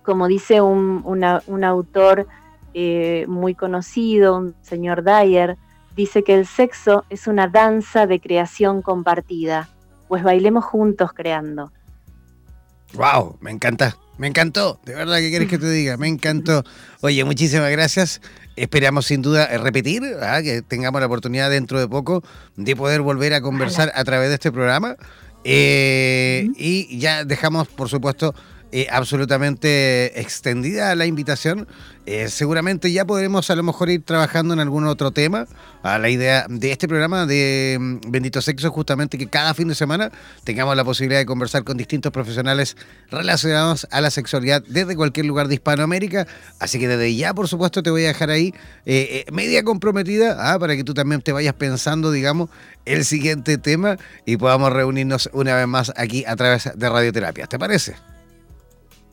como 0.02 0.26
dice 0.26 0.60
un, 0.60 1.64
autor 1.64 2.26
eh, 2.74 3.24
muy 3.28 3.54
conocido, 3.54 4.36
un 4.36 4.54
señor 4.62 5.04
Dyer, 5.04 5.56
dice 5.94 6.22
que 6.22 6.34
el 6.34 6.46
sexo 6.46 7.04
es 7.10 7.26
una 7.26 7.48
danza 7.48 8.06
de 8.06 8.20
creación 8.20 8.82
compartida, 8.82 9.68
pues 10.08 10.22
bailemos 10.22 10.64
juntos 10.64 11.12
creando. 11.12 11.72
¡Wow! 12.94 13.38
Me 13.40 13.50
encanta, 13.50 13.96
me 14.18 14.26
encantó, 14.26 14.80
de 14.84 14.94
verdad 14.94 15.18
que 15.18 15.30
quieres 15.30 15.48
que 15.48 15.58
te 15.58 15.70
diga, 15.70 15.96
me 15.96 16.08
encantó. 16.08 16.64
Oye, 17.00 17.24
muchísimas 17.24 17.70
gracias. 17.70 18.20
Esperamos 18.56 19.06
sin 19.06 19.22
duda 19.22 19.46
repetir, 19.58 20.02
¿ah? 20.20 20.42
que 20.42 20.62
tengamos 20.62 21.00
la 21.00 21.06
oportunidad 21.06 21.50
dentro 21.50 21.78
de 21.78 21.88
poco 21.88 22.22
de 22.56 22.76
poder 22.76 23.00
volver 23.00 23.32
a 23.32 23.40
conversar 23.40 23.92
a 23.94 24.04
través 24.04 24.28
de 24.28 24.34
este 24.34 24.52
programa. 24.52 24.96
Eh, 25.44 26.48
y 26.56 26.98
ya 26.98 27.24
dejamos, 27.24 27.68
por 27.68 27.88
supuesto, 27.88 28.34
eh, 28.72 28.86
absolutamente 28.90 30.20
extendida 30.20 30.94
la 30.94 31.06
invitación. 31.06 31.66
Eh, 32.06 32.28
seguramente 32.28 32.90
ya 32.90 33.04
podremos 33.04 33.50
a 33.50 33.56
lo 33.56 33.62
mejor 33.62 33.90
ir 33.90 34.02
trabajando 34.04 34.54
en 34.54 34.60
algún 34.60 34.86
otro 34.86 35.10
tema. 35.10 35.46
A 35.82 35.98
la 35.98 36.08
idea 36.08 36.46
de 36.48 36.70
este 36.70 36.86
programa 36.86 37.26
de 37.26 37.78
mm, 37.80 38.10
Bendito 38.10 38.40
Sexo 38.40 38.70
justamente 38.70 39.18
que 39.18 39.26
cada 39.26 39.54
fin 39.54 39.68
de 39.68 39.74
semana 39.74 40.12
tengamos 40.44 40.76
la 40.76 40.84
posibilidad 40.84 41.18
de 41.18 41.26
conversar 41.26 41.64
con 41.64 41.76
distintos 41.76 42.12
profesionales 42.12 42.76
relacionados 43.10 43.88
a 43.90 44.00
la 44.00 44.10
sexualidad 44.10 44.62
desde 44.68 44.94
cualquier 44.94 45.26
lugar 45.26 45.48
de 45.48 45.54
Hispanoamérica. 45.54 46.28
Así 46.60 46.78
que 46.78 46.86
desde 46.86 47.14
ya, 47.16 47.34
por 47.34 47.48
supuesto, 47.48 47.82
te 47.82 47.90
voy 47.90 48.04
a 48.04 48.08
dejar 48.08 48.30
ahí 48.30 48.54
eh, 48.86 49.24
media 49.32 49.64
comprometida 49.64 50.52
ah, 50.52 50.58
para 50.58 50.76
que 50.76 50.84
tú 50.84 50.94
también 50.94 51.22
te 51.22 51.32
vayas 51.32 51.54
pensando, 51.54 52.12
digamos, 52.12 52.50
el 52.84 53.04
siguiente 53.04 53.58
tema 53.58 53.96
y 54.24 54.36
podamos 54.36 54.72
reunirnos 54.72 55.28
una 55.32 55.56
vez 55.56 55.66
más 55.66 55.92
aquí 55.96 56.24
a 56.24 56.36
través 56.36 56.70
de 56.74 56.88
Radioterapia. 56.88 57.46
¿Te 57.46 57.58
parece? 57.58 58.09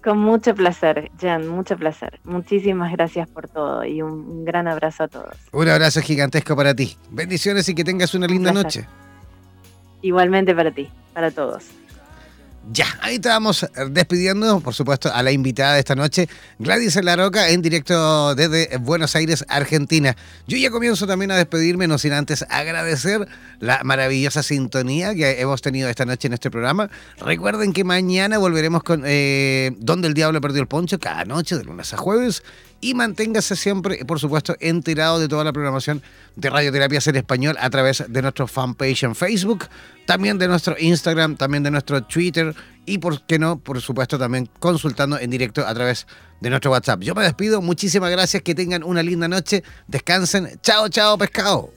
Con 0.08 0.20
mucho 0.20 0.56
placer, 0.56 1.12
Jan, 1.20 1.50
mucho 1.50 1.76
placer. 1.76 2.22
Muchísimas 2.24 2.94
gracias 2.94 3.28
por 3.28 3.50
todo 3.50 3.84
y 3.84 4.02
un, 4.02 4.46
gran 4.46 4.66
abrazo 4.66 5.04
a 5.04 5.10
todos. 5.10 5.36
Un 5.52 5.68
abrazo 5.68 6.00
gigantesco 6.00 6.56
para 6.56 6.74
ti. 6.74 6.96
Bendiciones 7.12 7.68
y 7.68 7.76
que 7.76 7.84
tengas 7.84 8.16
una 8.16 8.26
linda 8.26 8.54
noche. 8.54 8.88
Igualmente 10.02 10.56
para 10.56 10.72
ti, 10.72 10.88
para 11.14 11.30
todos. 11.30 11.66
Ya, 12.70 12.86
ahí 13.02 13.16
estábamos 13.16 13.66
despidiendo, 13.92 14.60
por 14.60 14.74
supuesto, 14.74 15.10
a 15.14 15.24
la 15.24 15.32
invitada 15.32 15.76
de 15.76 15.80
esta 15.80 15.96
noche, 15.96 16.28
Gladys 16.60 17.02
La 17.02 17.16
Roca, 17.16 17.50
en 17.50 17.62
directo 17.62 18.36
desde 18.36 18.76
Buenos 18.78 19.16
Aires, 19.16 19.46
Argentina. 19.48 20.18
Yo 20.48 20.58
ya 20.58 20.70
comienzo 20.70 21.08
también 21.08 21.32
a 21.32 21.38
despedirme, 21.38 21.88
no 21.88 21.98
sin 21.98 22.12
antes 22.12 22.46
agradecer 22.50 23.26
la 23.60 23.82
maravillosa 23.86 24.44
sintonía 24.44 25.16
que 25.16 25.40
hemos 25.40 25.62
tenido 25.62 25.88
esta 25.88 26.06
noche 26.06 26.28
en 26.28 26.34
este 26.34 26.52
programa. 26.52 26.90
Recuerden 27.20 27.72
que 27.72 27.86
mañana 27.86 28.38
volveremos 28.38 28.84
con 28.84 29.04
eh, 29.06 29.72
Donde 29.80 30.10
el 30.10 30.14
Diablo 30.14 30.42
perdió 30.42 30.62
el 30.62 30.68
poncho, 30.68 31.00
cada 31.00 31.24
noche, 31.24 31.58
de 31.58 31.64
lunes 31.64 31.94
a 31.94 31.98
jueves 31.98 32.44
y 32.82 32.94
manténgase 32.94 33.56
siempre, 33.56 34.04
por 34.06 34.20
supuesto, 34.20 34.56
enterado 34.60 35.20
de 35.20 35.28
toda 35.28 35.44
la 35.44 35.54
programación 35.54 36.02
de 36.36 36.50
Radioterapias 36.50 37.08
en 37.08 37.16
Español 37.16 37.58
a 37.60 37.70
través 37.70 38.04
de 38.08 38.22
nuestro 38.22 38.48
fanpage 38.48 39.04
en 39.04 39.16
Facebook, 39.16 39.66
también 40.06 40.38
de 40.38 40.48
nuestro 40.48 40.76
Instagram, 40.78 41.36
también 41.38 41.64
de 41.64 41.72
nuestro 41.72 42.04
Twitter 42.04 42.56
y, 42.86 43.00
por 43.00 43.26
qué 43.26 43.40
no, 43.40 43.60
por 43.60 43.82
supuesto, 43.82 44.18
también 44.18 44.50
consultando 44.60 45.20
en 45.20 45.30
directo 45.30 45.66
a 45.66 45.74
través 45.74 46.08
de 46.40 46.50
nuestro 46.50 46.72
WhatsApp. 46.72 47.02
Yo 47.02 47.16
me 47.16 47.24
despido, 47.24 47.62
muchísimas 47.62 48.12
gracias, 48.12 48.44
que 48.44 48.56
tengan 48.56 48.84
una 48.84 49.04
linda 49.04 49.28
noche, 49.28 49.64
descansen, 49.88 50.60
chao, 50.62 50.88
chao, 50.90 51.18
pescado. 51.18 51.77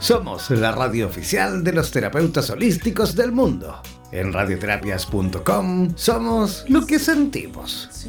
Somos 0.00 0.48
la 0.48 0.72
radio 0.72 1.06
oficial 1.06 1.62
de 1.62 1.74
los 1.74 1.90
terapeutas 1.90 2.48
holísticos 2.48 3.14
del 3.14 3.32
mundo. 3.32 3.82
En 4.10 4.32
radioterapias.com 4.32 5.92
somos 5.94 6.64
lo 6.68 6.86
que 6.86 6.98
sentimos. 6.98 8.08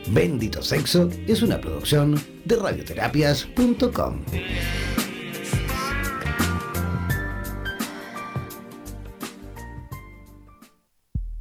Bendito 0.09 0.63
Sexo 0.63 1.09
es 1.27 1.43
una 1.43 1.61
producción 1.61 2.23
de 2.45 2.57
radioterapias.com. 2.57 4.21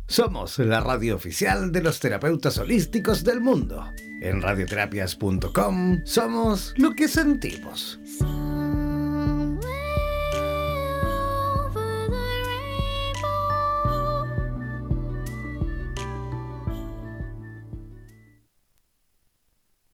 Somos 0.07 0.59
la 0.59 0.79
radio 0.79 1.17
oficial 1.17 1.73
de 1.73 1.83
los 1.83 1.99
terapeutas 1.99 2.57
holísticos 2.57 3.25
del 3.25 3.41
mundo. 3.41 3.85
En 4.21 4.41
radioterapias.com 4.41 6.05
somos 6.05 6.73
lo 6.77 6.93
que 6.93 7.09
sentimos. 7.09 7.99